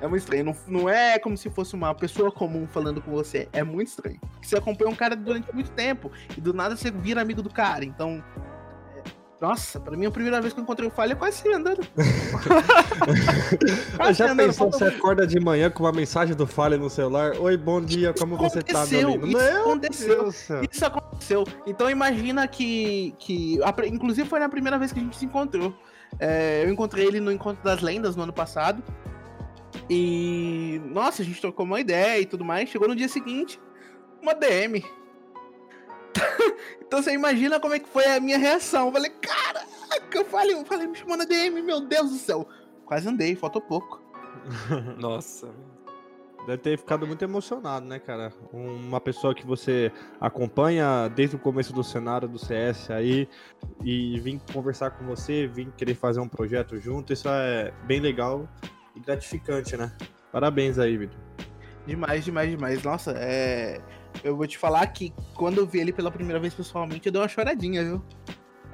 É 0.00 0.06
muito 0.06 0.22
estranho. 0.22 0.44
Não, 0.44 0.56
não 0.66 0.88
é 0.88 1.18
como 1.18 1.36
se 1.36 1.50
fosse 1.50 1.74
uma 1.74 1.94
pessoa 1.94 2.32
comum 2.32 2.66
falando 2.66 3.02
com 3.02 3.10
você. 3.10 3.48
É 3.52 3.62
muito 3.62 3.88
estranho. 3.88 4.20
Você 4.42 4.56
acompanha 4.56 4.90
um 4.90 4.94
cara 4.94 5.14
durante 5.14 5.52
muito 5.54 5.70
tempo 5.72 6.10
e 6.36 6.40
do 6.40 6.54
nada 6.54 6.76
você 6.76 6.90
vira 6.90 7.20
amigo 7.20 7.42
do 7.42 7.50
cara. 7.50 7.84
Então. 7.84 8.22
Nossa, 9.40 9.80
pra 9.80 9.96
mim 9.96 10.06
a 10.06 10.10
primeira 10.10 10.40
vez 10.40 10.52
que 10.52 10.60
eu 10.60 10.62
encontrei 10.62 10.88
o 10.88 10.90
Falha 10.90 11.12
é 11.12 11.16
quase 11.16 11.52
andando. 11.52 11.86
já 14.14 14.26
andando, 14.26 14.46
pensou, 14.46 14.70
você 14.70 14.84
acorda 14.84 15.26
de 15.26 15.40
manhã 15.40 15.70
com 15.70 15.82
uma 15.82 15.92
mensagem 15.92 16.34
do 16.34 16.46
Falha 16.46 16.78
no 16.78 16.88
celular? 16.88 17.36
Oi, 17.38 17.56
bom 17.56 17.80
dia, 17.80 18.14
como 18.14 18.36
você 18.36 18.62
tá, 18.62 18.86
meu 18.86 19.14
amigo? 19.14 19.26
Isso 19.26 19.60
aconteceu. 19.60 20.28
Isso 20.70 20.86
aconteceu 20.86 21.04
então 21.66 21.88
imagina 21.88 22.46
que, 22.46 23.14
que 23.18 23.58
a, 23.62 23.74
inclusive 23.86 24.28
foi 24.28 24.38
na 24.38 24.48
primeira 24.48 24.78
vez 24.78 24.92
que 24.92 24.98
a 24.98 25.02
gente 25.02 25.16
se 25.16 25.24
encontrou. 25.24 25.74
É, 26.18 26.62
eu 26.64 26.70
encontrei 26.70 27.06
ele 27.06 27.20
no 27.20 27.32
Encontro 27.32 27.62
das 27.64 27.80
Lendas 27.80 28.16
no 28.16 28.22
ano 28.22 28.32
passado. 28.32 28.82
E 29.88 30.80
nossa, 30.86 31.22
a 31.22 31.24
gente 31.24 31.40
trocou 31.40 31.64
uma 31.64 31.80
ideia 31.80 32.20
e 32.20 32.26
tudo 32.26 32.44
mais. 32.44 32.68
Chegou 32.68 32.88
no 32.88 32.94
dia 32.94 33.08
seguinte, 33.08 33.60
uma 34.22 34.34
DM. 34.34 34.84
então 36.80 37.02
você 37.02 37.12
imagina 37.12 37.60
como 37.60 37.74
é 37.74 37.78
que 37.78 37.88
foi 37.88 38.04
a 38.04 38.20
minha 38.20 38.38
reação. 38.38 38.86
Eu 38.86 38.92
falei, 38.92 39.10
cara, 39.10 39.64
eu 40.12 40.24
falei, 40.24 40.54
eu 40.54 40.64
falei, 40.64 40.86
me 40.86 40.96
chamou 40.96 41.16
na 41.16 41.24
DM, 41.24 41.62
meu 41.62 41.80
Deus 41.80 42.10
do 42.10 42.16
céu. 42.16 42.48
Quase 42.84 43.08
andei, 43.08 43.34
faltou 43.34 43.62
pouco. 43.62 44.02
Nossa. 44.98 45.48
Deve 46.46 46.58
ter 46.58 46.78
ficado 46.78 47.06
muito 47.06 47.22
emocionado, 47.22 47.86
né, 47.86 47.98
cara? 47.98 48.30
Uma 48.52 49.00
pessoa 49.00 49.34
que 49.34 49.46
você 49.46 49.90
acompanha 50.20 51.08
desde 51.08 51.36
o 51.36 51.38
começo 51.38 51.72
do 51.72 51.82
cenário 51.82 52.28
do 52.28 52.38
CS 52.38 52.90
aí 52.90 53.26
e 53.82 54.20
vir 54.20 54.38
conversar 54.52 54.90
com 54.90 55.06
você, 55.06 55.46
vir 55.46 55.72
querer 55.72 55.94
fazer 55.94 56.20
um 56.20 56.28
projeto 56.28 56.78
junto, 56.78 57.14
isso 57.14 57.28
é 57.28 57.72
bem 57.86 57.98
legal 57.98 58.46
e 58.94 59.00
gratificante, 59.00 59.74
né? 59.74 59.90
Parabéns 60.30 60.78
aí, 60.78 60.98
Vitor. 60.98 61.18
Demais, 61.86 62.24
demais, 62.24 62.50
demais. 62.50 62.82
Nossa, 62.82 63.12
é. 63.12 63.80
Eu 64.22 64.36
vou 64.36 64.46
te 64.46 64.56
falar 64.56 64.86
que 64.88 65.12
quando 65.34 65.58
eu 65.58 65.66
vi 65.66 65.80
ele 65.80 65.92
pela 65.92 66.10
primeira 66.10 66.40
vez 66.40 66.54
pessoalmente, 66.54 67.06
eu 67.06 67.12
dei 67.12 67.20
uma 67.20 67.28
choradinha, 67.28 67.82
viu? 67.82 68.02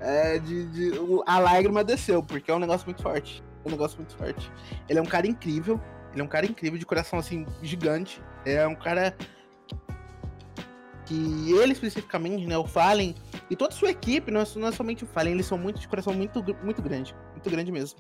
É, 0.01 0.39
de, 0.39 0.67
de, 0.67 0.93
a 1.27 1.39
lágrima 1.39 1.85
desceu, 1.85 2.23
porque 2.23 2.51
é 2.51 2.55
um 2.55 2.59
negócio 2.59 2.87
muito 2.87 3.03
forte. 3.03 3.43
É 3.65 3.69
um 3.69 3.71
negócio 3.71 3.99
muito 3.99 4.17
forte. 4.17 4.51
Ele 4.89 4.99
é 4.99 5.03
um 5.03 5.07
cara 5.07 5.27
incrível. 5.27 5.81
Ele 6.13 6.21
é 6.21 6.25
um 6.25 6.29
cara 6.29 6.47
incrível, 6.47 6.79
de 6.79 6.87
coração 6.87 7.19
assim, 7.19 7.47
gigante. 7.63 8.23
É 8.45 8.67
um 8.67 8.75
cara 8.75 9.15
que 11.05 11.53
ele 11.53 11.73
especificamente, 11.73 12.47
né, 12.47 12.57
o 12.57 12.65
Fallen 12.65 13.15
e 13.51 13.57
toda 13.57 13.75
a 13.75 13.77
sua 13.77 13.91
equipe, 13.91 14.31
não 14.31 14.41
é, 14.41 14.45
não 14.57 14.69
é 14.69 14.73
somente 14.73 15.03
o 15.03 15.07
Fallen, 15.09 15.35
eles 15.35 15.47
são 15.47 15.59
muito 15.59 15.81
de 15.81 15.89
coração 15.89 16.15
muito, 16.15 16.43
muito 16.63 16.81
grande. 16.81 17.15
Muito 17.33 17.51
grande 17.51 17.71
mesmo. 17.71 17.99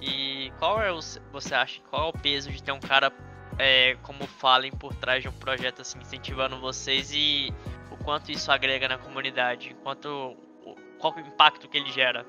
E 0.00 0.50
qual 0.58 0.82
é 0.82 0.90
o. 0.90 0.98
Você 1.32 1.54
acha 1.54 1.80
qual 1.88 2.06
é 2.06 2.08
o 2.08 2.12
peso 2.12 2.50
de 2.50 2.62
ter 2.62 2.72
um 2.72 2.80
cara 2.80 3.12
é, 3.58 3.96
como 4.02 4.26
Fallen 4.26 4.72
por 4.72 4.94
trás 4.94 5.22
de 5.22 5.28
um 5.28 5.32
projeto 5.32 5.82
assim, 5.82 5.98
incentivando 6.00 6.58
vocês 6.60 7.12
e 7.12 7.52
o 7.90 7.96
quanto 7.96 8.30
isso 8.30 8.50
agrega 8.50 8.88
na 8.88 8.98
comunidade? 8.98 9.76
Quanto, 9.82 10.36
qual 10.98 11.14
o 11.14 11.20
impacto 11.20 11.68
que 11.68 11.78
ele 11.78 11.90
gera? 11.90 12.26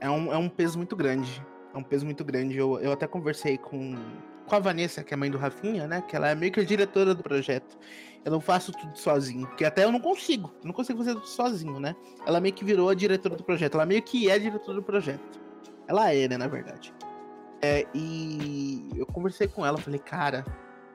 É 0.00 0.10
um, 0.10 0.32
é 0.32 0.36
um 0.36 0.48
peso 0.48 0.78
muito 0.78 0.96
grande 0.96 1.42
é 1.74 1.78
um 1.78 1.82
peso 1.82 2.04
muito 2.04 2.24
grande. 2.24 2.56
Eu, 2.56 2.78
eu 2.80 2.92
até 2.92 3.06
conversei 3.06 3.56
com, 3.58 3.96
com 4.46 4.54
a 4.54 4.58
Vanessa, 4.58 5.02
que 5.02 5.14
é 5.14 5.16
mãe 5.16 5.30
do 5.30 5.38
Rafinha, 5.38 5.86
né? 5.86 6.02
Que 6.02 6.14
ela 6.14 6.28
é 6.28 6.34
meio 6.34 6.52
que 6.52 6.60
a 6.60 6.64
diretora 6.64 7.14
do 7.14 7.22
projeto. 7.22 7.78
Eu 8.24 8.30
não 8.30 8.40
faço 8.40 8.70
tudo 8.72 8.96
sozinho, 8.96 9.46
porque 9.48 9.64
até 9.64 9.84
eu 9.84 9.90
não 9.90 10.00
consigo. 10.00 10.52
Eu 10.60 10.66
não 10.66 10.72
consigo 10.72 10.98
fazer 10.98 11.14
tudo 11.14 11.26
sozinho, 11.26 11.80
né? 11.80 11.96
Ela 12.24 12.40
meio 12.40 12.54
que 12.54 12.64
virou 12.64 12.88
a 12.88 12.94
diretora 12.94 13.36
do 13.36 13.42
projeto. 13.42 13.74
Ela 13.74 13.86
meio 13.86 14.02
que 14.02 14.30
é 14.30 14.34
a 14.34 14.38
diretora 14.38 14.76
do 14.76 14.82
projeto. 14.82 15.40
Ela 15.88 16.12
é, 16.12 16.28
né, 16.28 16.36
na 16.36 16.46
verdade. 16.46 16.92
É, 17.62 17.86
e 17.94 18.90
eu 18.96 19.06
conversei 19.06 19.46
com 19.46 19.64
ela, 19.64 19.78
falei, 19.78 20.00
cara, 20.00 20.44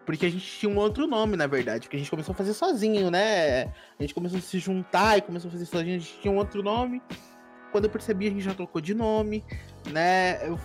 porque 0.05 0.25
a 0.25 0.29
gente 0.29 0.45
tinha 0.45 0.69
um 0.71 0.77
outro 0.77 1.07
nome, 1.07 1.37
na 1.37 1.47
verdade, 1.47 1.81
porque 1.81 1.95
a 1.95 1.99
gente 1.99 2.09
começou 2.09 2.33
a 2.33 2.35
fazer 2.35 2.53
sozinho, 2.53 3.09
né? 3.09 3.63
A 3.97 4.01
gente 4.01 4.13
começou 4.13 4.37
a 4.37 4.41
se 4.41 4.59
juntar 4.59 5.17
e 5.17 5.21
começou 5.21 5.47
a 5.49 5.51
fazer 5.51 5.65
sozinho, 5.65 5.95
a 5.95 5.99
gente 5.99 6.19
tinha 6.19 6.33
um 6.33 6.37
outro 6.37 6.61
nome. 6.61 7.01
Quando 7.71 7.85
eu 7.85 7.89
percebi, 7.89 8.27
a 8.27 8.31
gente 8.31 8.41
já 8.41 8.53
trocou 8.53 8.81
de 8.81 8.93
nome, 8.93 9.43
né? 9.91 10.45
Eu, 10.45 10.59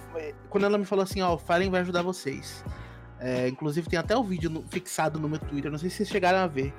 quando 0.48 0.64
ela 0.64 0.76
me 0.76 0.84
falou 0.84 1.04
assim, 1.04 1.22
ó, 1.22 1.34
o 1.34 1.38
Fallen 1.38 1.70
vai 1.70 1.80
ajudar 1.80 2.02
vocês. 2.02 2.64
É, 3.20 3.46
inclusive 3.46 3.88
tem 3.88 3.98
até 3.98 4.16
o 4.16 4.24
vídeo 4.24 4.50
no, 4.50 4.62
fixado 4.62 5.20
no 5.20 5.28
meu 5.28 5.38
Twitter, 5.38 5.70
não 5.70 5.78
sei 5.78 5.88
se 5.88 5.98
vocês 5.98 6.08
chegaram 6.08 6.38
a 6.38 6.46
ver. 6.48 6.74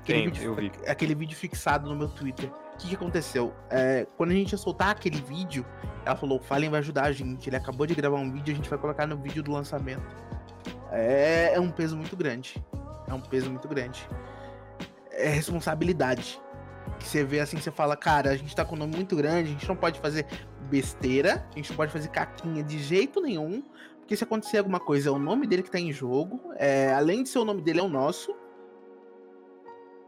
Aquele 0.00 0.18
Tem, 0.20 0.24
vídeo, 0.30 0.42
eu 0.42 0.54
vi. 0.54 0.72
Aquele 0.86 1.14
vídeo 1.14 1.36
fixado 1.36 1.88
no 1.88 1.96
meu 1.96 2.08
Twitter. 2.08 2.50
O 2.76 2.78
que, 2.78 2.88
que 2.88 2.94
aconteceu? 2.94 3.54
É, 3.70 4.06
quando 4.18 4.32
a 4.32 4.34
gente 4.34 4.52
ia 4.52 4.58
soltar 4.58 4.90
aquele 4.90 5.18
vídeo, 5.18 5.64
ela 6.04 6.14
falou, 6.14 6.38
Fallen 6.38 6.68
vai 6.68 6.80
ajudar 6.80 7.04
a 7.04 7.12
gente. 7.12 7.48
Ele 7.48 7.56
acabou 7.56 7.86
de 7.86 7.94
gravar 7.94 8.18
um 8.18 8.30
vídeo, 8.30 8.52
a 8.52 8.56
gente 8.56 8.68
vai 8.68 8.78
colocar 8.78 9.06
no 9.06 9.16
vídeo 9.16 9.42
do 9.42 9.50
lançamento. 9.50 10.04
É, 10.92 11.52
é 11.54 11.60
um 11.60 11.70
peso 11.70 11.96
muito 11.96 12.14
grande. 12.14 12.62
É 13.08 13.14
um 13.14 13.20
peso 13.20 13.50
muito 13.50 13.66
grande. 13.66 14.06
É 15.10 15.30
responsabilidade 15.30 16.38
que 16.98 17.08
você 17.08 17.24
vê 17.24 17.40
assim, 17.40 17.56
você 17.56 17.70
fala, 17.70 17.96
cara, 17.96 18.30
a 18.30 18.36
gente 18.36 18.54
tá 18.54 18.62
com 18.62 18.76
um 18.76 18.78
nome 18.78 18.94
muito 18.94 19.16
grande, 19.16 19.48
a 19.48 19.52
gente 19.52 19.66
não 19.66 19.76
pode 19.76 19.98
fazer 19.98 20.26
besteira, 20.68 21.46
a 21.50 21.56
gente 21.56 21.70
não 21.70 21.76
pode 21.76 21.90
fazer 21.90 22.08
caquinha 22.08 22.62
de 22.62 22.78
jeito 22.78 23.20
nenhum, 23.22 23.62
porque 24.00 24.16
se 24.16 24.22
acontecer 24.22 24.58
alguma 24.58 24.78
coisa, 24.78 25.08
é 25.08 25.12
o 25.12 25.18
nome 25.18 25.46
dele 25.46 25.62
que 25.62 25.70
tá 25.70 25.80
em 25.80 25.92
jogo, 25.92 26.52
é, 26.56 26.92
além 26.92 27.22
de 27.22 27.28
ser 27.28 27.38
o 27.38 27.44
nome 27.44 27.62
dele, 27.62 27.80
é 27.80 27.82
o 27.82 27.88
nosso. 27.88 28.34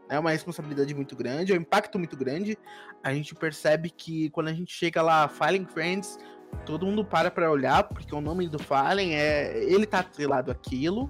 É 0.09 0.17
uma 0.17 0.31
responsabilidade 0.31 0.93
muito 0.95 1.15
grande, 1.15 1.53
é 1.53 1.55
um 1.55 1.61
impacto 1.61 1.97
muito 1.99 2.17
grande. 2.17 2.57
A 3.03 3.13
gente 3.13 3.35
percebe 3.35 3.89
que 3.89 4.29
quando 4.31 4.47
a 4.47 4.53
gente 4.53 4.73
chega 4.73 5.01
lá, 5.01 5.27
Fallen 5.27 5.65
Friends, 5.65 6.17
todo 6.65 6.85
mundo 6.85 7.05
para 7.05 7.29
pra 7.29 7.49
olhar, 7.49 7.83
porque 7.83 8.13
o 8.13 8.21
nome 8.21 8.47
do 8.47 8.59
Fallen 8.59 9.15
é. 9.15 9.63
Ele 9.63 9.85
tá 9.85 9.99
atrelado 9.99 10.51
àquilo. 10.51 11.09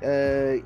É, 0.00 0.62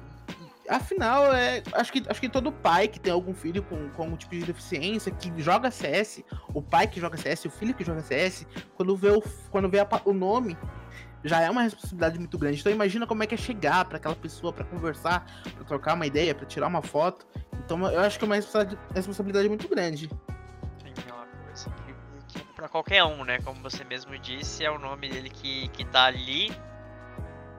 Afinal, 0.69 1.35
é, 1.35 1.63
acho, 1.75 1.93
que, 1.93 2.03
acho 2.09 2.21
que 2.21 2.29
todo 2.29 2.51
pai 2.51 2.89
que 2.89 2.99
tem 2.99 3.13
algum 3.13 3.35
filho 3.35 3.63
com, 3.63 3.91
com 3.91 4.03
algum 4.03 4.17
tipo 4.17 4.35
de 4.35 4.45
deficiência, 4.45 5.13
que 5.13 5.31
joga 5.43 5.71
CS, 5.71 6.25
o 6.55 6.63
pai 6.63 6.87
que 6.87 6.99
joga 6.99 7.19
CS, 7.19 7.45
o 7.45 7.51
filho 7.51 7.75
que 7.75 7.85
joga 7.85 8.01
CS, 8.01 8.47
quando 8.75 8.97
vê 8.97 9.11
o, 9.11 9.23
quando 9.51 9.69
vê 9.69 9.81
a, 9.81 9.89
o 10.07 10.15
nome, 10.15 10.57
já 11.25 11.41
é 11.41 11.51
uma 11.51 11.63
responsabilidade 11.63 12.19
muito 12.19 12.37
grande. 12.39 12.61
Então 12.61 12.71
imagina 12.71 13.07
como 13.07 13.23
é 13.23 13.27
que 13.27 13.35
é 13.35 13.39
chegar 13.39 13.85
para 13.87 13.97
aquela 13.97 14.15
pessoa 14.15 14.53
para 14.53 14.65
conversar, 14.65 15.27
para 15.55 15.65
trocar 15.65 15.95
uma 15.95 16.07
ideia, 16.07 16.35
para 16.35 16.47
tirar 16.47 16.67
uma 16.67 16.83
foto. 16.83 17.27
Então 17.65 17.91
eu 17.91 18.01
acho 18.01 18.19
que 18.19 18.25
é 18.25 18.27
uma 18.27 18.37
responsabilidade 18.95 19.49
muito 19.49 19.67
grande. 19.67 20.09
Sim, 20.83 20.93
é 21.09 21.13
uma 21.13 21.27
coisa 21.27 21.71
que, 21.71 22.39
que 22.39 22.45
para 22.53 22.69
qualquer 22.69 23.05
um, 23.05 23.25
né? 23.25 23.39
Como 23.41 23.61
você 23.63 23.83
mesmo 23.85 24.17
disse, 24.19 24.65
é 24.65 24.71
o 24.71 24.79
nome 24.79 25.09
dele 25.09 25.31
que, 25.31 25.69
que 25.69 25.85
tá 25.87 26.05
ali. 26.05 26.53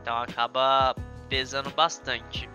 Então 0.01 0.15
acaba 0.17 0.95
pesando 1.27 1.71
bastante. 1.71 2.47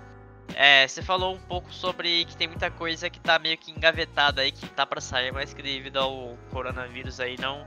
É, 0.55 0.87
você 0.87 1.03
falou 1.03 1.35
um 1.35 1.41
pouco 1.41 1.73
sobre 1.73 2.25
que 2.25 2.37
tem 2.37 2.49
muita 2.49 2.71
coisa 2.71 3.09
que 3.09 3.21
tá 3.21 3.39
meio 3.39 3.57
que 3.57 3.71
engavetada 3.71 4.43
aí, 4.43 4.53
que 4.53 4.69
tá 4.69 4.85
para 4.85 5.01
sair, 5.01 5.33
mas 5.33 5.55
que 5.55 5.63
devido 5.63 5.97
ao 5.99 6.37
coronavírus 6.51 7.21
aí 7.21 7.37
não 7.39 7.67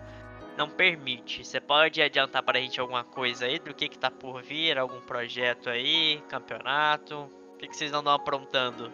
não 0.57 0.69
permite. 0.69 1.43
Você 1.45 1.59
pode 1.59 2.01
adiantar 2.01 2.43
pra 2.43 2.59
gente 2.59 2.79
alguma 2.79 3.03
coisa 3.03 3.45
aí 3.45 3.59
do 3.59 3.73
que 3.73 3.87
que 3.87 3.97
tá 3.97 4.11
por 4.11 4.41
vir, 4.41 4.77
algum 4.77 4.99
projeto 5.01 5.69
aí, 5.69 6.21
campeonato? 6.29 7.29
O 7.53 7.57
que, 7.57 7.67
que 7.67 7.75
vocês 7.75 7.93
andam 7.93 8.13
aprontando? 8.13 8.91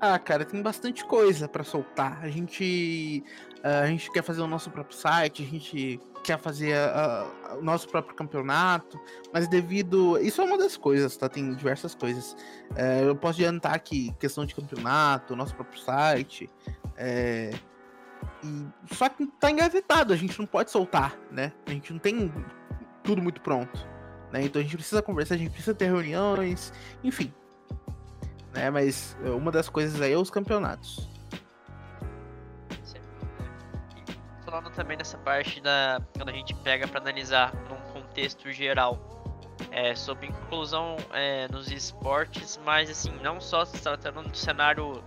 Ah, 0.00 0.18
cara, 0.18 0.44
tem 0.44 0.60
bastante 0.60 1.04
coisa 1.04 1.48
para 1.48 1.64
soltar. 1.64 2.22
A 2.22 2.28
gente 2.28 3.24
a 3.62 3.86
gente 3.86 4.10
quer 4.12 4.22
fazer 4.22 4.42
o 4.42 4.46
nosso 4.46 4.70
próprio 4.70 4.96
site, 4.96 5.42
a 5.42 5.46
gente 5.46 5.98
quer 6.22 6.38
fazer 6.38 6.74
o 7.58 7.62
nosso 7.62 7.88
próprio 7.88 8.14
campeonato, 8.14 9.00
mas 9.32 9.48
devido. 9.48 10.18
Isso 10.18 10.42
é 10.42 10.44
uma 10.44 10.58
das 10.58 10.76
coisas, 10.76 11.16
tá? 11.16 11.28
Tem 11.28 11.54
diversas 11.54 11.94
coisas. 11.94 12.36
É, 12.76 13.02
eu 13.02 13.16
posso 13.16 13.40
adiantar 13.40 13.74
aqui 13.74 14.14
questão 14.20 14.44
de 14.44 14.54
campeonato, 14.54 15.34
nosso 15.34 15.54
próprio 15.54 15.80
site. 15.80 16.50
É, 16.96 17.50
e, 18.42 18.66
só 18.94 19.08
que 19.08 19.26
tá 19.26 19.50
engavetado, 19.50 20.12
a 20.12 20.16
gente 20.16 20.38
não 20.38 20.46
pode 20.46 20.70
soltar, 20.70 21.16
né? 21.30 21.52
A 21.66 21.70
gente 21.70 21.92
não 21.92 21.98
tem 21.98 22.32
tudo 23.02 23.22
muito 23.22 23.40
pronto. 23.40 23.86
Né? 24.32 24.44
Então 24.44 24.60
a 24.60 24.62
gente 24.62 24.76
precisa 24.76 25.02
conversar, 25.02 25.34
a 25.34 25.38
gente 25.38 25.50
precisa 25.50 25.74
ter 25.74 25.86
reuniões, 25.86 26.72
enfim. 27.02 27.32
Né? 28.52 28.70
Mas 28.70 29.16
uma 29.24 29.50
das 29.50 29.68
coisas 29.68 30.00
aí 30.00 30.12
é 30.12 30.16
os 30.16 30.30
campeonatos. 30.30 31.08
falando 34.44 34.70
também 34.70 34.96
nessa 34.96 35.18
parte 35.18 35.60
da 35.60 36.00
quando 36.16 36.28
a 36.28 36.32
gente 36.32 36.54
pega 36.54 36.86
para 36.86 37.00
analisar 37.00 37.52
num 37.68 37.92
contexto 37.92 38.50
geral 38.52 38.98
é, 39.70 39.94
sobre 39.94 40.28
inclusão 40.28 40.96
é, 41.12 41.48
nos 41.48 41.70
esportes, 41.70 42.58
mas 42.64 42.88
assim 42.88 43.12
não 43.22 43.40
só 43.40 43.64
se 43.64 43.82
tratando 43.82 44.22
do 44.22 44.36
cenário 44.36 45.02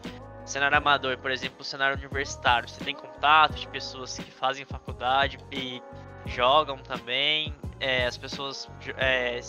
cenário 0.50 0.78
amador, 0.78 1.18
por 1.18 1.32
exemplo, 1.32 1.58
o 1.62 1.64
cenário 1.64 1.98
universitário. 1.98 2.68
Você 2.68 2.84
tem 2.84 2.96
contato 2.96 3.56
de 3.56 3.68
pessoas 3.68 4.18
que 4.18 4.32
fazem 4.32 4.66
faculdade 4.66 5.38
e 5.52 5.82
jogam 6.26 6.78
também. 6.78 7.56
É, 7.80 8.06
as 8.06 8.18
pessoas 8.18 8.70
é, 8.98 9.40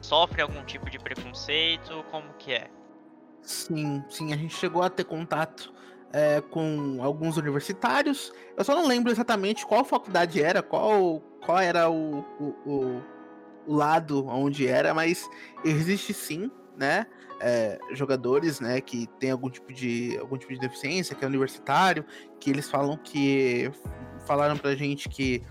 sofrem 0.00 0.42
algum 0.42 0.62
tipo 0.64 0.90
de 0.90 0.98
preconceito? 0.98 2.04
Como 2.10 2.32
que 2.34 2.52
é? 2.52 2.68
Sim, 3.42 4.04
sim, 4.08 4.32
a 4.32 4.36
gente 4.36 4.54
chegou 4.54 4.82
a 4.82 4.90
ter 4.90 5.04
contato 5.04 5.72
é, 6.12 6.40
com 6.40 6.98
alguns 7.00 7.36
universitários. 7.36 8.32
Eu 8.56 8.64
só 8.64 8.74
não 8.74 8.86
lembro 8.86 9.10
exatamente 9.12 9.64
qual 9.64 9.84
faculdade 9.84 10.42
era, 10.42 10.62
qual, 10.62 11.20
qual 11.44 11.58
era 11.58 11.88
o, 11.88 12.20
o, 12.40 12.44
o, 12.66 13.02
o 13.66 13.74
lado 13.74 14.26
onde 14.26 14.66
era, 14.66 14.92
mas 14.92 15.28
existe 15.64 16.12
sim, 16.12 16.50
né? 16.78 17.06
É, 17.40 17.78
jogadores, 17.92 18.58
né, 18.58 18.80
que 18.80 19.06
tem 19.20 19.30
algum 19.30 19.48
tipo 19.48 19.72
de 19.72 20.16
algum 20.18 20.36
tipo 20.36 20.52
de 20.52 20.58
deficiência, 20.58 21.14
que 21.14 21.24
é 21.24 21.28
universitário, 21.28 22.04
que 22.40 22.50
eles 22.50 22.68
falam 22.68 22.96
que 22.96 23.70
falaram 24.26 24.56
pra 24.56 24.74
gente 24.74 25.08
que 25.08 25.44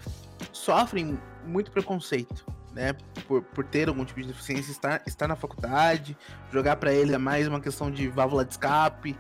sofrem 0.52 1.18
muito 1.46 1.72
preconceito, 1.72 2.46
né, 2.74 2.94
por, 3.26 3.42
por 3.42 3.64
ter 3.64 3.88
algum 3.88 4.04
tipo 4.04 4.22
de 4.22 4.28
deficiência, 4.28 4.70
estar, 4.70 5.02
estar 5.08 5.30
na 5.30 5.36
faculdade, 5.38 6.18
jogar 6.52 6.76
para 6.76 6.92
ele 6.92 7.16
é 7.16 7.18
mais 7.18 7.48
uma 7.48 7.62
questão 7.62 7.90
de 7.90 8.10
válvula 8.10 8.44
de 8.44 8.52
escape, 8.52 9.18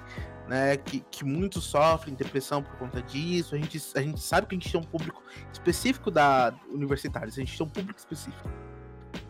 né? 0.47 0.77
Que, 0.77 1.01
que 1.11 1.25
muitos 1.25 1.65
sofrem 1.65 2.15
depressão 2.15 2.63
por 2.63 2.75
conta 2.77 3.01
disso. 3.01 3.53
A 3.53 3.57
gente, 3.57 3.81
a 3.95 4.01
gente 4.01 4.19
sabe 4.19 4.47
que 4.47 4.55
a 4.55 4.57
gente 4.57 4.71
tem 4.71 4.79
um 4.79 4.83
público 4.83 5.21
específico 5.51 6.09
da 6.09 6.53
universitária, 6.69 7.27
a 7.27 7.31
gente 7.31 7.57
tem 7.57 7.65
um 7.65 7.69
público 7.69 7.99
específico. 7.99 8.49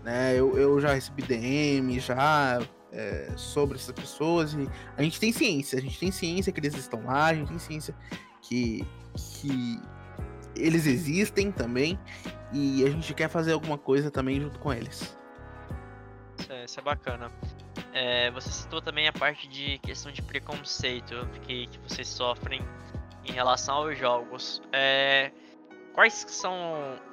Né? 0.08 0.40
Eu, 0.40 0.58
eu 0.58 0.80
já 0.80 0.94
recebi 0.94 1.22
DM, 1.22 2.00
já 2.00 2.60
é, 2.94 3.30
sobre 3.36 3.76
essas 3.76 3.92
pessoas 3.92 4.54
e 4.54 4.66
a 4.96 5.04
gente 5.04 5.20
tem 5.20 5.34
ciência, 5.34 5.78
a 5.78 5.82
gente 5.82 6.00
tem 6.00 6.14
ciência 6.14 6.50
que 6.54 6.62
eles 6.62 6.74
estão 6.78 7.04
lá, 7.04 7.26
a 7.26 7.34
gente 7.34 7.50
tem 7.50 7.60
ciência 7.60 7.94
que, 8.42 8.88
que 9.14 9.82
eles 10.56 10.86
existem 10.86 11.52
também 11.52 12.00
e 12.54 12.86
a 12.86 12.90
gente 12.90 13.14
quer 13.14 13.28
fazer 13.28 13.52
alguma 13.52 13.78
coisa 13.78 14.10
também 14.10 14.40
junto 14.40 14.58
com 14.60 14.72
eles. 14.72 15.18
Isso 16.40 16.54
é, 16.54 16.64
isso 16.64 16.80
é 16.80 16.84
bacana. 16.84 17.30
É, 17.92 18.32
você 18.32 18.50
citou 18.50 18.82
também 18.82 19.10
a 19.10 19.12
parte 19.12 19.46
de 19.50 19.78
questão 19.80 20.10
de 20.10 20.22
preconceito 20.22 21.28
que, 21.42 21.68
que 21.68 21.80
vocês 21.80 22.08
sofrem 22.08 22.62
em 23.26 23.34
relação 23.34 23.76
aos 23.76 24.00
jogos. 24.00 24.62
É, 24.72 25.34
quais 25.98 26.14
são 26.30 26.54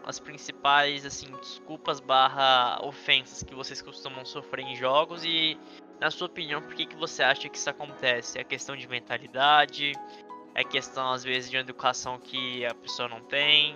as 0.05 0.21
principais 0.21 1.07
assim 1.07 1.33
desculpas 1.41 2.01
barra 2.01 2.79
ofensas 2.85 3.43
que 3.43 3.55
vocês 3.55 3.81
costumam 3.81 4.27
sofrer 4.27 4.61
em 4.67 4.77
jogos 4.77 5.25
e 5.25 5.59
na 5.99 6.11
sua 6.11 6.27
opinião 6.27 6.61
por 6.61 6.75
que, 6.75 6.85
que 6.85 6.95
você 6.95 7.23
acha 7.23 7.49
que 7.49 7.57
isso 7.57 7.71
acontece? 7.71 8.39
É 8.39 8.45
questão 8.45 8.77
de 8.77 8.87
mentalidade? 8.87 9.93
É 10.55 10.63
questão 10.63 11.11
às 11.11 11.25
vezes 11.25 11.49
de 11.51 11.57
educação 11.57 12.19
que 12.19 12.67
a 12.67 12.75
pessoa 12.75 13.09
não 13.09 13.23
tem? 13.23 13.75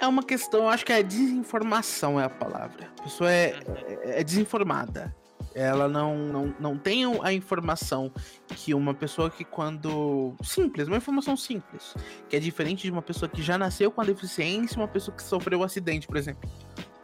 É 0.00 0.06
uma 0.06 0.22
questão, 0.22 0.66
acho 0.66 0.86
que 0.86 0.94
é 0.94 1.02
desinformação 1.02 2.18
é 2.18 2.24
a 2.24 2.30
palavra. 2.30 2.90
A 2.98 3.02
pessoa 3.02 3.30
é, 3.30 3.52
Uhum. 3.52 3.74
é, 4.04 4.20
é 4.20 4.24
desinformada. 4.24 5.14
Ela 5.54 5.88
não, 5.88 6.16
não, 6.16 6.54
não 6.60 6.78
tem 6.78 7.04
a 7.22 7.32
informação 7.32 8.12
que 8.48 8.72
uma 8.74 8.94
pessoa 8.94 9.30
que 9.30 9.44
quando. 9.44 10.34
Simples, 10.42 10.86
uma 10.86 10.96
informação 10.96 11.36
simples. 11.36 11.94
Que 12.28 12.36
é 12.36 12.40
diferente 12.40 12.82
de 12.82 12.90
uma 12.90 13.02
pessoa 13.02 13.28
que 13.28 13.42
já 13.42 13.58
nasceu 13.58 13.90
com 13.90 14.00
a 14.00 14.04
deficiência 14.04 14.76
uma 14.76 14.88
pessoa 14.88 15.16
que 15.16 15.22
sofreu 15.22 15.60
um 15.60 15.62
acidente, 15.62 16.06
por 16.06 16.16
exemplo. 16.16 16.48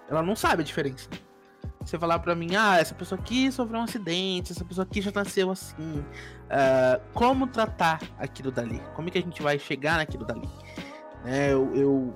Ela 0.09 0.23
não 0.23 0.37
sabe 0.37 0.63
a 0.63 0.65
diferença. 0.65 1.09
Você 1.81 1.99
falar 1.99 2.19
pra 2.19 2.35
mim, 2.35 2.57
ah, 2.57 2.79
essa 2.79 2.95
pessoa 2.95 3.21
aqui 3.21 3.51
sofreu 3.53 3.79
um 3.81 3.85
acidente, 3.85 4.53
essa 4.53 4.65
pessoa 4.65 4.85
aqui 4.85 5.01
já 5.01 5.13
nasceu 5.13 5.51
assim. 5.51 6.05
ah, 6.51 7.01
como 7.15 7.47
tratar 7.47 8.01
aquilo 8.19 8.51
dali? 8.51 8.81
Como 8.95 9.09
é 9.09 9.11
que 9.11 9.19
a 9.19 9.23
gente 9.23 9.43
vai 9.43 9.59
chegar 9.59 9.97
naquilo 9.97 10.25
dali? 10.25 10.49
Né, 11.25 11.53
eu, 11.53 11.75
eu 11.75 12.13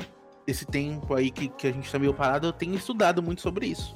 esse 0.46 0.64
tempo 0.64 1.14
aí 1.14 1.30
que, 1.30 1.48
que 1.48 1.66
a 1.66 1.72
gente 1.72 1.90
tá 1.90 1.98
meio 1.98 2.12
parado, 2.12 2.46
eu 2.46 2.52
tenho 2.52 2.74
estudado 2.74 3.22
muito 3.22 3.40
sobre 3.40 3.66
isso, 3.66 3.94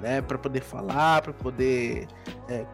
né, 0.00 0.20
para 0.22 0.38
poder 0.38 0.60
falar, 0.60 1.22
para 1.22 1.32
poder 1.32 2.06
é, 2.48 2.66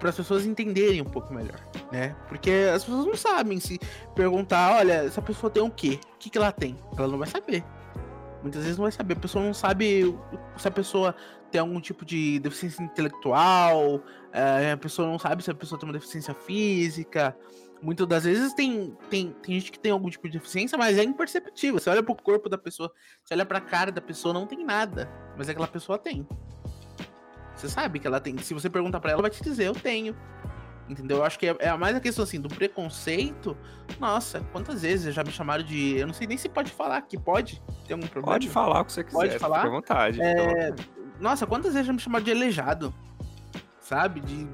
para 0.00 0.08
as 0.08 0.16
pessoas 0.16 0.46
entenderem 0.46 1.02
um 1.02 1.04
pouco 1.04 1.32
melhor, 1.32 1.60
né? 1.92 2.16
Porque 2.26 2.50
as 2.74 2.82
pessoas 2.82 3.06
não 3.06 3.14
sabem 3.14 3.60
se 3.60 3.78
perguntar, 4.14 4.78
olha, 4.78 5.04
essa 5.04 5.20
pessoa 5.20 5.50
tem 5.50 5.62
o 5.62 5.70
quê? 5.70 6.00
O 6.14 6.18
que, 6.18 6.30
que 6.30 6.38
ela 6.38 6.50
tem? 6.50 6.74
Ela 6.96 7.06
não 7.06 7.18
vai 7.18 7.28
saber. 7.28 7.62
Muitas 8.42 8.62
vezes 8.62 8.78
não 8.78 8.84
vai 8.84 8.92
saber. 8.92 9.14
A 9.14 9.20
pessoa 9.20 9.44
não 9.44 9.52
sabe 9.52 10.16
se 10.56 10.66
a 10.66 10.70
pessoa 10.70 11.14
tem 11.50 11.60
algum 11.60 11.80
tipo 11.80 12.04
de 12.04 12.38
deficiência 12.38 12.82
intelectual, 12.82 14.02
é, 14.32 14.72
a 14.72 14.76
pessoa 14.76 15.06
não 15.06 15.18
sabe 15.18 15.42
se 15.42 15.50
a 15.50 15.54
pessoa 15.54 15.78
tem 15.78 15.86
uma 15.86 15.92
deficiência 15.92 16.34
física. 16.34 17.36
Muitas 17.82 18.06
das 18.06 18.24
vezes 18.24 18.52
tem, 18.52 18.96
tem, 19.08 19.34
tem 19.42 19.58
gente 19.58 19.72
que 19.72 19.78
tem 19.78 19.90
algum 19.90 20.10
tipo 20.10 20.28
de 20.28 20.38
deficiência, 20.38 20.76
mas 20.76 20.98
é 20.98 21.02
imperceptível. 21.02 21.80
Você 21.80 21.88
olha 21.90 22.02
pro 22.02 22.14
corpo 22.14 22.48
da 22.48 22.58
pessoa, 22.58 22.92
você 23.24 23.34
olha 23.34 23.46
pra 23.46 23.60
cara 23.60 23.90
da 23.90 24.00
pessoa, 24.00 24.34
não 24.34 24.46
tem 24.46 24.64
nada. 24.64 25.10
Mas 25.36 25.48
aquela 25.48 25.66
pessoa 25.66 25.98
tem. 25.98 26.26
Você 27.60 27.68
sabe 27.68 27.98
que 27.98 28.06
ela 28.06 28.18
tem. 28.18 28.38
Se 28.38 28.54
você 28.54 28.70
perguntar 28.70 29.00
pra 29.00 29.10
ela, 29.10 29.20
ela 29.20 29.28
vai 29.28 29.30
te 29.30 29.42
dizer, 29.42 29.66
eu 29.66 29.74
tenho. 29.74 30.16
Entendeu? 30.88 31.18
Eu 31.18 31.24
acho 31.24 31.38
que 31.38 31.46
é, 31.46 31.56
é 31.60 31.76
mais 31.76 31.94
a 31.94 32.00
questão 32.00 32.24
assim 32.24 32.40
do 32.40 32.48
preconceito. 32.48 33.56
Nossa, 34.00 34.40
quantas 34.50 34.80
vezes 34.82 35.14
já 35.14 35.22
me 35.22 35.30
chamaram 35.30 35.62
de. 35.62 35.98
Eu 35.98 36.06
não 36.06 36.14
sei 36.14 36.26
nem 36.26 36.38
se 36.38 36.48
pode 36.48 36.72
falar 36.72 36.96
aqui. 36.96 37.18
Pode? 37.18 37.62
Tem 37.86 37.94
algum 37.94 38.08
problema? 38.08 38.32
Pode 38.32 38.48
falar 38.48 38.80
o 38.80 38.84
que 38.86 38.92
você 38.92 39.04
quiser, 39.04 39.16
Pode 39.16 39.32
fica 39.32 39.40
falar? 39.40 39.66
à 39.66 39.68
vontade. 39.68 40.20
É, 40.22 40.74
Nossa, 41.20 41.46
quantas 41.46 41.74
vezes 41.74 41.86
já 41.86 41.92
me 41.92 41.98
chamaram 41.98 42.24
de 42.24 42.30
aleijado? 42.32 42.94
Sabe? 43.78 44.20
De, 44.20 44.48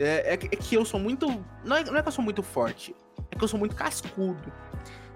é, 0.00 0.34
é 0.34 0.36
que 0.36 0.46
é 0.46 0.58
que 0.58 0.74
eu 0.74 0.84
sou 0.84 0.98
muito. 0.98 1.26
Não 1.64 1.76
é, 1.76 1.84
não 1.84 1.96
é 1.96 2.02
que 2.02 2.08
eu 2.08 2.12
sou 2.12 2.24
muito 2.24 2.42
forte, 2.42 2.94
é 3.30 3.36
que 3.36 3.42
eu 3.44 3.48
sou 3.48 3.58
muito 3.58 3.76
cascudo. 3.76 4.52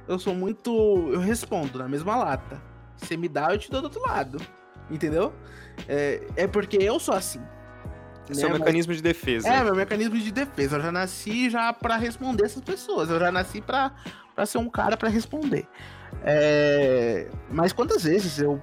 Eu 0.07 0.19
sou 0.19 0.35
muito. 0.35 0.71
Eu 1.13 1.21
respondo 1.21 1.79
na 1.79 1.89
mesma 1.89 2.17
lata. 2.17 2.63
Você 2.97 3.17
me 3.17 3.29
dá, 3.29 3.53
eu 3.53 3.59
te 3.59 3.69
dou 3.71 3.81
do 3.81 3.85
outro 3.87 4.01
lado. 4.01 4.39
Entendeu? 4.91 5.33
É, 5.89 6.23
é 6.37 6.47
porque 6.47 6.77
eu 6.77 6.99
sou 7.01 7.15
assim. 7.15 7.41
É 8.31 8.35
né? 8.37 8.49
Mas- 8.49 8.59
mecanismo 8.61 8.95
de 8.95 9.03
defesa. 9.03 9.49
é, 9.49 9.63
meu 9.65 9.75
mecanismo 9.75 10.17
de 10.17 10.31
defesa. 10.31 10.77
Eu 10.77 10.83
já 10.83 10.93
nasci 10.93 11.51
já 11.51 11.73
para 11.73 11.97
responder 11.97 12.45
essas 12.45 12.63
pessoas. 12.63 13.11
Eu 13.11 13.19
já 13.19 13.33
nasci 13.33 13.61
pra 13.61 13.93
pra 14.35 14.47
ser 14.47 14.57
um 14.59 14.69
cara 14.71 14.97
pra 14.97 15.11
responder. 15.11 15.67
É, 16.25 17.29
Mas 17.51 17.73
quantas 17.73 18.05
vezes 18.05 18.39
eu 18.39 18.61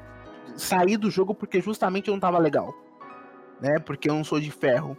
saí 0.55 0.97
do 0.97 1.11
jogo 1.11 1.35
porque 1.35 1.61
justamente 1.61 2.07
eu 2.07 2.13
não 2.13 2.19
tava 2.19 2.39
legal? 2.39 2.73
Né? 3.61 3.77
Porque 3.79 4.09
eu 4.09 4.15
não 4.15 4.23
sou 4.23 4.39
de 4.39 4.49
ferro. 4.49 4.97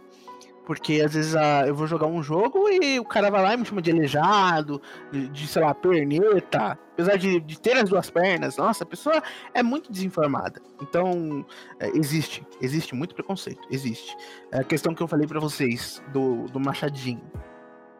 Porque 0.65 1.01
às 1.03 1.13
vezes 1.13 1.35
ah, 1.35 1.65
eu 1.67 1.73
vou 1.75 1.87
jogar 1.87 2.05
um 2.07 2.21
jogo 2.21 2.69
e 2.69 2.99
o 2.99 3.03
cara 3.03 3.29
vai 3.31 3.41
lá 3.41 3.53
e 3.53 3.57
me 3.57 3.65
chama 3.65 3.81
de 3.81 3.91
aleijado, 3.91 4.81
de, 5.11 5.27
de, 5.27 5.47
sei 5.47 5.61
lá, 5.61 5.73
perneta. 5.73 6.77
Apesar 6.93 7.17
de, 7.17 7.39
de 7.39 7.59
ter 7.59 7.75
as 7.77 7.89
duas 7.89 8.09
pernas, 8.09 8.57
nossa, 8.57 8.83
a 8.83 8.87
pessoa 8.87 9.21
é 9.53 9.63
muito 9.63 9.91
desinformada. 9.91 10.61
Então, 10.81 11.45
é, 11.79 11.89
existe, 11.97 12.45
existe 12.61 12.93
muito 12.93 13.15
preconceito, 13.15 13.67
existe. 13.71 14.15
É 14.51 14.59
a 14.59 14.63
questão 14.63 14.93
que 14.93 15.01
eu 15.01 15.07
falei 15.07 15.25
pra 15.27 15.39
vocês 15.39 16.01
do, 16.13 16.45
do 16.45 16.59
Machadinho. 16.59 17.23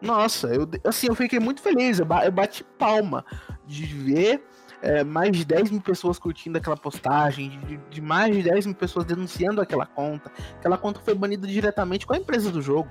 Nossa, 0.00 0.48
eu, 0.48 0.68
assim, 0.84 1.06
eu 1.08 1.14
fiquei 1.14 1.38
muito 1.38 1.60
feliz. 1.62 1.98
Eu, 1.98 2.06
ba- 2.06 2.24
eu 2.24 2.32
bati 2.32 2.64
palma 2.78 3.24
de 3.66 3.84
ver 3.86 4.42
é, 4.82 5.04
mais 5.04 5.34
de 5.36 5.44
10 5.44 5.70
mil 5.70 5.80
pessoas 5.80 6.18
curtindo 6.18 6.58
aquela 6.58 6.76
postagem, 6.76 7.60
de, 7.66 7.76
de 7.88 8.00
mais 8.00 8.34
de 8.34 8.42
10 8.42 8.66
mil 8.66 8.74
pessoas 8.74 9.04
denunciando 9.04 9.60
aquela 9.60 9.86
conta. 9.86 10.30
Aquela 10.58 10.76
conta 10.76 11.00
foi 11.00 11.14
banida 11.14 11.46
diretamente 11.46 12.06
com 12.06 12.12
a 12.12 12.18
empresa 12.18 12.50
do 12.50 12.60
jogo. 12.60 12.90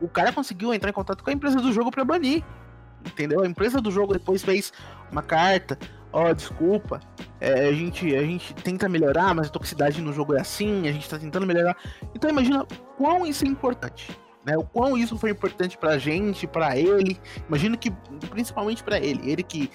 O 0.00 0.08
cara 0.08 0.32
conseguiu 0.32 0.72
entrar 0.72 0.90
em 0.90 0.94
contato 0.94 1.22
com 1.22 1.30
a 1.30 1.32
empresa 1.32 1.60
do 1.60 1.72
jogo 1.72 1.90
pra 1.90 2.04
banir. 2.04 2.42
Entendeu? 3.04 3.42
A 3.42 3.46
empresa 3.46 3.80
do 3.80 3.90
jogo 3.90 4.14
depois 4.14 4.42
fez 4.42 4.72
uma 5.12 5.22
carta. 5.22 5.78
Ó, 6.10 6.32
desculpa, 6.32 7.00
é, 7.38 7.68
a, 7.68 7.72
gente, 7.72 8.16
a 8.16 8.22
gente 8.22 8.54
tenta 8.54 8.88
melhorar, 8.88 9.34
mas 9.34 9.48
a 9.48 9.50
toxicidade 9.50 10.00
no 10.00 10.12
jogo 10.12 10.34
é 10.34 10.40
assim, 10.40 10.88
a 10.88 10.92
gente 10.92 11.08
tá 11.08 11.18
tentando 11.18 11.46
melhorar. 11.46 11.76
Então 12.14 12.30
imagina 12.30 12.66
quão 12.96 13.26
isso 13.26 13.44
é 13.44 13.48
importante. 13.48 14.18
Né, 14.48 14.56
o 14.56 14.64
quão 14.64 14.96
isso 14.96 15.18
foi 15.18 15.28
importante 15.28 15.76
pra 15.76 15.98
gente, 15.98 16.46
pra 16.46 16.74
ele. 16.74 17.20
Imagino 17.46 17.76
que, 17.76 17.90
principalmente 18.30 18.82
pra 18.82 18.96
ele, 18.98 19.30
ele 19.30 19.42
que 19.42 19.70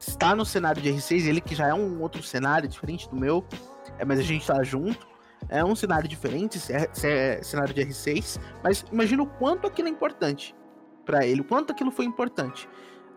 está 0.00 0.34
no 0.34 0.44
cenário 0.44 0.82
de 0.82 0.90
R6, 0.90 1.26
ele 1.28 1.40
que 1.40 1.54
já 1.54 1.68
é 1.68 1.74
um 1.74 2.02
outro 2.02 2.20
cenário 2.24 2.68
diferente 2.68 3.08
do 3.08 3.14
meu, 3.14 3.44
é, 4.00 4.04
mas 4.04 4.18
a 4.18 4.22
gente 4.22 4.44
tá 4.44 4.60
junto. 4.64 5.06
É 5.48 5.64
um 5.64 5.76
cenário 5.76 6.08
diferente, 6.08 6.60
é, 6.72 6.90
é 7.04 7.40
cenário 7.40 7.72
de 7.72 7.80
R6, 7.82 8.40
mas 8.64 8.84
imagina 8.90 9.22
o 9.22 9.26
quanto 9.28 9.68
aquilo 9.68 9.86
é 9.86 9.92
importante 9.92 10.56
pra 11.04 11.24
ele, 11.24 11.42
o 11.42 11.44
quanto 11.44 11.70
aquilo 11.70 11.92
foi 11.92 12.04
importante. 12.04 12.68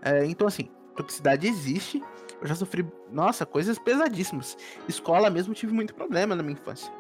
É, 0.04 0.24
então, 0.26 0.48
assim, 0.48 0.70
toxicidade 0.96 1.48
existe. 1.48 2.04
Eu 2.40 2.48
já 2.48 2.54
sofri, 2.54 2.88
nossa, 3.12 3.48
coisas 3.48 3.80
pesadíssimas. 3.80 4.56
Escola 4.88 5.28
mesmo, 5.32 5.56
tive 5.56 5.74
muito 5.74 5.96
problema 5.96 6.36
na 6.36 6.44
minha 6.44 6.54
infância. 6.54 6.94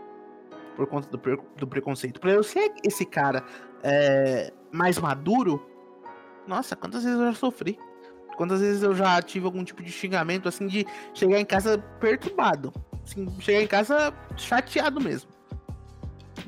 Por 0.79 0.87
conta 0.87 1.09
do, 1.09 1.19
do 1.57 1.67
preconceito. 1.67 2.21
Pra 2.21 2.31
eu 2.31 2.41
ser 2.41 2.71
esse 2.85 3.05
cara 3.05 3.43
é, 3.83 4.53
mais 4.71 4.97
maduro, 4.97 5.61
nossa, 6.47 6.73
quantas 6.73 7.03
vezes 7.03 7.19
eu 7.19 7.25
já 7.25 7.33
sofri. 7.33 7.77
Quantas 8.37 8.61
vezes 8.61 8.81
eu 8.81 8.95
já 8.95 9.21
tive 9.21 9.45
algum 9.45 9.61
tipo 9.61 9.83
de 9.83 9.91
xingamento, 9.91 10.47
assim, 10.47 10.67
de 10.67 10.87
chegar 11.13 11.37
em 11.37 11.43
casa 11.43 11.79
perturbado. 11.99 12.71
Assim, 13.03 13.27
chegar 13.41 13.61
em 13.61 13.67
casa 13.67 14.13
chateado 14.37 15.01
mesmo. 15.01 15.29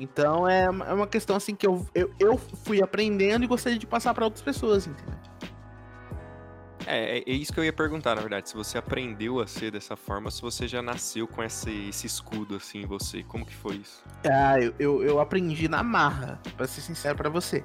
Então 0.00 0.48
é 0.48 0.70
uma 0.70 0.86
é 0.86 0.92
uma 0.94 1.06
questão 1.06 1.36
assim 1.36 1.54
que 1.54 1.66
eu, 1.66 1.86
eu, 1.94 2.10
eu 2.18 2.38
fui 2.38 2.82
aprendendo 2.82 3.44
e 3.44 3.46
gostaria 3.46 3.78
de 3.78 3.86
passar 3.86 4.14
pra 4.14 4.24
outras 4.24 4.42
pessoas, 4.42 4.86
entendeu? 4.86 5.21
É, 6.92 7.18
é, 7.18 7.22
é 7.26 7.32
isso 7.32 7.52
que 7.52 7.58
eu 7.58 7.64
ia 7.64 7.72
perguntar, 7.72 8.14
na 8.14 8.20
verdade. 8.20 8.50
Se 8.50 8.54
você 8.54 8.76
aprendeu 8.76 9.40
a 9.40 9.46
ser 9.46 9.70
dessa 9.70 9.96
forma, 9.96 10.30
se 10.30 10.42
você 10.42 10.68
já 10.68 10.82
nasceu 10.82 11.26
com 11.26 11.42
esse, 11.42 11.88
esse 11.88 12.06
escudo 12.06 12.56
assim 12.56 12.82
em 12.82 12.86
você. 12.86 13.22
Como 13.22 13.46
que 13.46 13.54
foi 13.54 13.76
isso? 13.76 14.04
Ah, 14.30 14.60
eu, 14.60 14.74
eu, 14.78 15.02
eu 15.02 15.20
aprendi 15.20 15.68
na 15.68 15.82
marra, 15.82 16.38
pra 16.54 16.66
ser 16.66 16.82
sincero 16.82 17.16
pra 17.16 17.30
você. 17.30 17.64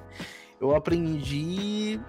Eu 0.58 0.74
aprendi 0.74 2.00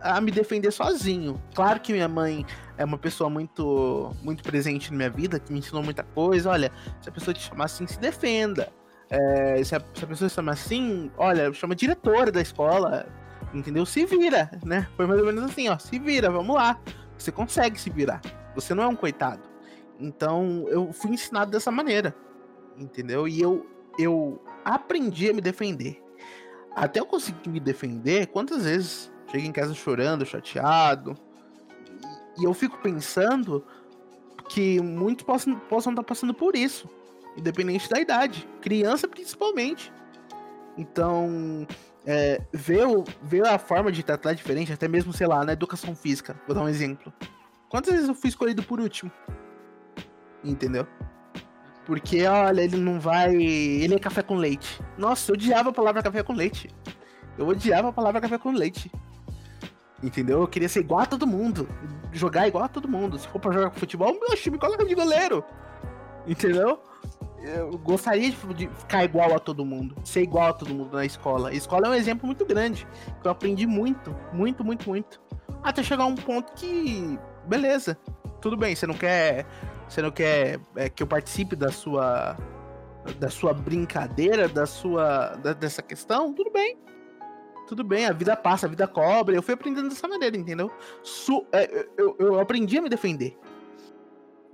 a, 0.00 0.16
a 0.16 0.20
me 0.20 0.30
defender 0.30 0.72
sozinho. 0.72 1.40
Claro 1.54 1.78
que 1.80 1.92
minha 1.92 2.08
mãe 2.08 2.46
é 2.78 2.84
uma 2.84 2.98
pessoa 2.98 3.28
muito 3.28 4.10
muito 4.22 4.42
presente 4.42 4.90
na 4.90 4.96
minha 4.96 5.10
vida, 5.10 5.38
que 5.38 5.52
me 5.52 5.58
ensinou 5.58 5.82
muita 5.82 6.02
coisa. 6.02 6.50
Olha, 6.50 6.72
se 7.00 7.08
a 7.08 7.12
pessoa 7.12 7.34
te 7.34 7.40
chamar 7.40 7.66
assim, 7.66 7.86
se 7.86 8.00
defenda. 8.00 8.72
É, 9.10 9.62
se, 9.62 9.76
a, 9.76 9.80
se 9.80 10.04
a 10.04 10.06
pessoa 10.08 10.30
te 10.30 10.34
chamar 10.34 10.52
assim, 10.52 11.10
olha, 11.18 11.52
chama 11.52 11.74
diretora 11.74 12.32
da 12.32 12.40
escola, 12.40 13.06
entendeu? 13.54 13.86
Se 13.86 14.04
vira, 14.04 14.50
né? 14.64 14.88
Foi 14.96 15.06
mais 15.06 15.20
ou 15.20 15.26
menos 15.26 15.44
assim, 15.44 15.68
ó, 15.68 15.78
se 15.78 15.98
vira, 15.98 16.30
vamos 16.30 16.54
lá. 16.54 16.78
Você 17.16 17.30
consegue 17.30 17.80
se 17.80 17.88
virar. 17.88 18.20
Você 18.54 18.74
não 18.74 18.82
é 18.82 18.86
um 18.86 18.96
coitado. 18.96 19.42
Então, 19.98 20.66
eu 20.68 20.92
fui 20.92 21.12
ensinado 21.12 21.50
dessa 21.50 21.70
maneira, 21.70 22.14
entendeu? 22.76 23.28
E 23.28 23.40
eu, 23.40 23.64
eu 23.98 24.42
aprendi 24.64 25.30
a 25.30 25.32
me 25.32 25.40
defender. 25.40 26.02
Até 26.74 26.98
eu 26.98 27.06
conseguir 27.06 27.48
me 27.48 27.60
defender, 27.60 28.26
quantas 28.26 28.64
vezes 28.64 29.12
chega 29.30 29.46
em 29.46 29.52
casa 29.52 29.72
chorando, 29.72 30.26
chateado. 30.26 31.16
E 32.36 32.44
eu 32.44 32.52
fico 32.52 32.76
pensando 32.78 33.64
que 34.48 34.80
muitos 34.80 35.24
possam, 35.24 35.56
possam 35.56 35.92
estar 35.92 36.02
passando 36.02 36.34
por 36.34 36.56
isso, 36.56 36.90
independente 37.36 37.88
da 37.88 38.00
idade, 38.00 38.48
criança 38.60 39.06
principalmente. 39.06 39.92
Então, 40.76 41.66
é, 42.06 42.40
ver, 42.52 42.86
o, 42.86 43.04
ver 43.22 43.46
a 43.46 43.58
forma 43.58 43.90
de 43.90 44.02
tratar 44.02 44.34
diferente, 44.34 44.72
até 44.72 44.86
mesmo, 44.86 45.12
sei 45.12 45.26
lá, 45.26 45.44
na 45.44 45.52
educação 45.52 45.94
física, 45.94 46.36
vou 46.46 46.54
dar 46.54 46.62
um 46.62 46.68
exemplo. 46.68 47.12
Quantas 47.68 47.92
vezes 47.92 48.08
eu 48.08 48.14
fui 48.14 48.28
escolhido 48.28 48.62
por 48.62 48.80
último? 48.80 49.10
Entendeu? 50.42 50.86
Porque, 51.86 52.24
olha, 52.26 52.62
ele 52.62 52.76
não 52.76 52.98
vai. 53.00 53.34
Ele 53.34 53.94
é 53.94 53.98
café 53.98 54.22
com 54.22 54.36
leite. 54.36 54.80
Nossa, 54.96 55.30
eu 55.30 55.34
odiava 55.34 55.70
a 55.70 55.72
palavra 55.72 56.02
café 56.02 56.22
com 56.22 56.32
leite. 56.32 56.70
Eu 57.36 57.48
odiava 57.48 57.88
a 57.88 57.92
palavra 57.92 58.20
café 58.20 58.38
com 58.38 58.52
leite. 58.52 58.90
Entendeu? 60.02 60.40
Eu 60.40 60.48
queria 60.48 60.68
ser 60.68 60.80
igual 60.80 61.00
a 61.00 61.06
todo 61.06 61.26
mundo. 61.26 61.68
Jogar 62.12 62.46
igual 62.46 62.64
a 62.64 62.68
todo 62.68 62.88
mundo. 62.88 63.18
Se 63.18 63.26
for 63.28 63.38
pra 63.38 63.52
jogar 63.52 63.70
com 63.70 63.78
futebol, 63.78 64.12
meu 64.12 64.36
time 64.36 64.58
coloca 64.58 64.84
de 64.84 64.94
goleiro. 64.94 65.44
Entendeu? 66.26 66.80
Eu 67.44 67.76
gostaria 67.78 68.30
de, 68.30 68.68
ficar 68.68 69.04
igual 69.04 69.34
a 69.34 69.38
todo 69.38 69.64
mundo. 69.64 69.94
Ser 70.04 70.22
igual 70.22 70.48
a 70.48 70.52
todo 70.52 70.74
mundo 70.74 70.96
na 70.96 71.04
escola. 71.04 71.50
A 71.50 71.54
escola 71.54 71.88
é 71.88 71.90
um 71.90 71.94
exemplo 71.94 72.26
muito 72.26 72.44
grande. 72.46 72.86
Que 73.20 73.28
eu 73.28 73.32
aprendi 73.32 73.66
muito, 73.66 74.16
muito, 74.32 74.64
muito, 74.64 74.88
muito. 74.88 75.20
Até 75.62 75.82
chegar 75.82 76.04
a 76.04 76.06
um 76.06 76.14
ponto 76.14 76.52
que. 76.54 77.18
Beleza. 77.46 77.98
Tudo 78.40 78.56
bem, 78.56 78.74
você 78.74 78.86
não 78.86 78.94
quer 78.94 79.46
você 79.88 80.02
não 80.02 80.10
quer 80.10 80.58
é, 80.76 80.88
que 80.88 81.02
eu 81.02 81.06
participe 81.06 81.54
da 81.54 81.70
sua 81.70 82.36
da 83.18 83.28
sua 83.28 83.52
brincadeira, 83.52 84.48
da 84.48 84.66
sua 84.66 85.36
da, 85.36 85.52
dessa 85.52 85.82
questão? 85.82 86.32
Tudo 86.32 86.50
bem. 86.50 86.78
Tudo 87.66 87.82
bem, 87.82 88.04
a 88.04 88.12
vida 88.12 88.36
passa, 88.36 88.66
a 88.66 88.68
vida 88.68 88.86
cobra. 88.86 89.34
Eu 89.34 89.42
fui 89.42 89.54
aprendendo 89.54 89.88
dessa 89.88 90.06
maneira, 90.06 90.36
entendeu? 90.36 90.70
Su 91.02 91.46
é, 91.52 91.86
eu, 91.96 92.14
eu 92.18 92.40
aprendi 92.40 92.76
a 92.78 92.82
me 92.82 92.88
defender. 92.88 93.38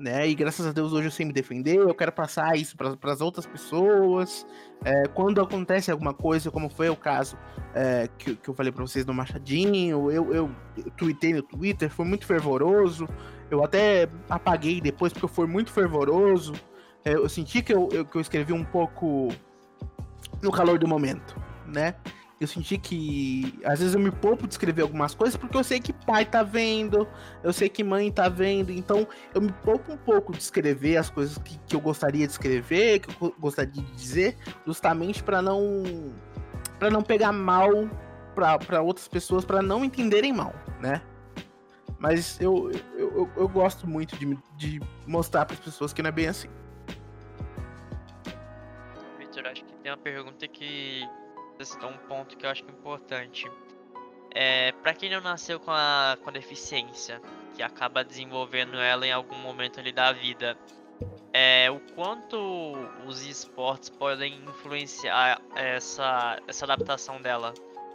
Né? 0.00 0.30
E 0.30 0.34
graças 0.34 0.66
a 0.66 0.72
Deus 0.72 0.94
hoje 0.94 1.08
eu 1.08 1.10
sei 1.10 1.26
me 1.26 1.32
defender, 1.32 1.76
eu 1.76 1.94
quero 1.94 2.10
passar 2.10 2.56
isso 2.56 2.74
para 2.74 3.12
as 3.12 3.20
outras 3.20 3.44
pessoas. 3.44 4.46
É, 4.82 5.06
quando 5.08 5.42
acontece 5.42 5.90
alguma 5.90 6.14
coisa, 6.14 6.50
como 6.50 6.70
foi 6.70 6.88
o 6.88 6.96
caso 6.96 7.36
é, 7.74 8.08
que, 8.16 8.34
que 8.34 8.48
eu 8.48 8.54
falei 8.54 8.72
para 8.72 8.82
vocês 8.82 9.04
no 9.04 9.12
Machadinho, 9.12 10.10
eu, 10.10 10.32
eu, 10.32 10.54
eu 10.74 10.90
tuitei 10.96 11.34
no 11.34 11.42
Twitter, 11.42 11.90
foi 11.90 12.06
muito 12.06 12.24
fervoroso. 12.24 13.06
Eu 13.50 13.62
até 13.62 14.08
apaguei 14.30 14.80
depois 14.80 15.12
porque 15.12 15.28
foi 15.28 15.46
muito 15.46 15.70
fervoroso. 15.70 16.54
É, 17.04 17.12
eu 17.12 17.28
senti 17.28 17.60
que 17.60 17.74
eu, 17.74 17.90
eu, 17.92 18.06
que 18.06 18.16
eu 18.16 18.22
escrevi 18.22 18.54
um 18.54 18.64
pouco 18.64 19.28
no 20.40 20.50
calor 20.50 20.78
do 20.78 20.88
momento, 20.88 21.36
né? 21.66 21.94
Eu 22.40 22.46
senti 22.46 22.78
que 22.78 23.60
às 23.64 23.80
vezes 23.80 23.94
eu 23.94 24.00
me 24.00 24.10
poupo 24.10 24.48
de 24.48 24.54
escrever 24.54 24.80
algumas 24.80 25.14
coisas 25.14 25.36
porque 25.36 25.58
eu 25.58 25.62
sei 25.62 25.78
que 25.78 25.92
pai 25.92 26.24
tá 26.24 26.42
vendo, 26.42 27.06
eu 27.42 27.52
sei 27.52 27.68
que 27.68 27.84
mãe 27.84 28.10
tá 28.10 28.30
vendo, 28.30 28.72
então 28.72 29.06
eu 29.34 29.42
me 29.42 29.52
poupo 29.52 29.92
um 29.92 29.96
pouco 29.98 30.32
de 30.32 30.38
escrever 30.38 30.96
as 30.96 31.10
coisas 31.10 31.36
que, 31.36 31.58
que 31.66 31.76
eu 31.76 31.80
gostaria 31.80 32.26
de 32.26 32.32
escrever, 32.32 33.00
que 33.00 33.22
eu 33.22 33.34
gostaria 33.38 33.70
de 33.70 33.82
dizer, 33.92 34.38
justamente 34.66 35.22
para 35.22 35.42
não 35.42 35.84
para 36.78 36.88
não 36.88 37.02
pegar 37.02 37.30
mal 37.30 37.68
para 38.34 38.80
outras 38.80 39.06
pessoas, 39.06 39.44
para 39.44 39.60
não 39.60 39.84
entenderem 39.84 40.32
mal, 40.32 40.54
né? 40.80 41.02
Mas 41.98 42.40
eu, 42.40 42.70
eu, 42.94 43.12
eu, 43.18 43.30
eu 43.36 43.48
gosto 43.48 43.86
muito 43.86 44.16
de, 44.16 44.38
de 44.56 44.80
mostrar 45.06 45.44
para 45.44 45.52
as 45.52 45.60
pessoas 45.60 45.92
que 45.92 46.00
não 46.00 46.08
é 46.08 46.12
bem 46.12 46.28
assim. 46.28 46.48
Victor, 49.18 49.46
acho 49.46 49.62
que 49.62 49.74
tem 49.74 49.92
uma 49.92 49.98
pergunta 49.98 50.48
que 50.48 51.06
um 51.82 51.96
ponto 52.08 52.36
que 52.36 52.46
eu 52.46 52.50
acho 52.50 52.64
é 52.64 52.70
importante. 52.70 53.50
É, 54.32 54.72
para 54.82 54.94
quem 54.94 55.10
não 55.10 55.20
nasceu 55.20 55.58
com 55.58 55.70
a, 55.70 56.16
com 56.22 56.30
deficiência, 56.30 57.20
que 57.54 57.62
acaba 57.62 58.04
desenvolvendo 58.04 58.76
ela 58.76 59.06
em 59.06 59.12
algum 59.12 59.36
momento 59.36 59.80
ali 59.80 59.92
da 59.92 60.12
vida, 60.12 60.56
é, 61.32 61.70
o 61.70 61.80
quanto 61.94 62.74
os 63.06 63.26
esportes 63.26 63.88
podem 63.88 64.42
influenciar 64.44 65.40
essa, 65.54 66.40
essa 66.46 66.64
adaptação 66.64 67.20
dela? 67.20 67.52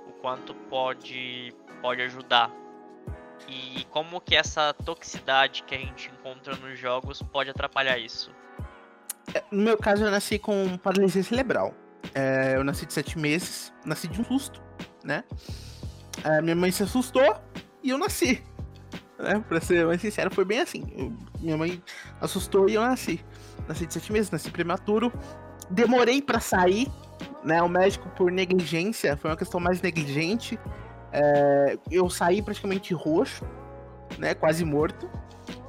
O 0.07 0.11
quanto 0.21 0.53
pode, 0.53 1.53
pode 1.81 2.01
ajudar 2.01 2.51
e 3.47 3.85
como 3.91 4.19
que 4.19 4.35
essa 4.35 4.73
toxicidade 4.73 5.63
que 5.63 5.75
a 5.75 5.77
gente 5.77 6.09
encontra 6.09 6.55
nos 6.55 6.79
jogos 6.79 7.21
pode 7.21 7.49
atrapalhar 7.49 7.97
isso? 7.97 8.31
É, 9.33 9.43
no 9.51 9.61
meu 9.61 9.77
caso, 9.77 10.03
eu 10.03 10.11
nasci 10.11 10.39
com 10.39 10.77
paralisia 10.77 11.23
cerebral. 11.23 11.73
É, 12.15 12.55
eu 12.55 12.63
nasci 12.63 12.85
de 12.85 12.93
sete 12.93 13.19
meses, 13.19 13.73
nasci 13.85 14.07
de 14.07 14.21
um 14.21 14.23
susto, 14.23 14.63
né? 15.03 15.23
É, 16.23 16.41
minha 16.41 16.55
mãe 16.55 16.71
se 16.71 16.81
assustou 16.81 17.35
e 17.83 17.89
eu 17.89 17.97
nasci. 17.97 18.41
Né? 19.19 19.43
Pra 19.47 19.59
ser 19.59 19.85
mais 19.85 19.99
sincero, 20.01 20.33
foi 20.33 20.45
bem 20.45 20.61
assim. 20.61 20.85
Eu, 20.95 21.13
minha 21.41 21.57
mãe 21.57 21.83
assustou 22.21 22.69
e 22.69 22.75
eu 22.75 22.81
nasci. 22.81 23.23
Nasci 23.67 23.85
de 23.85 23.93
sete 23.93 24.11
meses, 24.13 24.31
nasci 24.31 24.49
prematuro. 24.49 25.11
Demorei 25.69 26.21
para 26.21 26.39
sair, 26.39 26.87
né? 27.43 27.61
O 27.61 27.67
médico, 27.67 28.07
por 28.09 28.31
negligência, 28.31 29.17
foi 29.17 29.31
uma 29.31 29.37
questão 29.37 29.59
mais 29.59 29.81
negligente. 29.81 30.57
É, 31.11 31.77
eu 31.91 32.09
saí 32.09 32.41
praticamente 32.41 32.93
roxo, 32.93 33.45
né? 34.17 34.33
Quase 34.33 34.63
morto. 34.63 35.09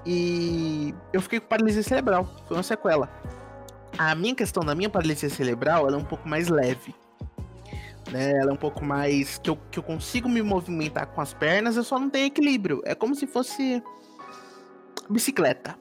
E 0.04 0.94
eu 1.12 1.20
fiquei 1.20 1.40
com 1.40 1.48
paralisia 1.48 1.82
cerebral. 1.82 2.24
Foi 2.46 2.56
uma 2.56 2.62
sequela. 2.62 3.10
A 3.98 4.14
minha 4.14 4.34
questão 4.34 4.64
da 4.64 4.74
minha 4.74 4.90
paralisia 4.90 5.28
cerebral 5.30 5.86
ela 5.86 5.96
é 5.96 6.00
um 6.00 6.04
pouco 6.04 6.28
mais 6.28 6.48
leve. 6.48 6.94
Né? 8.10 8.32
Ela 8.38 8.50
é 8.50 8.52
um 8.52 8.58
pouco 8.58 8.84
mais. 8.84 9.38
Que 9.38 9.50
eu, 9.50 9.58
que 9.70 9.78
eu 9.78 9.82
consigo 9.82 10.28
me 10.28 10.42
movimentar 10.42 11.06
com 11.06 11.20
as 11.20 11.32
pernas, 11.32 11.76
eu 11.76 11.84
só 11.84 11.98
não 11.98 12.10
tenho 12.10 12.26
equilíbrio. 12.26 12.82
É 12.84 12.94
como 12.94 13.14
se 13.14 13.26
fosse. 13.26 13.82
bicicleta. 15.08 15.76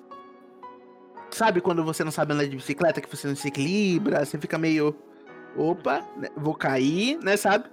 Sabe 1.31 1.59
quando 1.59 1.83
você 1.83 2.03
não 2.03 2.11
sabe 2.11 2.33
andar 2.33 2.47
de 2.47 2.55
bicicleta, 2.55 3.01
que 3.01 3.13
você 3.13 3.27
não 3.27 3.35
se 3.35 3.47
equilibra, 3.47 4.25
você 4.25 4.37
fica 4.37 4.57
meio. 4.57 4.95
Opa, 5.57 6.05
né? 6.17 6.29
vou 6.35 6.53
cair, 6.53 7.17
né? 7.21 7.37
Sabe? 7.37 7.69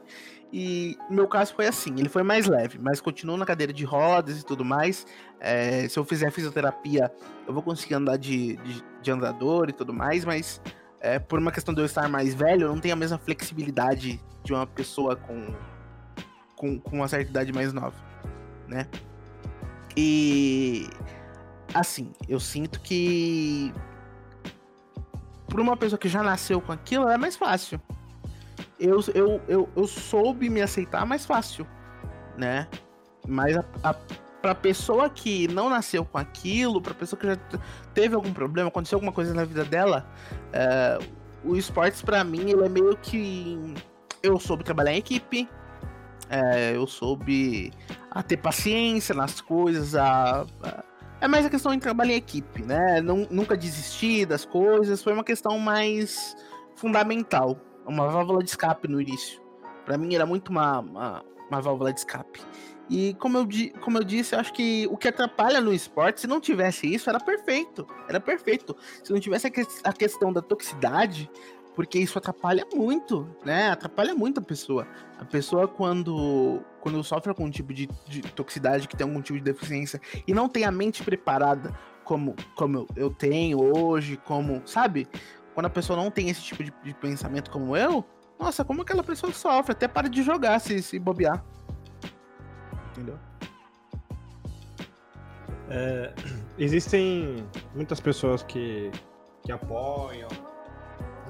E 0.52 0.98
no 1.08 1.16
meu 1.16 1.28
caso 1.28 1.54
foi 1.54 1.66
assim, 1.66 1.94
ele 1.96 2.10
foi 2.10 2.22
mais 2.22 2.46
leve, 2.46 2.78
mas 2.78 3.00
continuou 3.00 3.38
na 3.38 3.46
cadeira 3.46 3.72
de 3.72 3.84
rodas 3.84 4.38
e 4.38 4.44
tudo 4.44 4.62
mais. 4.62 5.06
É, 5.40 5.88
se 5.88 5.98
eu 5.98 6.04
fizer 6.04 6.30
fisioterapia, 6.30 7.10
eu 7.46 7.54
vou 7.54 7.62
conseguir 7.62 7.94
andar 7.94 8.18
de, 8.18 8.56
de, 8.56 8.84
de 9.00 9.10
andador 9.10 9.70
e 9.70 9.72
tudo 9.72 9.94
mais, 9.94 10.26
mas 10.26 10.60
é, 11.00 11.18
por 11.18 11.38
uma 11.38 11.50
questão 11.50 11.72
de 11.72 11.80
eu 11.80 11.86
estar 11.86 12.06
mais 12.06 12.34
velho, 12.34 12.66
eu 12.66 12.68
não 12.68 12.78
tenho 12.78 12.92
a 12.92 12.96
mesma 12.96 13.16
flexibilidade 13.16 14.20
de 14.44 14.52
uma 14.52 14.66
pessoa 14.66 15.16
com, 15.16 15.54
com, 16.54 16.78
com 16.78 16.96
uma 16.96 17.08
certa 17.08 17.30
idade 17.30 17.50
mais 17.50 17.72
nova, 17.72 17.96
né? 18.68 18.86
E 19.96 20.86
assim, 21.72 22.12
eu 22.28 22.38
sinto 22.38 22.78
que 22.80 23.72
para 25.46 25.62
uma 25.62 25.78
pessoa 25.78 25.98
que 25.98 26.08
já 26.08 26.22
nasceu 26.22 26.60
com 26.60 26.72
aquilo 26.72 27.08
é 27.08 27.16
mais 27.16 27.36
fácil 27.36 27.80
eu, 28.82 29.00
eu, 29.14 29.40
eu, 29.46 29.68
eu 29.76 29.86
soube 29.86 30.50
me 30.50 30.60
aceitar 30.60 31.06
mais 31.06 31.24
fácil, 31.24 31.66
né? 32.36 32.66
Mas 33.26 33.56
a, 33.56 33.64
a, 33.84 33.94
pra 34.40 34.54
pessoa 34.54 35.08
que 35.08 35.46
não 35.48 35.70
nasceu 35.70 36.04
com 36.04 36.18
aquilo, 36.18 36.82
pra 36.82 36.92
pessoa 36.92 37.18
que 37.18 37.26
já 37.26 37.36
teve 37.94 38.16
algum 38.16 38.32
problema, 38.32 38.68
aconteceu 38.68 38.96
alguma 38.96 39.12
coisa 39.12 39.32
na 39.32 39.44
vida 39.44 39.64
dela, 39.64 40.04
é, 40.52 40.98
o 41.44 41.56
esportes 41.56 42.02
para 42.02 42.24
mim 42.24 42.50
ele 42.50 42.64
é 42.64 42.68
meio 42.68 42.96
que 42.96 43.74
eu 44.20 44.38
soube 44.40 44.64
trabalhar 44.64 44.92
em 44.92 44.98
equipe, 44.98 45.48
é, 46.28 46.74
eu 46.74 46.86
soube 46.86 47.72
a 48.10 48.22
ter 48.22 48.38
paciência 48.38 49.14
nas 49.14 49.40
coisas, 49.40 49.94
a, 49.94 50.44
a, 50.62 50.84
é 51.20 51.28
mais 51.28 51.46
a 51.46 51.50
questão 51.50 51.72
de 51.72 51.78
trabalhar 51.78 52.14
em 52.14 52.16
equipe, 52.16 52.62
né? 52.62 53.00
Nunca 53.00 53.56
desistir 53.56 54.26
das 54.26 54.44
coisas, 54.44 55.00
foi 55.00 55.12
uma 55.12 55.22
questão 55.22 55.56
mais 55.56 56.36
fundamental 56.74 57.56
uma 57.86 58.08
válvula 58.08 58.42
de 58.42 58.50
escape 58.50 58.88
no 58.88 59.00
início. 59.00 59.40
Para 59.84 59.98
mim 59.98 60.14
era 60.14 60.26
muito 60.26 60.48
uma, 60.48 60.80
uma, 60.80 61.24
uma, 61.48 61.60
válvula 61.60 61.92
de 61.92 62.00
escape. 62.00 62.40
E 62.88 63.14
como 63.14 63.38
eu, 63.38 63.48
como 63.80 63.98
eu 63.98 64.04
disse, 64.04 64.34
eu 64.34 64.40
acho 64.40 64.52
que 64.52 64.86
o 64.90 64.96
que 64.96 65.08
atrapalha 65.08 65.60
no 65.60 65.72
esporte, 65.72 66.20
se 66.20 66.26
não 66.26 66.40
tivesse 66.40 66.92
isso, 66.92 67.08
era 67.08 67.18
perfeito. 67.18 67.86
Era 68.08 68.20
perfeito. 68.20 68.76
Se 69.02 69.12
não 69.12 69.20
tivesse 69.20 69.46
a, 69.46 69.50
que, 69.50 69.66
a 69.82 69.92
questão 69.92 70.32
da 70.32 70.42
toxicidade, 70.42 71.30
porque 71.74 71.98
isso 71.98 72.18
atrapalha 72.18 72.66
muito, 72.74 73.28
né? 73.44 73.70
Atrapalha 73.70 74.14
muito 74.14 74.40
a 74.40 74.42
pessoa. 74.42 74.86
A 75.18 75.24
pessoa, 75.24 75.66
quando, 75.66 76.62
quando 76.80 77.02
sofre 77.02 77.30
algum 77.30 77.50
tipo 77.50 77.72
de, 77.72 77.88
de 78.06 78.22
toxicidade, 78.22 78.86
que 78.86 78.96
tem 78.96 79.06
algum 79.06 79.22
tipo 79.22 79.38
de 79.38 79.44
deficiência, 79.44 80.00
e 80.26 80.34
não 80.34 80.48
tem 80.48 80.64
a 80.64 80.70
mente 80.70 81.02
preparada 81.02 81.72
como, 82.04 82.34
como 82.56 82.86
eu 82.96 83.10
tenho 83.10 83.58
hoje, 83.76 84.20
como, 84.24 84.62
sabe? 84.66 85.08
Quando 85.54 85.66
a 85.66 85.70
pessoa 85.70 85.96
não 85.96 86.10
tem 86.10 86.28
esse 86.28 86.42
tipo 86.42 86.62
de, 86.64 86.72
de 86.82 86.94
pensamento 86.94 87.50
como 87.50 87.76
eu, 87.76 88.04
nossa, 88.38 88.64
como 88.64 88.82
aquela 88.82 89.02
pessoa 89.02 89.32
sofre, 89.32 89.72
até 89.72 89.86
para 89.86 90.08
de 90.08 90.22
jogar 90.22 90.58
se, 90.60 90.82
se 90.82 90.98
bobear. 90.98 91.44
Entendeu? 92.90 93.18
É, 95.68 96.12
existem 96.58 97.46
muitas 97.74 98.00
pessoas 98.00 98.42
que, 98.42 98.90
que 99.42 99.52
apoiam, 99.52 100.28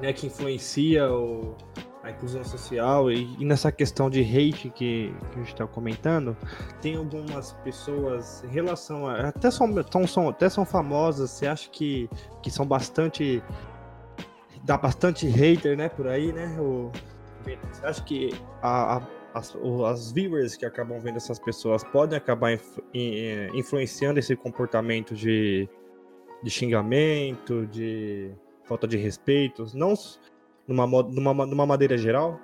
né, 0.00 0.12
que 0.12 0.26
influenciam 0.26 1.14
o, 1.14 1.56
a 2.02 2.10
inclusão 2.10 2.42
social 2.42 3.10
e, 3.10 3.36
e, 3.38 3.44
nessa 3.44 3.70
questão 3.70 4.10
de 4.10 4.20
hate 4.20 4.70
que, 4.70 5.14
que 5.30 5.34
a 5.34 5.38
gente 5.38 5.52
está 5.52 5.66
comentando, 5.66 6.36
tem 6.80 6.96
algumas 6.96 7.52
pessoas 7.64 8.42
em 8.42 8.48
relação 8.48 9.06
a. 9.06 9.28
Até 9.28 9.50
são, 9.50 9.72
tão, 9.84 10.06
são, 10.06 10.28
até 10.28 10.48
são 10.48 10.64
famosas, 10.64 11.30
você 11.30 11.46
acha 11.46 11.70
que, 11.70 12.10
que 12.42 12.50
são 12.50 12.66
bastante. 12.66 13.42
Dá 14.64 14.76
bastante 14.76 15.26
hater, 15.26 15.76
né, 15.76 15.88
por 15.88 16.06
aí, 16.06 16.32
né? 16.32 16.56
O, 16.60 16.90
você 17.72 17.86
acha 17.86 18.02
que 18.04 18.30
a, 18.62 18.96
a 18.96 19.02
as, 19.34 19.56
as 19.86 20.12
viewers 20.12 20.56
que 20.56 20.66
acabam 20.66 20.98
vendo 21.00 21.16
essas 21.16 21.38
pessoas 21.38 21.82
podem 21.82 22.16
acabar 22.16 22.52
influ, 22.52 22.84
influenciando 23.54 24.18
esse 24.18 24.36
comportamento 24.36 25.14
de, 25.14 25.68
de 26.42 26.50
xingamento, 26.50 27.66
de 27.66 28.30
falta 28.64 28.86
de 28.86 28.96
respeito, 28.96 29.66
não 29.74 29.94
numa, 30.66 30.86
numa, 30.86 31.46
numa 31.46 31.66
maneira 31.66 31.96
geral? 31.96 32.38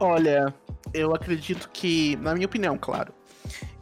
Olha, 0.00 0.54
eu 0.94 1.14
acredito 1.14 1.68
que, 1.70 2.16
na 2.16 2.34
minha 2.34 2.46
opinião, 2.46 2.78
claro, 2.78 3.12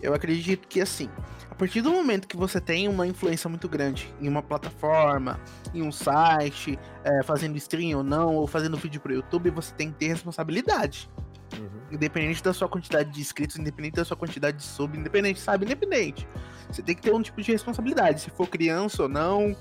eu 0.01 0.15
acredito 0.15 0.67
que 0.67 0.81
assim, 0.81 1.11
partir 1.57 1.81
do 1.81 1.91
momento 1.91 2.29
que 2.29 2.37
você 2.37 2.61
tem 2.61 2.87
uma 2.87 3.07
influência 3.07 3.49
muito 3.49 3.69
grande 3.69 4.13
em 4.21 4.29
uma 4.29 4.43
plataforma, 4.43 5.41
em 5.75 5.83
um 5.83 5.91
site, 5.91 6.79
é, 7.03 7.23
fazendo 7.23 7.57
stream 7.57 7.99
ou 7.99 8.05
não, 8.05 8.35
ou 8.35 8.47
fazendo 8.47 8.77
vídeo 8.77 9.01
pro 9.01 9.13
YouTube, 9.13 9.51
você 9.51 9.75
tem 9.75 9.91
que 9.91 9.99
ter 9.99 10.09
responsabilidade. 10.09 11.11
Uhum. 11.59 11.69
Independente 11.93 12.43
da 12.43 12.53
sua 12.53 12.69
quantidade 12.69 13.11
de 13.11 13.21
inscritos, 13.21 13.57
independente 13.57 13.95
da 13.95 14.05
sua 14.05 14.17
quantidade 14.17 14.59
de 14.59 14.65
sub, 14.65 14.99
independente, 14.99 15.41
sabe? 15.41 15.65
Independente. 15.65 16.29
Você 16.71 16.83
tem 16.83 16.95
que 16.95 17.03
ter 17.03 17.15
um 17.15 17.23
tipo 17.23 17.41
de 17.41 17.53
responsabilidade, 17.53 18.21
se 18.21 18.31
for 18.31 18.49
criança 18.49 19.05
ou 19.05 19.09
não, 19.09 19.57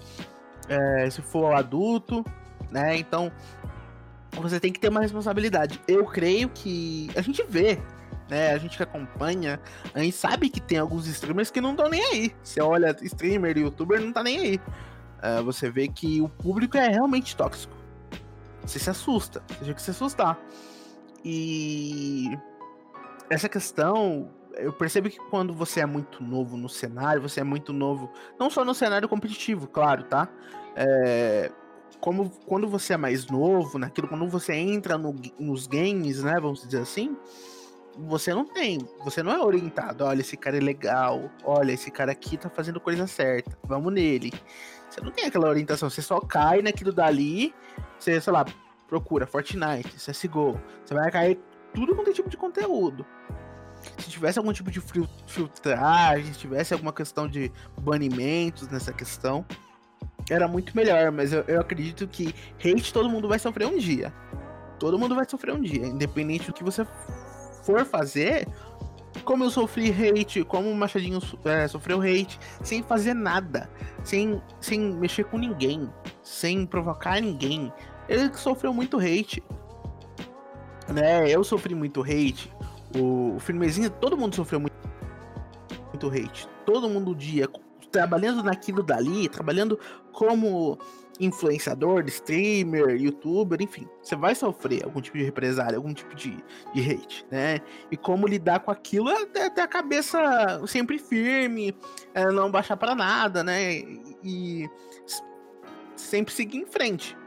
é, 0.68 1.10
se 1.10 1.22
for 1.22 1.54
adulto, 1.54 2.26
né? 2.72 2.98
Então, 2.98 3.32
você 4.32 4.60
tem 4.60 4.74
que 4.74 4.80
ter 4.80 4.89
uma 4.89 5.02
responsabilidade. 5.02 5.80
Eu 5.88 6.06
creio 6.06 6.50
que 6.50 7.10
a 7.16 7.22
gente 7.22 7.43
vê, 7.48 7.80
né? 8.30 8.51
A 8.51 8.57
gente 8.57 8.78
que 8.78 8.84
acompanha, 8.84 9.59
a 9.93 9.99
gente 9.99 10.15
sabe 10.15 10.49
que 10.49 10.59
tem 10.59 10.78
alguns 10.78 11.07
streamers 11.07 11.51
que 11.51 11.61
não 11.61 11.71
estão 11.71 11.89
nem 11.89 12.03
aí. 12.03 12.36
Você 12.43 12.61
olha 12.61 12.95
streamer, 13.01 13.57
youtuber, 13.57 14.01
não 14.01 14.11
tá 14.11 14.23
nem 14.23 14.39
aí. 14.39 14.55
Uh, 14.57 15.43
você 15.43 15.69
vê 15.69 15.88
que 15.88 16.21
o 16.21 16.30
público 16.30 16.78
é 16.78 16.88
realmente 16.88 17.36
tóxico. 17.36 17.76
Você 18.65 18.80
se 18.80 18.89
assusta, 18.89 19.43
você 19.59 19.73
que 19.73 19.82
se 19.82 19.91
assustar. 19.91 20.39
E 21.23 22.38
essa 23.30 23.49
questão, 23.49 24.30
eu 24.53 24.71
percebo 24.71 25.09
que 25.09 25.17
quando 25.30 25.53
você 25.53 25.82
é 25.82 25.86
muito 25.86 26.23
novo 26.23 26.57
no 26.57 26.69
cenário, 26.69 27.21
você 27.21 27.41
é 27.41 27.43
muito 27.43 27.73
novo, 27.73 28.11
não 28.39 28.49
só 28.49 28.63
no 28.63 28.73
cenário 28.73 29.09
competitivo, 29.09 29.67
claro, 29.67 30.03
tá? 30.03 30.30
É, 30.76 31.51
como 31.99 32.30
quando 32.45 32.67
você 32.67 32.93
é 32.93 32.97
mais 32.97 33.28
novo, 33.28 33.80
naquilo, 33.80 34.07
quando 34.07 34.28
você 34.28 34.53
entra 34.53 34.97
no, 34.97 35.15
nos 35.39 35.65
games, 35.65 36.23
né, 36.23 36.39
vamos 36.39 36.61
dizer 36.61 36.82
assim, 36.82 37.17
você 37.98 38.34
não 38.34 38.46
tem, 38.46 38.80
você 39.04 39.24
não 39.24 39.32
é 39.32 39.39
orientado. 39.39 40.04
Olha, 40.04 40.22
esse 40.22 40.36
cara 40.36 40.58
é 40.58 40.60
legal, 40.60 41.30
olha, 41.43 41.72
esse 41.72 41.89
cara 41.89 42.12
aqui 42.12 42.38
tá 42.38 42.50
fazendo 42.50 42.80
coisa 42.80 43.08
certa, 43.08 43.58
vamos 43.64 43.93
nele. 43.93 44.32
Você 44.89 45.02
não 45.02 45.12
tem 45.12 45.26
aquela 45.26 45.50
orientação, 45.50 45.89
você 45.89 46.02
só 46.02 46.20
cai 46.20 46.62
naquilo 46.62 46.91
dali, 46.91 47.54
você, 47.98 48.20
sei 48.20 48.34
lá, 48.34 48.46
procura 48.88 49.26
Fortnite, 49.26 49.96
CSGO, 49.96 50.60
você 50.84 50.93
vai 50.93 51.12
cair 51.12 51.39
tudo 51.74 51.96
quanto 51.96 52.10
é 52.10 52.14
tipo 52.14 52.30
de 52.30 52.38
conteúdo. 52.38 53.06
Se 54.00 54.10
tivesse 54.10 54.39
algum 54.39 54.54
tipo 54.54 54.72
de 54.72 54.82
filtragem, 55.28 56.34
se 56.34 56.39
tivesse 56.39 56.74
alguma 56.74 56.93
questão 56.93 57.28
de 57.28 57.52
banimentos 57.82 58.68
nessa 58.70 58.91
questão, 58.91 59.46
era 60.30 60.48
muito 60.48 60.76
melhor, 60.76 61.12
mas 61.12 61.34
eu, 61.34 61.43
eu 61.43 61.62
acredito 61.62 62.08
que 62.08 62.34
hate 62.58 62.91
todo 62.91 63.10
mundo 63.10 63.28
vai 63.28 63.38
sofrer 63.38 63.68
um 63.68 63.78
dia. 63.78 64.14
Todo 64.80 64.98
mundo 64.98 65.16
vai 65.16 65.26
sofrer 65.30 65.54
um 65.54 65.62
dia, 65.62 65.86
independente 65.86 66.48
do 66.48 66.54
que 66.54 66.64
você 66.64 66.86
for 67.66 67.84
fazer. 67.86 68.47
Como 69.24 69.43
eu 69.43 69.49
sofri 69.49 69.89
hate, 69.89 70.43
como 70.43 70.70
o 70.70 70.76
Machadinho 70.76 71.20
é, 71.45 71.68
sofreu 71.68 72.01
hate, 72.01 72.38
sem 72.61 72.84
fazer 72.84 73.13
nada, 73.13 73.70
sem, 74.03 74.41
sem 74.59 74.80
mexer 74.80 75.24
com 75.26 75.38
ninguém, 75.38 75.89
sem 76.22 76.66
provocar 76.66 77.20
ninguém. 77.22 77.72
Ele 78.07 78.32
sofreu 78.36 78.74
muito 78.74 78.97
hate. 78.99 79.41
Né? 80.93 81.30
Eu 81.30 81.43
sofri 81.43 81.74
muito 81.74 82.01
hate. 82.01 82.53
O, 82.95 83.36
o 83.36 83.39
Firmezinho, 83.39 83.89
todo 83.89 84.18
mundo 84.18 84.36
sofreu 84.36 84.59
muito, 84.59 84.76
muito 85.89 86.07
hate. 86.09 86.47
Todo 86.66 86.89
mundo 86.89 87.16
dia 87.16 87.47
trabalhando 87.91 88.43
naquilo 88.43 88.84
dali, 88.84 89.30
trabalhando 89.30 89.80
como 90.11 90.78
influenciador, 91.20 92.03
streamer, 92.07 92.95
youtuber, 92.95 93.61
enfim, 93.61 93.88
você 94.01 94.16
vai 94.16 94.36
sofrer 94.36 94.84
algum 94.84 95.01
tipo 95.01 95.18
de 95.18 95.24
represália, 95.24 95.78
algum 95.78 95.93
tipo 95.93 96.13
de, 96.16 96.38
de 96.74 96.91
hate, 96.91 97.26
né? 97.32 97.59
E 97.91 97.97
como 97.97 98.28
lidar 98.28 98.59
com 98.59 98.72
aquilo 98.72 99.09
é 99.09 99.49
ter 99.49 99.61
a 99.61 99.68
cabeça 99.68 100.61
sempre 100.68 100.99
firme, 100.99 101.76
é 102.13 102.26
não 102.32 102.51
baixar 102.51 102.78
para 102.78 102.95
nada, 102.95 103.43
né? 103.43 103.80
E 104.24 104.70
sempre 105.95 106.34
seguir 106.34 106.57
em 106.57 106.66
frente, 106.66 107.18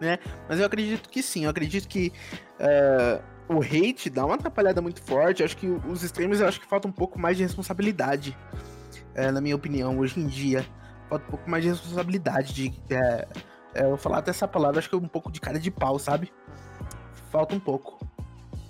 né? 0.00 0.18
Mas 0.48 0.58
eu 0.58 0.66
acredito 0.66 1.08
que 1.08 1.22
sim, 1.22 1.44
eu 1.44 1.50
acredito 1.50 1.88
que 1.88 2.12
uh, 2.60 3.54
o 3.54 3.62
hate 3.62 4.08
dá 4.08 4.24
uma 4.24 4.34
atrapalhada 4.34 4.80
muito 4.80 5.02
forte. 5.02 5.40
Eu 5.40 5.46
acho 5.46 5.56
que 5.56 5.66
os 5.66 6.02
streamers 6.02 6.40
eu 6.40 6.48
acho 6.48 6.60
que 6.60 6.66
falta 6.66 6.88
um 6.88 6.92
pouco 6.92 7.18
mais 7.18 7.36
de 7.36 7.42
responsabilidade 7.42 8.36
é, 9.14 9.30
na 9.30 9.40
minha 9.40 9.56
opinião, 9.56 9.98
hoje 9.98 10.18
em 10.18 10.26
dia. 10.26 10.64
Falta 11.12 11.26
um 11.26 11.30
pouco 11.30 11.50
mais 11.50 11.62
de 11.62 11.68
responsabilidade. 11.68 12.54
De, 12.54 12.74
é, 12.88 13.28
é, 13.74 13.84
eu 13.84 13.90
vou 13.90 13.98
falar 13.98 14.18
até 14.18 14.30
essa 14.30 14.48
palavra, 14.48 14.78
acho 14.78 14.88
que 14.88 14.94
é 14.94 14.98
um 14.98 15.06
pouco 15.06 15.30
de 15.30 15.42
cara 15.42 15.60
de 15.60 15.70
pau, 15.70 15.98
sabe? 15.98 16.32
Falta 17.30 17.54
um 17.54 17.60
pouco. 17.60 17.98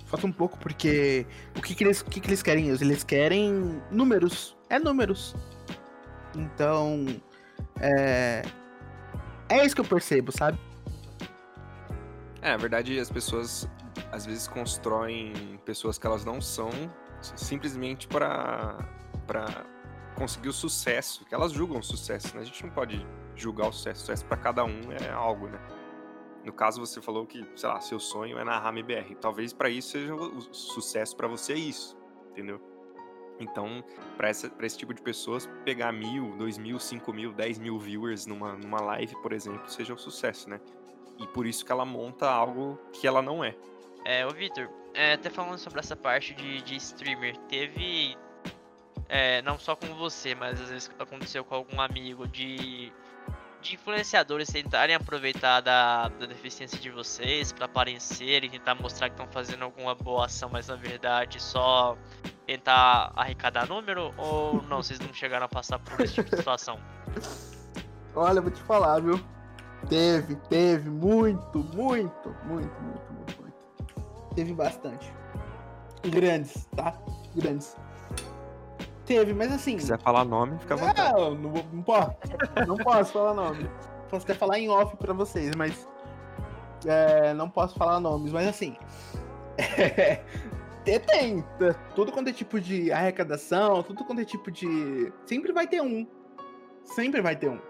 Falta 0.07 0.27
um 0.27 0.33
pouco, 0.33 0.59
porque 0.59 1.25
o 1.57 1.63
que, 1.63 1.73
que, 1.73 1.85
eles, 1.85 2.01
o 2.01 2.07
que, 2.07 2.19
que 2.19 2.29
eles 2.29 2.43
querem? 2.43 2.69
Eles 2.69 3.05
querem 3.05 3.81
números. 3.93 4.57
É 4.69 4.77
números. 4.81 5.37
Então. 6.35 7.07
É. 7.81 8.43
É 9.49 9.65
isso 9.65 9.77
que 9.77 9.81
eu 9.81 9.85
percebo, 9.85 10.33
sabe? 10.33 10.59
É, 12.41 12.51
na 12.51 12.57
verdade, 12.57 12.99
as 12.99 13.09
pessoas 13.09 13.71
às 14.11 14.27
vezes 14.27 14.49
constroem 14.49 15.61
pessoas 15.65 15.97
que 15.97 16.05
elas 16.09 16.25
não 16.25 16.41
são 16.41 16.71
simplesmente 17.21 18.09
para 18.09 18.79
para 19.29 19.65
conseguir 20.15 20.49
o 20.49 20.53
sucesso, 20.53 21.25
que 21.25 21.35
elas 21.35 21.53
julgam 21.53 21.79
o 21.79 21.83
sucesso, 21.83 22.35
né? 22.35 22.43
A 22.43 22.45
gente 22.45 22.65
não 22.65 22.71
pode 22.71 23.07
julgar 23.35 23.69
o 23.69 23.73
sucesso, 23.73 23.99
o 23.99 24.01
sucesso 24.01 24.25
para 24.25 24.37
cada 24.37 24.65
um 24.65 24.93
é 24.93 25.11
algo, 25.11 25.49
né? 25.49 25.59
No 26.45 26.53
caso, 26.53 26.81
você 26.81 27.01
falou 27.01 27.25
que, 27.27 27.47
sei 27.55 27.69
lá, 27.69 27.81
seu 27.81 28.01
sonho 28.01 28.39
é 28.39 28.45
narrar 28.45 28.71
MBR. 28.71 29.15
Talvez 29.17 29.53
para 29.53 29.71
isso 29.71 29.91
seja 29.91 30.15
o 30.15 30.41
sucesso 30.53 31.17
para 31.17 31.29
você 31.29 31.53
é 31.53 31.57
isso, 31.57 31.97
entendeu? 32.31 32.61
Então, 33.39 33.83
para 34.17 34.31
esse 34.31 34.77
tipo 34.77 34.93
de 34.93 35.01
pessoas, 35.03 35.49
pegar 35.65 35.93
mil, 35.93 36.37
dois 36.37 36.59
mil, 36.59 36.79
cinco 36.79 37.13
mil, 37.13 37.33
dez 37.33 37.59
mil 37.59 37.79
viewers 37.79 38.27
numa, 38.27 38.55
numa 38.55 38.81
live, 38.81 39.15
por 39.23 39.33
exemplo, 39.33 39.69
seja 39.71 39.95
um 39.95 39.99
sucesso, 39.99 40.49
né? 40.49 40.61
E 41.19 41.27
por 41.29 41.47
isso 41.47 41.65
que 41.65 41.73
ela 41.73 41.85
monta 41.85 42.29
algo 42.29 42.79
que 42.93 43.07
ela 43.07 43.23
não 43.23 43.45
é. 43.45 43.57
É, 44.05 44.27
ô 44.27 44.31
Victor, 44.31 44.69
é, 44.95 45.15
até 45.15 45.31
falando 45.31 45.59
sobre 45.59 45.81
essa 45.81 45.97
parte 45.97 46.35
de, 46.35 46.61
de 46.63 46.77
streamer, 46.77 47.37
teve 47.49 48.17
é, 49.15 49.43
não 49.43 49.59
só 49.59 49.77
com 49.77 49.95
você, 49.95 50.35
mas 50.35 50.59
às 50.59 50.71
vezes 50.71 50.91
aconteceu 50.99 51.45
com 51.45 51.55
algum 51.55 51.83
amigo 51.83 52.27
de, 52.27 52.91
de 53.61 53.75
influenciadores 53.75 54.49
tentarem 54.49 54.97
aproveitar 54.97 55.61
da, 55.61 56.09
da 56.09 56.25
deficiência 56.25 56.79
de 56.79 56.89
vocês 56.89 57.53
para 57.53 57.67
aparecer 57.67 58.43
e 58.43 58.49
tentar 58.49 58.75
mostrar 58.75 59.11
que 59.11 59.15
estão 59.15 59.31
fazendo 59.31 59.65
alguma 59.65 59.95
boa 59.95 60.25
ação, 60.25 60.49
mas 60.51 60.69
na 60.69 60.77
verdade 60.77 61.43
só 61.43 61.95
tentar 62.47 63.13
arrecadar 63.15 63.69
número 63.69 64.15
ou 64.17 64.63
não, 64.63 64.83
vocês 64.83 64.99
não 64.99 65.13
chegaram 65.13 65.45
a 65.45 65.49
passar 65.49 65.79
por 65.79 66.01
esse 66.01 66.15
tipo 66.15 66.31
de 66.31 66.37
situação? 66.39 66.79
Olha, 68.17 68.41
vou 68.41 68.51
te 68.51 68.63
falar, 68.63 68.99
viu? 69.01 69.23
Teve, 69.91 70.37
teve, 70.49 70.89
muito, 70.89 71.59
muito, 71.59 72.35
muito, 72.45 72.81
muito, 72.81 73.13
muito, 73.13 73.43
muito. 73.43 74.35
Teve 74.35 74.55
bastante. 74.55 75.13
Grandes, 76.03 76.67
tá? 76.75 76.95
Grandes. 77.37 77.77
Teve, 79.05 79.35
mas 79.35 79.53
assim. 79.53 79.73
Se 79.73 79.85
quiser 79.85 80.01
falar 80.01 80.25
nome, 80.25 80.59
fica 80.59 80.75
à 80.75 80.77
vontade. 80.77 81.13
Não, 81.13 81.35
não, 81.35 81.53
não 81.73 81.83
posso. 81.83 82.17
não 82.67 82.77
posso 82.77 83.13
falar 83.13 83.35
nome. 83.35 83.71
Posso 84.09 84.25
até 84.25 84.35
falar 84.35 84.59
em 84.59 84.69
off 84.69 84.97
pra 84.97 85.13
vocês, 85.13 85.55
mas. 85.57 85.89
É, 86.85 87.33
não 87.35 87.49
posso 87.49 87.77
falar 87.77 88.01
nomes, 88.01 88.33
mas 88.33 88.47
assim. 88.47 88.77
É, 90.85 90.99
tem. 90.99 91.45
Tudo 91.95 92.11
quanto 92.11 92.29
é 92.29 92.33
tipo 92.33 92.61
de 92.61 92.91
arrecadação, 92.91 93.85
tudo 93.85 94.05
quanto 94.05 94.21
é 94.21 94.25
tipo 94.25 94.51
de. 94.51 95.13
Sempre 95.25 95.53
vai 95.53 95.65
ter 95.65 95.81
um. 95.81 96.05
Sempre 96.85 97.21
vai 97.21 97.37
ter 97.37 97.49
um. 97.49 97.61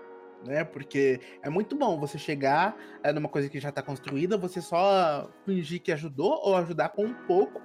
Né? 0.47 0.65
Porque 0.65 1.21
é 1.43 1.51
muito 1.51 1.77
bom 1.77 2.01
você 2.01 2.19
chegar 2.19 2.75
é, 3.03 3.13
numa 3.13 3.29
coisa 3.29 3.51
que 3.51 3.61
já 3.61 3.69
está 3.69 3.83
construída, 3.83 4.39
você 4.39 4.63
só 4.63 5.29
fingir 5.45 5.83
que 5.83 5.93
ajudou 5.93 6.41
ou 6.43 6.57
ajudar 6.57 6.89
com 6.89 7.05
um 7.05 7.15
pouco 7.27 7.61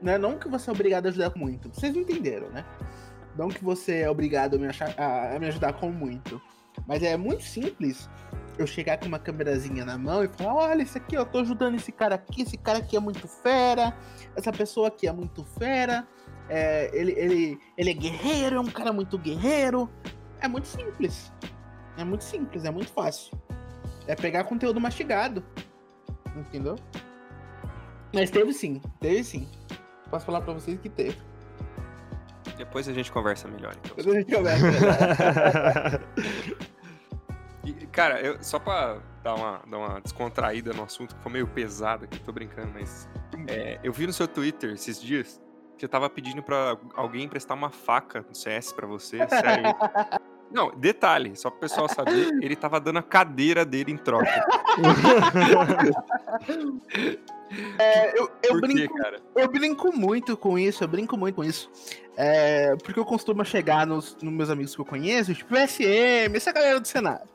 né? 0.00 0.18
Não 0.18 0.38
que 0.38 0.48
você 0.48 0.70
é 0.70 0.72
obrigado 0.72 1.06
a 1.06 1.08
ajudar 1.08 1.30
com 1.30 1.38
muito. 1.38 1.68
Vocês 1.68 1.94
entenderam, 1.96 2.48
né? 2.50 2.64
Não 3.36 3.48
que 3.48 3.62
você 3.62 4.00
é 4.00 4.10
obrigado 4.10 4.56
a 4.56 4.58
me, 4.58 4.66
achar, 4.66 4.94
a, 4.98 5.36
a 5.36 5.38
me 5.38 5.46
ajudar 5.46 5.74
com 5.74 5.90
muito. 5.90 6.40
Mas 6.86 7.02
é 7.02 7.16
muito 7.16 7.42
simples 7.42 8.08
eu 8.58 8.66
chegar 8.66 8.98
com 8.98 9.06
uma 9.06 9.18
câmerazinha 9.18 9.84
na 9.84 9.98
mão 9.98 10.24
e 10.24 10.28
falar: 10.28 10.54
olha, 10.54 10.82
isso 10.82 10.96
aqui, 10.96 11.14
eu 11.14 11.24
tô 11.24 11.38
ajudando 11.38 11.74
esse 11.76 11.92
cara 11.92 12.14
aqui, 12.14 12.42
esse 12.42 12.56
cara 12.56 12.78
aqui 12.78 12.96
é 12.96 13.00
muito 13.00 13.26
fera, 13.28 13.96
essa 14.34 14.52
pessoa 14.52 14.88
aqui 14.88 15.06
é 15.06 15.12
muito 15.12 15.44
fera, 15.58 16.06
é, 16.48 16.90
ele, 16.92 17.12
ele, 17.12 17.60
ele 17.76 17.90
é 17.90 17.94
guerreiro, 17.94 18.56
é 18.56 18.60
um 18.60 18.66
cara 18.66 18.92
muito 18.92 19.18
guerreiro. 19.18 19.90
É 20.40 20.48
muito 20.48 20.68
simples. 20.68 21.32
É 21.96 22.04
muito 22.04 22.24
simples, 22.24 22.64
é 22.64 22.70
muito 22.70 22.92
fácil. 22.92 23.36
É 24.06 24.14
pegar 24.14 24.44
conteúdo 24.44 24.80
mastigado. 24.80 25.42
Entendeu? 26.36 26.76
Mas 28.14 28.30
teve 28.30 28.52
sim, 28.52 28.80
teve 29.00 29.24
sim. 29.24 29.48
Posso 30.10 30.26
falar 30.26 30.40
pra 30.40 30.52
vocês 30.52 30.78
que 30.80 30.88
teve. 30.88 31.18
Depois 32.56 32.88
a 32.88 32.92
gente 32.92 33.10
conversa 33.12 33.48
melhor, 33.48 33.74
então. 33.76 33.96
Depois 33.96 34.16
a 34.16 34.20
gente 34.20 34.34
conversa. 34.34 36.00
E, 37.66 37.72
cara, 37.88 38.20
eu, 38.20 38.40
só 38.44 38.60
pra 38.60 39.00
dar 39.24 39.34
uma, 39.34 39.60
dar 39.68 39.78
uma 39.78 40.00
descontraída 40.00 40.72
no 40.72 40.84
assunto, 40.84 41.16
que 41.16 41.20
foi 41.20 41.32
meio 41.32 41.48
pesado 41.48 42.04
aqui, 42.04 42.20
tô 42.20 42.30
brincando, 42.30 42.70
mas. 42.72 43.08
é, 43.48 43.80
eu 43.82 43.92
vi 43.92 44.06
no 44.06 44.12
seu 44.12 44.28
Twitter 44.28 44.70
esses 44.70 45.02
dias 45.02 45.42
que 45.76 45.80
você 45.80 45.88
tava 45.88 46.08
pedindo 46.08 46.42
pra 46.44 46.78
alguém 46.94 47.24
emprestar 47.24 47.56
uma 47.56 47.70
faca 47.70 48.24
no 48.26 48.34
CS 48.36 48.72
pra 48.72 48.86
você, 48.86 49.18
sério. 49.28 49.64
Não, 50.50 50.70
detalhe, 50.76 51.36
só 51.36 51.50
pro 51.50 51.60
pessoal 51.60 51.88
saber, 51.88 52.30
ele 52.40 52.56
tava 52.56 52.80
dando 52.80 52.98
a 52.98 53.02
cadeira 53.02 53.64
dele 53.64 53.92
em 53.92 53.96
troca. 53.96 54.26
É, 57.78 58.18
eu, 58.18 58.30
eu 58.42 58.60
Por 58.60 58.62
quê, 58.62 58.74
brinco 58.74 58.94
cara? 58.96 59.20
Eu 59.34 59.48
brinco 59.48 59.96
muito 59.96 60.36
com 60.36 60.58
isso, 60.58 60.82
eu 60.82 60.88
brinco 60.88 61.16
muito 61.16 61.36
com 61.36 61.44
isso. 61.44 61.70
É, 62.16 62.74
porque 62.76 62.98
eu 62.98 63.04
costumo 63.04 63.44
chegar 63.44 63.86
nos, 63.86 64.16
nos 64.20 64.32
meus 64.32 64.50
amigos 64.50 64.74
que 64.74 64.80
eu 64.80 64.84
conheço, 64.84 65.34
tipo 65.34 65.54
SM, 65.54 66.34
essa 66.34 66.52
galera 66.52 66.80
do 66.80 66.88
cenário. 66.88 67.26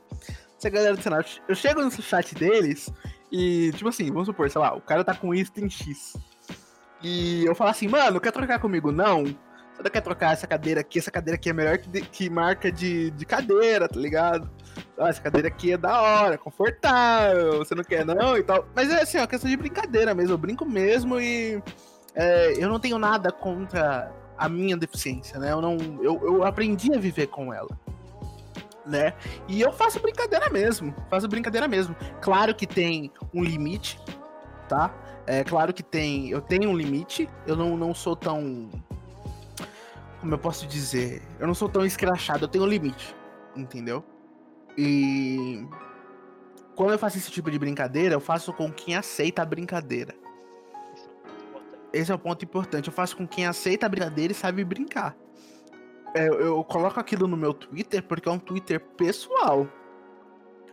Essa 0.57 0.69
galera 0.69 0.95
do 0.95 1.01
cenário. 1.01 1.25
Eu 1.47 1.55
chego 1.55 1.81
no 1.81 1.91
chat 1.91 2.35
deles 2.35 2.91
e, 3.31 3.71
tipo 3.73 3.89
assim, 3.89 4.11
vamos 4.11 4.27
supor, 4.27 4.49
sei 4.49 4.59
lá, 4.59 4.75
o 4.75 4.81
cara 4.81 5.03
tá 5.03 5.15
com 5.15 5.33
item 5.33 5.69
X. 5.69 6.13
E 7.01 7.45
eu 7.45 7.55
falo 7.55 7.69
assim, 7.69 7.87
mano, 7.87 8.19
quer 8.19 8.31
trocar 8.31 8.59
comigo? 8.59 8.91
Não. 8.91 9.23
Não 9.83 9.89
quer 9.91 10.01
trocar 10.01 10.33
essa 10.33 10.45
cadeira 10.47 10.81
aqui? 10.81 10.99
Essa 10.99 11.11
cadeira 11.11 11.35
aqui 11.35 11.49
é 11.49 11.53
melhor 11.53 11.77
que, 11.77 11.89
de- 11.89 12.01
que 12.01 12.29
marca 12.29 12.71
de, 12.71 13.11
de 13.11 13.25
cadeira, 13.25 13.87
tá 13.87 13.99
ligado? 13.99 14.49
Ah, 14.97 15.09
essa 15.09 15.21
cadeira 15.21 15.47
aqui 15.47 15.73
é 15.73 15.77
da 15.77 16.01
hora, 16.01 16.37
confortável, 16.37 17.57
você 17.57 17.73
não 17.75 17.83
quer 17.83 18.05
não 18.05 18.37
e 18.37 18.43
tal. 18.43 18.65
Mas 18.75 18.89
é 18.91 19.01
assim, 19.01 19.17
ó, 19.17 19.25
questão 19.27 19.49
de 19.49 19.57
brincadeira 19.57 20.13
mesmo, 20.13 20.33
eu 20.33 20.37
brinco 20.37 20.65
mesmo 20.65 21.19
e 21.19 21.61
é, 22.15 22.53
eu 22.63 22.69
não 22.69 22.79
tenho 22.79 22.97
nada 22.97 23.31
contra 23.31 24.11
a 24.37 24.47
minha 24.49 24.77
deficiência, 24.77 25.39
né? 25.39 25.51
Eu 25.51 25.61
não, 25.61 25.77
eu, 26.01 26.19
eu 26.23 26.43
aprendi 26.43 26.93
a 26.93 26.97
viver 26.99 27.27
com 27.27 27.53
ela, 27.53 27.69
né? 28.85 29.13
E 29.47 29.61
eu 29.61 29.71
faço 29.71 29.99
brincadeira 29.99 30.49
mesmo, 30.49 30.93
faço 31.09 31.27
brincadeira 31.27 31.67
mesmo. 31.67 31.95
Claro 32.21 32.53
que 32.55 32.65
tem 32.67 33.11
um 33.33 33.43
limite, 33.43 33.99
tá? 34.67 34.93
É 35.27 35.43
claro 35.43 35.73
que 35.73 35.83
tem, 35.83 36.29
eu 36.29 36.41
tenho 36.41 36.69
um 36.69 36.75
limite. 36.75 37.29
Eu 37.45 37.55
não, 37.55 37.77
não 37.77 37.93
sou 37.93 38.15
tão, 38.15 38.69
como 40.21 40.35
eu 40.35 40.37
posso 40.37 40.67
dizer, 40.67 41.19
eu 41.39 41.47
não 41.47 41.55
sou 41.55 41.67
tão 41.67 41.83
escrachado. 41.83 42.45
Eu 42.45 42.47
tenho 42.47 42.63
um 42.63 42.67
limite, 42.67 43.15
entendeu? 43.55 44.05
E 44.77 45.65
quando 46.75 46.91
eu 46.91 46.99
faço 46.99 47.17
esse 47.17 47.31
tipo 47.31 47.49
de 47.49 47.57
brincadeira, 47.57 48.13
eu 48.13 48.19
faço 48.19 48.53
com 48.53 48.71
quem 48.71 48.95
aceita 48.95 49.41
a 49.41 49.45
brincadeira. 49.45 50.13
Esse 51.91 52.11
é 52.11 52.15
o 52.15 52.19
ponto 52.19 52.45
importante. 52.45 52.87
Eu 52.87 52.93
faço 52.93 53.17
com 53.17 53.27
quem 53.27 53.47
aceita 53.47 53.87
a 53.87 53.89
brincadeira 53.89 54.31
e 54.31 54.35
sabe 54.35 54.63
brincar. 54.63 55.17
É, 56.13 56.27
Eu, 56.27 56.39
eu 56.39 56.63
coloco 56.63 56.99
aquilo 56.99 57.27
no 57.27 57.35
meu 57.35 57.53
Twitter 57.53 58.03
porque 58.03 58.29
é 58.29 58.31
um 58.31 58.39
Twitter 58.39 58.79
pessoal. 58.79 59.67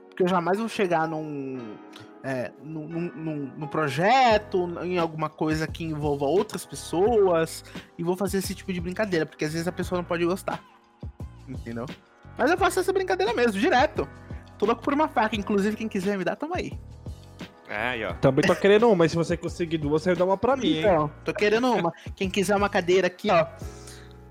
Porque 0.08 0.24
eu 0.24 0.28
jamais 0.28 0.58
vou 0.58 0.68
chegar 0.68 1.08
num, 1.08 1.76
é, 2.28 2.52
num, 2.62 2.86
num- 2.86 3.52
num- 3.56 3.66
projeto, 3.66 4.68
em 4.82 4.98
alguma 4.98 5.30
coisa 5.30 5.66
que 5.66 5.82
envolva 5.82 6.26
outras 6.26 6.66
pessoas 6.66 7.64
e 7.96 8.02
vou 8.02 8.16
fazer 8.18 8.36
esse 8.38 8.54
tipo 8.54 8.70
de 8.70 8.80
brincadeira, 8.82 9.24
porque 9.24 9.46
às 9.46 9.52
vezes 9.52 9.66
a 9.66 9.72
pessoa 9.72 9.98
não 9.98 10.04
pode 10.04 10.26
gostar. 10.26 10.62
Entendeu? 11.48 11.86
Mas 12.36 12.50
eu 12.50 12.58
faço 12.58 12.80
essa 12.80 12.92
brincadeira 12.92 13.32
mesmo, 13.32 13.58
direto. 13.58 14.06
Tô 14.58 14.66
louco 14.66 14.82
por 14.82 14.92
uma 14.92 15.08
faca, 15.08 15.36
inclusive 15.36 15.74
quem 15.76 15.88
quiser 15.88 16.18
me 16.18 16.24
dar, 16.24 16.36
tamo 16.36 16.54
aí. 16.54 16.78
É, 17.66 17.88
aí, 17.88 18.04
ó. 18.04 18.12
Também 18.14 18.44
tô 18.46 18.54
querendo 18.54 18.86
uma, 18.86 18.96
mas 18.96 19.10
se 19.12 19.16
você 19.16 19.34
conseguir 19.36 19.78
duas, 19.78 20.02
você 20.02 20.14
dá 20.14 20.24
uma 20.26 20.36
pra 20.36 20.54
mim, 20.56 20.68
hein? 20.68 20.78
Então, 20.80 21.10
tô 21.24 21.32
querendo 21.32 21.72
uma. 21.72 21.92
Quem 22.14 22.28
quiser 22.28 22.56
uma 22.56 22.68
cadeira 22.68 23.06
aqui, 23.06 23.30
ó. 23.30 23.46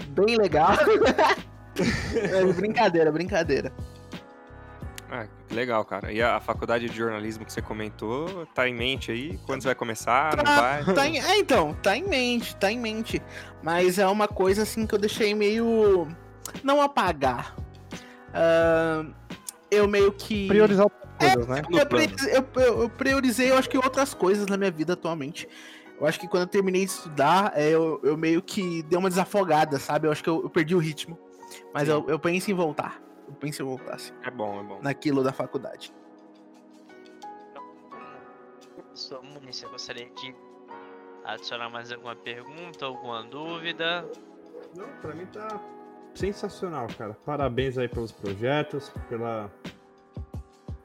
Bem 0.10 0.36
legal. 0.38 0.70
É, 2.16 2.44
brincadeira, 2.54 3.12
brincadeira. 3.12 3.72
Ah, 5.10 5.26
que 5.48 5.54
legal, 5.56 5.86
cara. 5.86 6.12
E 6.12 6.22
a, 6.22 6.40
faculdade 6.40 6.90
de 6.90 6.96
jornalismo 6.98 7.46
que 7.46 7.54
você 7.54 7.62
comentou, 7.62 8.46
tá 8.48 8.68
em 8.68 8.74
mente 8.76 9.12
aí? 9.12 9.40
Quando 9.46 9.62
você 9.62 9.70
vai 9.70 9.76
começar? 9.76 10.36
Não 10.36 10.44
vai? 10.44 10.84
Tá 10.94 11.08
em- 11.08 11.20
é, 11.20 11.38
então, 11.40 11.74
tá 11.82 11.96
em 11.96 12.04
mente, 12.04 12.56
tá 12.58 12.70
em 12.72 12.78
mente. 12.80 13.22
Mas 13.64 13.98
é 14.00 14.08
uma 14.08 14.28
coisa 14.28 14.64
assim 14.64 14.86
que 14.86 14.94
eu 14.94 15.00
deixei 15.00 15.34
meio. 15.34 16.08
Não 16.64 16.82
apagar. 16.82 17.56
Ah, 18.34 19.06
eu 19.72 19.88
meio 19.88 20.12
que. 20.12 20.48
Priorizar 20.48 20.86
outras 20.86 21.34
coisas, 21.34 21.48
né? 21.48 21.62
no 21.70 21.80
Eu, 21.80 21.86
priorizei- 21.86 22.34
eu- 22.38 22.62
eu- 22.62 22.90
priorizei, 22.90 23.52
eu 23.52 23.58
acho 23.58 23.70
que 23.70 23.78
outras 23.78 24.14
coisas 24.14 24.46
na 24.48 24.58
minha 24.58 24.72
vida 24.72 24.94
atualmente. 24.94 25.48
Eu 26.00 26.06
acho 26.06 26.20
que 26.20 26.28
quando 26.28 26.44
eu 26.44 26.48
terminei 26.48 26.86
de 26.86 26.92
estudar, 26.92 27.54
é, 27.56 27.70
eu, 27.70 28.00
eu 28.04 28.16
meio 28.16 28.42
que 28.42 28.84
dei 28.84 29.00
uma 29.00 29.10
desafogada, 29.10 29.80
sabe? 29.80 30.08
Eu 30.08 30.12
acho 30.12 30.22
que 30.24 30.30
eu, 30.30 30.44
eu 30.44 30.50
perdi 30.50 30.76
o 30.76 30.80
ritmo. 30.80 31.18
Mas 31.74 31.88
eu, 31.88 32.06
eu 32.08 32.20
penso 32.20 32.52
em 32.52 32.54
voltar. 32.54 33.02
Em 33.44 33.52
voltar, 33.52 33.96
assim, 33.96 34.14
É 34.24 34.32
bom, 34.32 34.60
é 34.60 34.64
bom. 34.64 34.80
naquilo 34.82 35.24
da 35.24 35.32
faculdade. 35.34 35.94
Sua 38.94 39.22
Muniz, 39.22 39.58
você 39.58 39.68
gostaria 39.68 40.10
de 40.10 40.36
adicionar 41.24 41.70
mais 41.70 41.92
alguma 41.92 42.16
pergunta, 42.16 42.86
alguma 42.86 43.24
dúvida? 43.24 44.06
Não, 44.76 44.88
pra 45.02 45.14
mim 45.14 45.26
tá 45.28 45.60
sensacional, 46.16 46.88
cara. 46.98 47.14
Parabéns 47.26 47.78
aí 47.78 47.88
pelos 47.88 48.12
projetos, 48.12 48.90
pela. 49.08 49.52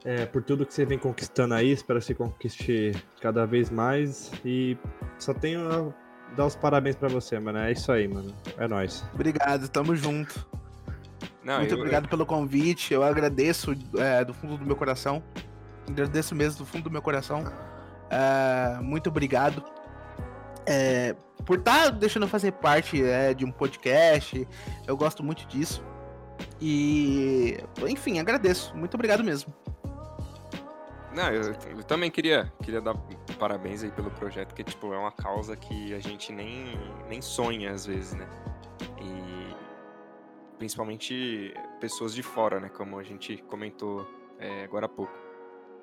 é, 0.05 0.25
por 0.27 0.43
tudo 0.43 0.65
que 0.65 0.73
você 0.73 0.85
vem 0.85 0.99
conquistando 0.99 1.55
aí. 1.55 1.71
Espero 1.71 1.99
que 1.99 2.05
você 2.05 2.13
conquiste 2.13 2.91
cada 3.19 3.45
vez 3.47 3.71
mais. 3.71 4.31
E 4.45 4.77
só 5.17 5.33
tenho 5.33 5.67
a 5.67 6.33
dar 6.35 6.45
os 6.45 6.55
parabéns 6.55 6.95
pra 6.95 7.09
você, 7.09 7.39
mano. 7.39 7.57
É 7.59 7.71
isso 7.71 7.91
aí, 7.91 8.07
mano. 8.07 8.31
É 8.57 8.67
nóis. 8.67 9.03
Obrigado, 9.15 9.67
tamo 9.69 9.95
junto. 9.95 10.45
Não, 11.43 11.59
Muito 11.59 11.73
eu- 11.73 11.77
obrigado 11.77 12.07
pelo 12.07 12.25
convite. 12.25 12.93
Eu 12.93 13.03
agradeço 13.03 13.75
é, 13.97 14.23
do 14.23 14.33
fundo 14.33 14.57
do 14.57 14.65
meu 14.65 14.75
coração. 14.75 15.21
Agradeço 15.87 16.33
mesmo 16.33 16.59
do 16.59 16.65
fundo 16.65 16.85
do 16.85 16.91
meu 16.91 17.01
coração. 17.01 17.43
É, 18.09 18.79
muito 18.81 19.09
obrigado. 19.09 19.63
É, 20.65 21.13
por 21.45 21.57
estar 21.59 21.89
deixando 21.89 22.23
eu 22.23 22.29
fazer 22.29 22.53
parte 22.53 23.03
é, 23.03 23.33
de 23.33 23.43
um 23.43 23.51
podcast. 23.51 24.47
Eu 24.87 24.95
gosto 24.95 25.23
muito 25.23 25.45
disso. 25.47 25.83
E, 26.61 27.57
enfim, 27.87 28.19
agradeço. 28.19 28.75
Muito 28.75 28.93
obrigado 28.95 29.23
mesmo. 29.23 29.53
Não, 31.13 31.29
eu, 31.29 31.53
eu 31.77 31.83
também 31.83 32.09
queria, 32.09 32.51
queria 32.63 32.81
dar 32.81 32.95
parabéns 33.37 33.83
aí 33.83 33.91
pelo 33.91 34.09
projeto, 34.09 34.55
que 34.55 34.63
tipo, 34.63 34.91
é 34.93 34.97
uma 34.97 35.11
causa 35.11 35.55
que 35.55 35.93
a 35.93 35.99
gente 35.99 36.31
nem, 36.31 36.75
nem 37.07 37.21
sonha 37.21 37.71
às 37.71 37.85
vezes, 37.85 38.13
né? 38.13 38.27
E 38.99 39.42
principalmente 40.63 41.53
pessoas 41.81 42.15
de 42.15 42.23
fora, 42.23 42.57
né? 42.57 42.69
Como 42.69 42.97
a 42.97 43.03
gente 43.03 43.35
comentou 43.49 44.07
é, 44.39 44.63
agora 44.63 44.85
há 44.85 44.89
pouco. 44.89 45.11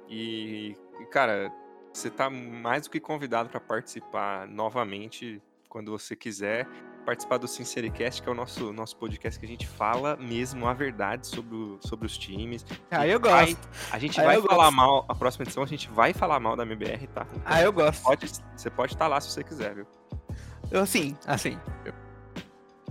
E, 0.09 0.75
cara, 1.11 1.53
você 1.93 2.09
tá 2.09 2.31
mais 2.31 2.85
do 2.85 2.91
que 2.91 2.99
convidado 2.99 3.51
para 3.51 3.61
participar 3.61 4.49
novamente 4.49 5.43
quando 5.69 5.91
você 5.93 6.17
quiser. 6.17 6.67
Participar 7.05 7.37
do 7.39 7.47
Sincericast, 7.47 8.23
que 8.23 8.29
é 8.29 8.33
o 8.33 8.35
nosso, 8.35 8.73
nosso 8.73 8.97
podcast 8.97 9.39
que 9.39 9.45
a 9.45 9.49
gente 9.49 9.67
fala 9.67 10.17
mesmo 10.17 10.67
a 10.67 10.73
verdade 10.73 11.27
sobre, 11.27 11.55
o- 11.57 11.79
sobre 11.83 12.07
os 12.07 12.17
times. 12.17 12.65
Ah, 12.91 13.07
eu 13.07 13.21
Vai- 13.21 13.53
gosto. 13.55 13.69
a 13.93 13.99
gente 13.99 14.19
Ah, 14.21 14.25
vai 14.25 14.41
falar 14.41 14.65
gosto. 14.65 14.77
mal, 14.77 15.05
a 15.09 15.15
próxima 15.15 15.45
edição 15.45 15.63
a 15.63 15.67
gente 15.67 15.89
vai 15.91 16.13
falar 16.15 16.41
mal 16.41 16.57
da 16.57 16.63
MBR, 16.65 17.07
tá? 17.09 17.27
Então, 17.31 17.43
Ah, 17.45 17.61
eu 17.63 17.73
gosto. 17.73 18.03
pode, 18.03 18.27
você 18.57 18.71
pode 18.71 18.95
estar 18.95 19.09
lá 19.09 19.21
se 19.21 19.31
você 19.31 19.43
quiser, 19.45 19.75
viu? 19.75 19.87
Eu, 20.71 20.81
assim, 20.83 21.17
assim. 21.27 21.59
Eu 21.85 21.93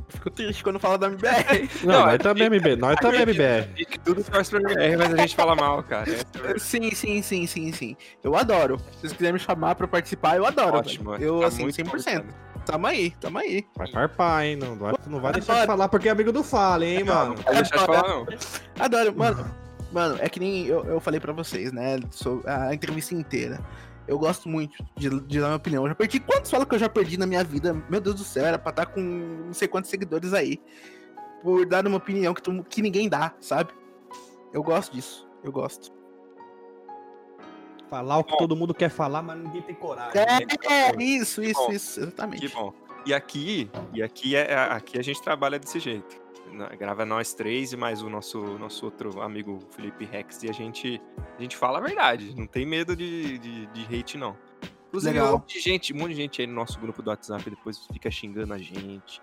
fico 0.09 0.29
triste 0.29 0.63
quando 0.63 0.79
fala 0.79 0.97
da 0.97 1.07
MBR. 1.07 1.69
Não, 1.83 1.93
Não, 1.93 2.05
nós 2.05 2.13
é- 2.15 2.17
também, 2.17 2.47
MB. 2.49 2.75
Nós 2.75 2.95
também, 2.99 3.21
MBR. 3.21 3.69
E 3.77 3.85
que 3.85 3.99
tudo 3.99 4.23
torce 4.23 4.51
pra 4.51 4.59
MBR, 4.61 4.97
mas 4.97 5.13
a 5.13 5.17
gente 5.17 5.35
fala 5.35 5.55
mal, 5.55 5.81
cara. 5.83 6.09
É. 6.11 6.57
Sim, 6.59 6.91
sim, 6.91 7.21
sim, 7.21 7.45
sim, 7.47 7.71
sim. 7.71 7.95
Eu 8.23 8.35
adoro. 8.35 8.77
Se 8.93 8.99
vocês 9.01 9.13
quiserem 9.13 9.33
me 9.33 9.39
chamar 9.39 9.75
pra 9.75 9.87
participar, 9.87 10.35
eu 10.37 10.45
adoro. 10.45 10.77
Ótimo, 10.77 11.11
velho. 11.11 11.23
Eu, 11.23 11.39
tá 11.41 11.47
assim, 11.47 11.63
muito 11.63 11.75
100%. 11.75 11.89
convidado. 11.89 12.25
Tamo 12.65 12.85
aí, 12.87 13.11
tamo 13.19 13.37
aí. 13.39 13.65
Vai 13.75 13.87
farpar, 13.91 14.43
hein? 14.45 14.55
Não 14.57 14.75
vai, 14.75 14.93
não 15.07 15.19
vai 15.19 15.31
deixar 15.33 15.53
Adoro. 15.53 15.61
de 15.67 15.71
falar 15.73 15.89
porque 15.89 16.07
é 16.07 16.11
amigo 16.11 16.31
do 16.31 16.43
Fala, 16.43 16.85
hein, 16.85 17.03
Não, 17.03 17.15
mano? 17.15 17.35
não 17.35 17.43
pode 17.43 17.55
deixar 17.57 17.77
de 17.77 17.85
falar, 17.85 18.07
não. 18.07 18.27
Adoro, 18.79 19.15
mano. 19.17 19.51
Mano, 19.91 20.17
é 20.19 20.29
que 20.29 20.39
nem 20.39 20.67
eu, 20.67 20.85
eu 20.85 20.99
falei 20.99 21.19
pra 21.19 21.33
vocês, 21.33 21.71
né? 21.71 21.99
so- 22.11 22.43
a 22.45 22.71
entrevista 22.73 23.15
inteira. 23.15 23.59
Eu 24.07 24.17
gosto 24.17 24.49
muito 24.49 24.83
de, 24.95 25.09
de 25.21 25.39
dar 25.39 25.47
minha 25.47 25.57
opinião. 25.57 25.83
Eu 25.83 25.89
já 25.89 25.95
perdi 25.95 26.19
quantos 26.19 26.49
falam 26.49 26.65
que 26.65 26.73
eu 26.75 26.79
já 26.79 26.89
perdi 26.89 27.17
na 27.17 27.27
minha 27.27 27.43
vida? 27.43 27.73
Meu 27.89 28.01
Deus 28.01 28.15
do 28.15 28.23
céu, 28.23 28.45
era 28.45 28.57
pra 28.57 28.71
estar 28.71 28.85
com 28.87 28.99
não 29.01 29.53
sei 29.53 29.67
quantos 29.67 29.89
seguidores 29.89 30.33
aí. 30.33 30.59
Por 31.43 31.65
dar 31.65 31.85
uma 31.87 31.97
opinião 31.97 32.33
que, 32.33 32.41
tu- 32.41 32.63
que 32.67 32.81
ninguém 32.81 33.07
dá, 33.07 33.33
sabe? 33.39 33.71
Eu 34.51 34.63
gosto 34.63 34.91
disso. 34.93 35.27
Eu 35.43 35.51
gosto. 35.51 35.91
Falar 37.89 38.17
o 38.19 38.23
que 38.23 38.31
Bom. 38.31 38.37
todo 38.37 38.55
mundo 38.55 38.73
quer 38.73 38.89
falar, 38.89 39.21
mas 39.21 39.37
ninguém 39.39 39.61
tem 39.61 39.75
coragem. 39.75 40.21
É, 40.21 40.91
é 40.91 41.03
isso, 41.03 41.41
isso, 41.41 41.65
bom. 41.65 41.71
isso, 41.71 41.99
exatamente. 42.01 42.47
Que 42.47 42.53
bom. 42.53 42.73
E 43.05 43.13
aqui, 43.13 43.69
e 43.93 44.03
aqui 44.03 44.35
é 44.35 44.53
aqui 44.53 44.99
a 44.99 45.01
gente 45.01 45.21
trabalha 45.21 45.57
desse 45.57 45.79
jeito. 45.79 46.21
Grava 46.77 47.05
nós 47.05 47.33
três 47.33 47.73
e 47.73 47.77
mais 47.77 48.01
o 48.01 48.09
nosso 48.09 48.39
nosso 48.57 48.85
outro 48.85 49.21
amigo 49.21 49.59
Felipe 49.71 50.05
Rex 50.05 50.43
e 50.43 50.49
a 50.49 50.53
gente 50.53 51.01
a 51.37 51.41
gente 51.41 51.55
fala 51.55 51.77
a 51.77 51.81
verdade, 51.81 52.35
não 52.35 52.47
tem 52.47 52.65
medo 52.65 52.95
de, 52.95 53.37
de, 53.37 53.65
de 53.67 53.99
hate 53.99 54.17
não. 54.17 54.35
Inclusive, 54.89 55.13
Legal. 55.13 55.29
um 55.29 55.31
monte 55.33 55.53
de 55.53 55.59
gente, 55.59 55.93
um 55.93 55.97
monte 55.97 56.09
de 56.09 56.15
gente 56.15 56.41
aí 56.41 56.47
no 56.47 56.53
nosso 56.53 56.79
grupo 56.79 57.03
do 57.03 57.11
WhatsApp 57.11 57.47
depois 57.47 57.85
fica 57.93 58.09
xingando 58.09 58.53
a 58.55 58.57
gente. 58.57 59.21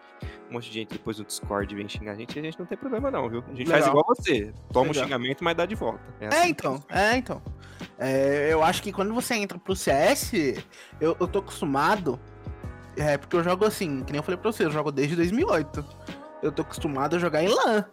Um 0.48 0.54
monte 0.54 0.68
de 0.68 0.74
gente 0.74 0.90
depois 0.90 1.18
no 1.18 1.24
Discord 1.24 1.74
vem 1.74 1.88
xingar 1.88 2.12
a 2.12 2.14
gente 2.14 2.36
e 2.36 2.38
a 2.38 2.42
gente 2.42 2.58
não 2.58 2.66
tem 2.66 2.78
problema 2.78 3.10
não, 3.10 3.28
viu? 3.28 3.42
A 3.48 3.54
gente 3.54 3.68
faz 3.68 3.84
Legal. 3.84 3.88
igual 3.88 4.04
você, 4.06 4.54
toma 4.72 4.86
Legal. 4.86 5.02
o 5.02 5.04
xingamento, 5.04 5.42
mas 5.42 5.56
dá 5.56 5.66
de 5.66 5.74
volta. 5.74 6.00
É, 6.20 6.28
assim. 6.28 6.48
então, 6.48 6.84
é, 6.88 7.16
então. 7.16 7.42
É, 7.98 8.48
eu 8.52 8.62
acho 8.62 8.80
que 8.80 8.92
quando 8.92 9.12
você 9.12 9.34
entra 9.34 9.58
pro 9.58 9.74
CS, 9.74 10.32
eu, 11.00 11.16
eu 11.18 11.26
tô 11.26 11.40
acostumado. 11.40 12.18
É, 12.96 13.18
porque 13.18 13.36
eu 13.36 13.42
jogo 13.42 13.64
assim, 13.64 14.04
que 14.04 14.12
nem 14.12 14.20
eu 14.20 14.22
falei 14.22 14.40
pra 14.40 14.50
você, 14.50 14.64
eu 14.64 14.70
jogo 14.70 14.92
desde 14.92 15.16
2008. 15.16 15.84
Eu 16.46 16.52
tô 16.52 16.62
acostumado 16.62 17.16
a 17.16 17.18
jogar 17.18 17.42
em 17.42 17.48
LAN. 17.48 17.84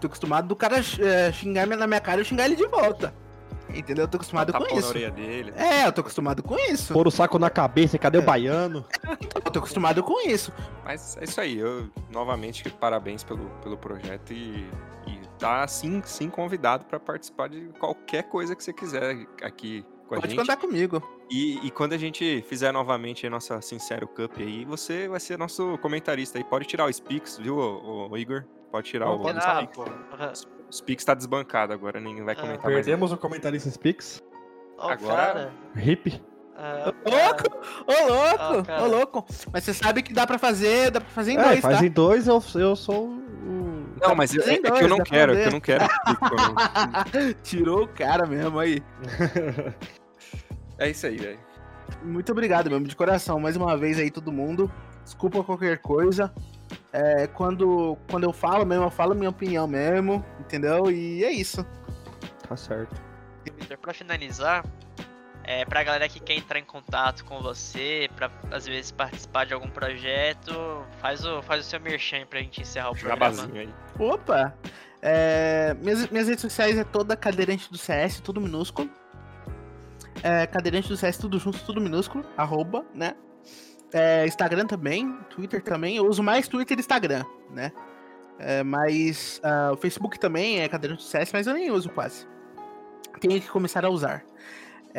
Tô 0.00 0.06
acostumado 0.06 0.46
do 0.46 0.56
cara 0.56 0.76
é, 0.78 1.32
xingar 1.32 1.66
na 1.66 1.86
minha 1.86 2.00
cara 2.00 2.18
e 2.18 2.20
eu 2.20 2.24
xingar 2.24 2.46
ele 2.46 2.56
de 2.56 2.66
volta. 2.66 3.12
Entendeu? 3.68 4.04
Eu 4.04 4.08
tô 4.08 4.16
acostumado 4.16 4.52
Tapão 4.52 4.66
com 4.66 4.78
isso. 4.78 4.94
É, 5.56 5.86
eu 5.86 5.92
tô 5.92 6.00
acostumado 6.00 6.42
com 6.42 6.56
isso. 6.56 6.94
Pôr 6.94 7.06
o 7.06 7.10
saco 7.10 7.38
na 7.38 7.50
cabeça, 7.50 7.96
e 7.96 7.98
cadê 7.98 8.16
o 8.16 8.22
baiano? 8.22 8.84
Eu 9.34 9.50
tô 9.50 9.58
acostumado 9.58 10.02
com 10.02 10.26
isso. 10.26 10.52
Mas 10.84 11.16
é 11.18 11.24
isso 11.24 11.40
aí, 11.40 11.58
eu 11.58 11.90
novamente 12.10 12.68
parabéns 12.70 13.22
pelo, 13.22 13.50
pelo 13.62 13.76
projeto 13.76 14.32
e, 14.32 14.66
e 15.06 15.20
tá 15.38 15.66
sim, 15.68 16.00
sim 16.04 16.30
convidado 16.30 16.86
para 16.86 16.98
participar 16.98 17.48
de 17.48 17.68
qualquer 17.78 18.22
coisa 18.24 18.56
que 18.56 18.64
você 18.64 18.72
quiser 18.72 19.26
aqui 19.42 19.84
com 20.08 20.14
a 20.14 20.20
Pode 20.20 20.30
gente. 20.32 20.40
contar 20.40 20.56
comigo. 20.56 21.02
E, 21.30 21.64
e 21.66 21.70
quando 21.70 21.92
a 21.92 21.98
gente 21.98 22.42
fizer 22.48 22.72
novamente 22.72 23.26
a 23.26 23.30
nossa 23.30 23.60
Sincero 23.60 24.08
Cup 24.08 24.32
aí, 24.38 24.64
você 24.64 25.06
vai 25.06 25.20
ser 25.20 25.38
nosso 25.38 25.76
comentarista 25.78 26.38
aí. 26.38 26.44
Pode 26.44 26.64
tirar 26.66 26.86
o 26.86 26.92
Spix, 26.92 27.38
viu, 27.38 27.56
ô- 27.58 28.08
ô 28.10 28.16
Igor? 28.16 28.44
Pode 28.72 28.88
tirar 28.88 29.10
o, 29.10 29.18
Pode 29.20 29.38
o 29.38 29.40
nada, 29.40 29.60
Spix. 29.62 30.46
O 30.68 30.72
Spix 30.72 31.04
tá 31.04 31.14
desbancado 31.14 31.72
agora, 31.72 32.00
ninguém 32.00 32.24
vai 32.24 32.34
Ah, 32.34 32.40
comentar 32.40 32.64
mais. 32.64 32.74
Perdemos 32.76 33.12
o 33.12 33.16
comentarista 33.16 33.70
Spix. 33.70 34.22
Ó, 34.78 34.88
o 34.88 34.90
Agora- 34.90 35.16
cara. 35.16 35.52
Hip. 35.76 36.22
ah, 36.56 36.92
Ô, 37.04 37.10
louco! 37.10 37.68
Ô, 37.86 38.12
louco! 38.12 38.72
Ô, 38.82 38.86
louco! 38.86 39.26
Mas 39.52 39.64
você 39.64 39.72
sabe 39.74 40.02
que 40.02 40.12
dá 40.12 40.26
pra 40.26 40.38
fazer, 40.38 40.90
dá 40.90 41.00
pra 41.00 41.10
fazer 41.10 41.32
em 41.32 41.38
É, 41.38 41.44
dois, 41.44 41.60
faz 41.60 41.78
tá? 41.78 41.86
em 41.86 41.90
dois, 41.90 42.26
eu, 42.28 42.42
eu 42.56 42.76
sou 42.76 43.08
o. 43.08 43.57
Não, 44.00 44.14
mas 44.14 44.34
é, 44.36 44.54
é 44.54 44.58
que 44.58 44.84
eu 44.84 44.88
não 44.88 44.98
quero, 44.98 45.34
é 45.34 45.42
que 45.42 45.48
eu 45.48 45.52
não 45.52 45.60
quero. 45.60 45.84
Tirou 47.42 47.84
o 47.84 47.88
cara 47.88 48.26
mesmo 48.26 48.58
aí. 48.58 48.82
é 50.78 50.90
isso 50.90 51.06
aí, 51.06 51.16
velho. 51.16 51.38
Muito 52.02 52.32
obrigado 52.32 52.70
mesmo, 52.70 52.86
de 52.86 52.96
coração. 52.96 53.40
Mais 53.40 53.56
uma 53.56 53.76
vez 53.76 53.98
aí, 53.98 54.10
todo 54.10 54.32
mundo. 54.32 54.70
Desculpa 55.04 55.42
qualquer 55.42 55.78
coisa. 55.78 56.32
É, 56.92 57.26
quando, 57.26 57.96
quando 58.10 58.24
eu 58.24 58.32
falo 58.32 58.64
mesmo, 58.64 58.84
eu 58.84 58.90
falo 58.90 59.14
minha 59.14 59.30
opinião 59.30 59.66
mesmo, 59.66 60.24
entendeu? 60.40 60.90
E 60.90 61.24
é 61.24 61.30
isso. 61.30 61.64
Tá 62.46 62.56
certo. 62.56 63.00
Pra 63.80 63.94
finalizar, 63.94 64.64
é, 65.48 65.64
pra 65.64 65.82
galera 65.82 66.06
que 66.10 66.20
quer 66.20 66.34
entrar 66.34 66.58
em 66.58 66.64
contato 66.64 67.24
com 67.24 67.40
você, 67.40 68.06
pra 68.14 68.30
às 68.50 68.66
vezes 68.66 68.92
participar 68.92 69.46
de 69.46 69.54
algum 69.54 69.70
projeto, 69.70 70.52
faz 71.00 71.24
o, 71.24 71.40
faz 71.40 71.66
o 71.66 71.70
seu 71.70 71.80
merchan 71.80 72.26
pra 72.26 72.38
gente 72.40 72.60
encerrar 72.60 72.90
o 72.90 72.94
programa. 72.94 73.48
Aí. 73.54 73.72
Opa! 73.98 74.54
É, 75.00 75.74
minhas, 75.80 76.06
minhas 76.10 76.28
redes 76.28 76.42
sociais 76.42 76.76
é 76.76 76.84
toda 76.84 77.16
cadeirante 77.16 77.70
do 77.70 77.78
CS, 77.78 78.20
tudo 78.20 78.42
minúsculo. 78.42 78.90
É, 80.22 80.46
cadeirante 80.46 80.86
do 80.86 80.98
CS, 80.98 81.16
tudo 81.16 81.38
junto, 81.38 81.58
tudo 81.64 81.80
minúsculo, 81.80 82.26
arroba, 82.36 82.84
né? 82.92 83.14
É, 83.90 84.26
Instagram 84.26 84.66
também, 84.66 85.18
Twitter 85.30 85.62
também. 85.62 85.96
Eu 85.96 86.06
uso 86.06 86.22
mais 86.22 86.46
Twitter 86.46 86.76
e 86.76 86.80
Instagram, 86.80 87.24
né? 87.50 87.72
É, 88.38 88.62
mas 88.62 89.40
ah, 89.42 89.70
o 89.72 89.78
Facebook 89.78 90.20
também 90.20 90.60
é 90.60 90.68
cadeirante 90.68 91.02
do 91.02 91.08
CS, 91.08 91.32
mas 91.32 91.46
eu 91.46 91.54
nem 91.54 91.70
uso 91.70 91.88
quase. 91.88 92.26
Tenho 93.18 93.40
que 93.40 93.48
começar 93.48 93.82
a 93.86 93.88
usar. 93.88 94.27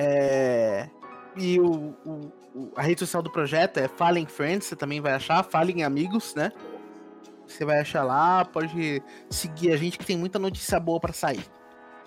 É, 0.02 0.89
e 1.36 1.60
o, 1.60 1.93
o- 2.06 2.32
o- 2.56 2.72
a 2.76 2.82
rede 2.82 3.00
social 3.02 3.22
do 3.22 3.30
projeto 3.30 3.78
é 3.78 3.88
Fallen 3.89 4.26
Friends, 4.26 4.68
você 4.68 4.76
também 4.76 5.02
vai 5.02 5.12
achar, 5.14 5.43
Fallen 5.43 5.84
Amigos, 5.84 6.34
né? 6.36 6.52
Você 7.45 7.66
vai 7.66 7.80
achar 7.80 8.04
lá, 8.04 8.45
pode 8.45 9.04
seguir 9.30 9.74
a 9.74 9.78
gente 9.78 9.97
que 9.97 10.06
tem 10.06 10.18
muita 10.18 10.39
notícia 10.39 10.80
boa 10.80 11.00
pra 11.00 11.12
sair. 11.12 11.43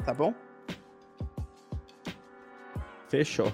Tá 0.06 0.14
bom? 0.14 0.32
Fechou. 3.08 3.52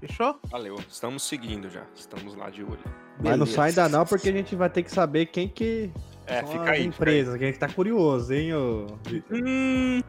Fechou? 0.00 0.38
Valeu, 0.50 0.76
estamos 0.88 1.22
seguindo 1.22 1.70
já. 1.70 1.84
Estamos 1.94 2.34
lá 2.34 2.50
de 2.50 2.62
olho. 2.62 2.78
Mas 3.22 3.38
não 3.38 3.46
sai 3.46 3.70
ainda 3.70 3.88
não, 3.88 4.04
porque 4.04 4.28
a 4.28 4.32
gente 4.32 4.54
vai 4.54 4.68
ter 4.68 4.82
que 4.82 4.90
saber 4.92 5.26
quem 5.26 5.48
que 5.48 5.90
É, 6.26 6.40
são 6.40 6.48
fica 6.52 6.62
as 6.64 6.68
aí. 6.70 6.76
fica 6.76 6.82
aí. 6.82 6.86
empresas. 6.86 7.36
Que 7.36 7.44
a 7.44 7.46
gente 7.46 7.58
tá 7.58 7.68
curioso, 7.68 8.32
hein, 8.34 8.54
ô 8.54 8.86
Vitor? 9.06 9.38
Hum, 9.42 10.02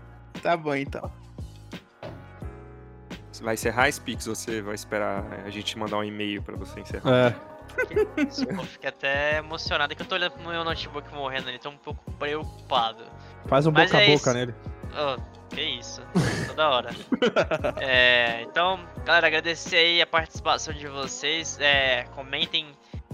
tá 0.43 0.57
bom 0.57 0.75
então. 0.75 1.09
Você 3.39 3.45
vai 3.45 3.53
encerrar, 3.53 3.89
Spix, 3.89 4.27
ou 4.27 4.35
você 4.35 4.61
vai 4.61 4.75
esperar 4.75 5.23
a 5.45 5.49
gente 5.49 5.77
mandar 5.77 5.95
um 5.95 6.03
e-mail 6.03 6.43
pra 6.43 6.57
você 6.57 6.81
encerrar? 6.81 7.09
É. 7.09 7.35
Fiquei 8.65 8.89
até 8.89 9.37
emocionado 9.37 9.95
que 9.95 10.01
eu 10.01 10.05
tô 10.05 10.15
olhando 10.15 10.33
pro 10.33 10.49
meu 10.49 10.61
notebook 10.65 11.09
morrendo 11.13 11.47
ali, 11.47 11.57
tô 11.57 11.69
um 11.69 11.77
pouco 11.77 12.11
preocupado. 12.19 13.01
Faz 13.45 13.65
um 13.65 13.71
Mas 13.71 13.89
boca 13.89 13.97
a 13.97 14.01
é 14.01 14.07
boca 14.07 14.29
isso. 14.29 14.33
nele. 14.33 14.55
Oh, 14.91 15.55
que 15.55 15.61
isso, 15.61 16.01
toda 16.47 16.69
hora. 16.69 16.89
É, 17.79 18.41
então, 18.41 18.85
galera, 19.05 19.27
agradecer 19.27 19.77
aí 19.77 20.01
a 20.01 20.07
participação 20.07 20.73
de 20.73 20.87
vocês. 20.87 21.57
É, 21.61 22.03
comentem 22.15 22.67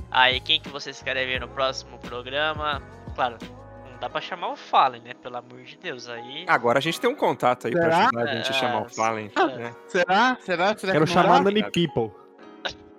aí 0.09 0.39
quem 0.39 0.59
que 0.59 0.69
vocês 0.69 1.03
querem 1.03 1.27
ver 1.27 1.39
no 1.39 1.47
próximo 1.49 1.99
programa. 1.99 2.81
Claro, 3.13 3.37
não 3.95 3.99
dá 4.01 4.09
pra 4.09 4.21
chamar 4.21 4.49
o 4.49 4.55
Fallen, 4.55 5.01
né? 5.01 5.13
Pelo 5.13 5.37
amor 5.37 5.63
de 5.63 5.77
Deus. 5.77 6.07
Aí. 6.07 6.45
Agora 6.47 6.79
a 6.79 6.81
gente 6.81 6.99
tem 6.99 7.09
um 7.09 7.15
contato 7.15 7.67
aí 7.67 7.73
pra 7.73 7.83
Será? 7.83 7.97
ajudar 7.99 8.21
a 8.23 8.35
gente 8.35 8.49
a 8.49 8.53
chamar 8.53 8.81
o 8.81 8.85
É, 8.85 8.89
Fallen. 8.89 9.31
é. 9.35 9.57
né? 9.57 9.75
Será? 9.87 10.37
Será? 10.39 10.77
Será 10.77 10.93
Quero 10.93 11.05
que 11.05 11.11
chamar? 11.11 11.41
Nani 11.43 11.63
People. 11.71 12.11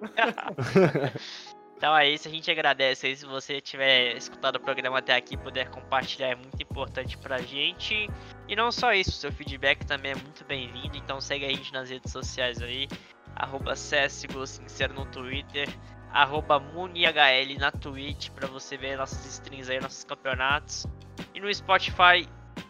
Então 1.76 1.94
é 1.94 2.08
isso, 2.08 2.26
a 2.26 2.30
gente 2.30 2.50
agradece 2.50 3.06
aí 3.06 3.14
se 3.14 3.26
você 3.26 3.60
tiver 3.60 4.16
escutado 4.16 4.56
o 4.56 4.60
programa 4.60 4.98
até 4.98 5.14
aqui, 5.14 5.36
puder 5.36 5.68
compartilhar, 5.68 6.28
é 6.28 6.34
muito 6.34 6.58
importante 6.62 7.18
pra 7.18 7.36
gente. 7.36 8.08
E 8.48 8.56
não 8.56 8.72
só 8.72 8.94
isso, 8.94 9.12
seu 9.12 9.30
feedback 9.30 9.84
também 9.84 10.12
é 10.12 10.14
muito 10.14 10.42
bem-vindo, 10.46 10.96
então 10.96 11.20
segue 11.20 11.44
a 11.44 11.50
gente 11.50 11.70
nas 11.74 11.90
redes 11.90 12.10
sociais 12.10 12.62
aí, 12.62 12.88
arroba 13.34 13.74
CSGO 13.74 14.46
Sincero 14.46 14.94
no 14.94 15.04
Twitter, 15.04 15.68
arroba 16.16 16.58
MuniHL 16.58 17.58
na 17.58 17.70
Twitch 17.70 18.30
pra 18.30 18.48
você 18.48 18.76
ver 18.76 18.96
nossas 18.96 19.24
streams 19.26 19.70
aí, 19.70 19.78
nossos 19.78 20.04
campeonatos. 20.04 20.86
E 21.34 21.40
no 21.40 21.52
Spotify, 21.54 22.26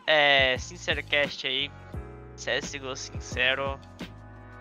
é, 0.06 0.58
Sincerocast 0.58 1.46
aí, 1.46 1.70
CSGO 2.34 2.96
Sincero. 2.96 3.78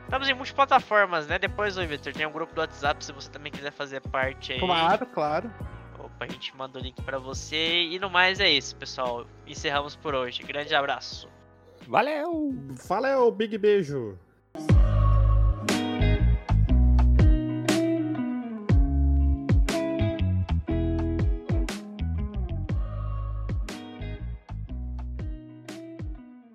Estamos 0.03 0.29
em 0.29 0.35
multiplataformas, 0.35 1.25
né? 1.27 1.39
Depois, 1.39 1.77
ô 1.77 1.85
Victor, 1.85 2.13
tem 2.13 2.27
um 2.27 2.31
grupo 2.31 2.53
do 2.53 2.61
WhatsApp 2.61 3.03
se 3.03 3.11
você 3.11 3.29
também 3.29 3.51
quiser 3.51 3.71
fazer 3.71 4.01
parte 4.01 4.53
aí. 4.53 4.59
Claro, 4.59 5.05
claro. 5.07 5.51
Opa, 5.97 6.25
a 6.25 6.27
gente 6.27 6.55
manda 6.55 6.77
o 6.77 6.81
link 6.81 7.01
pra 7.01 7.17
você. 7.17 7.85
E 7.85 7.97
no 7.97 8.09
mais 8.09 8.39
é 8.39 8.49
isso, 8.49 8.75
pessoal. 8.75 9.25
Encerramos 9.47 9.95
por 9.95 10.13
hoje. 10.13 10.43
Grande 10.43 10.75
abraço. 10.75 11.27
Valeu! 11.87 12.53
Valeu, 12.87 13.31
big 13.31 13.57
beijo. 13.57 14.17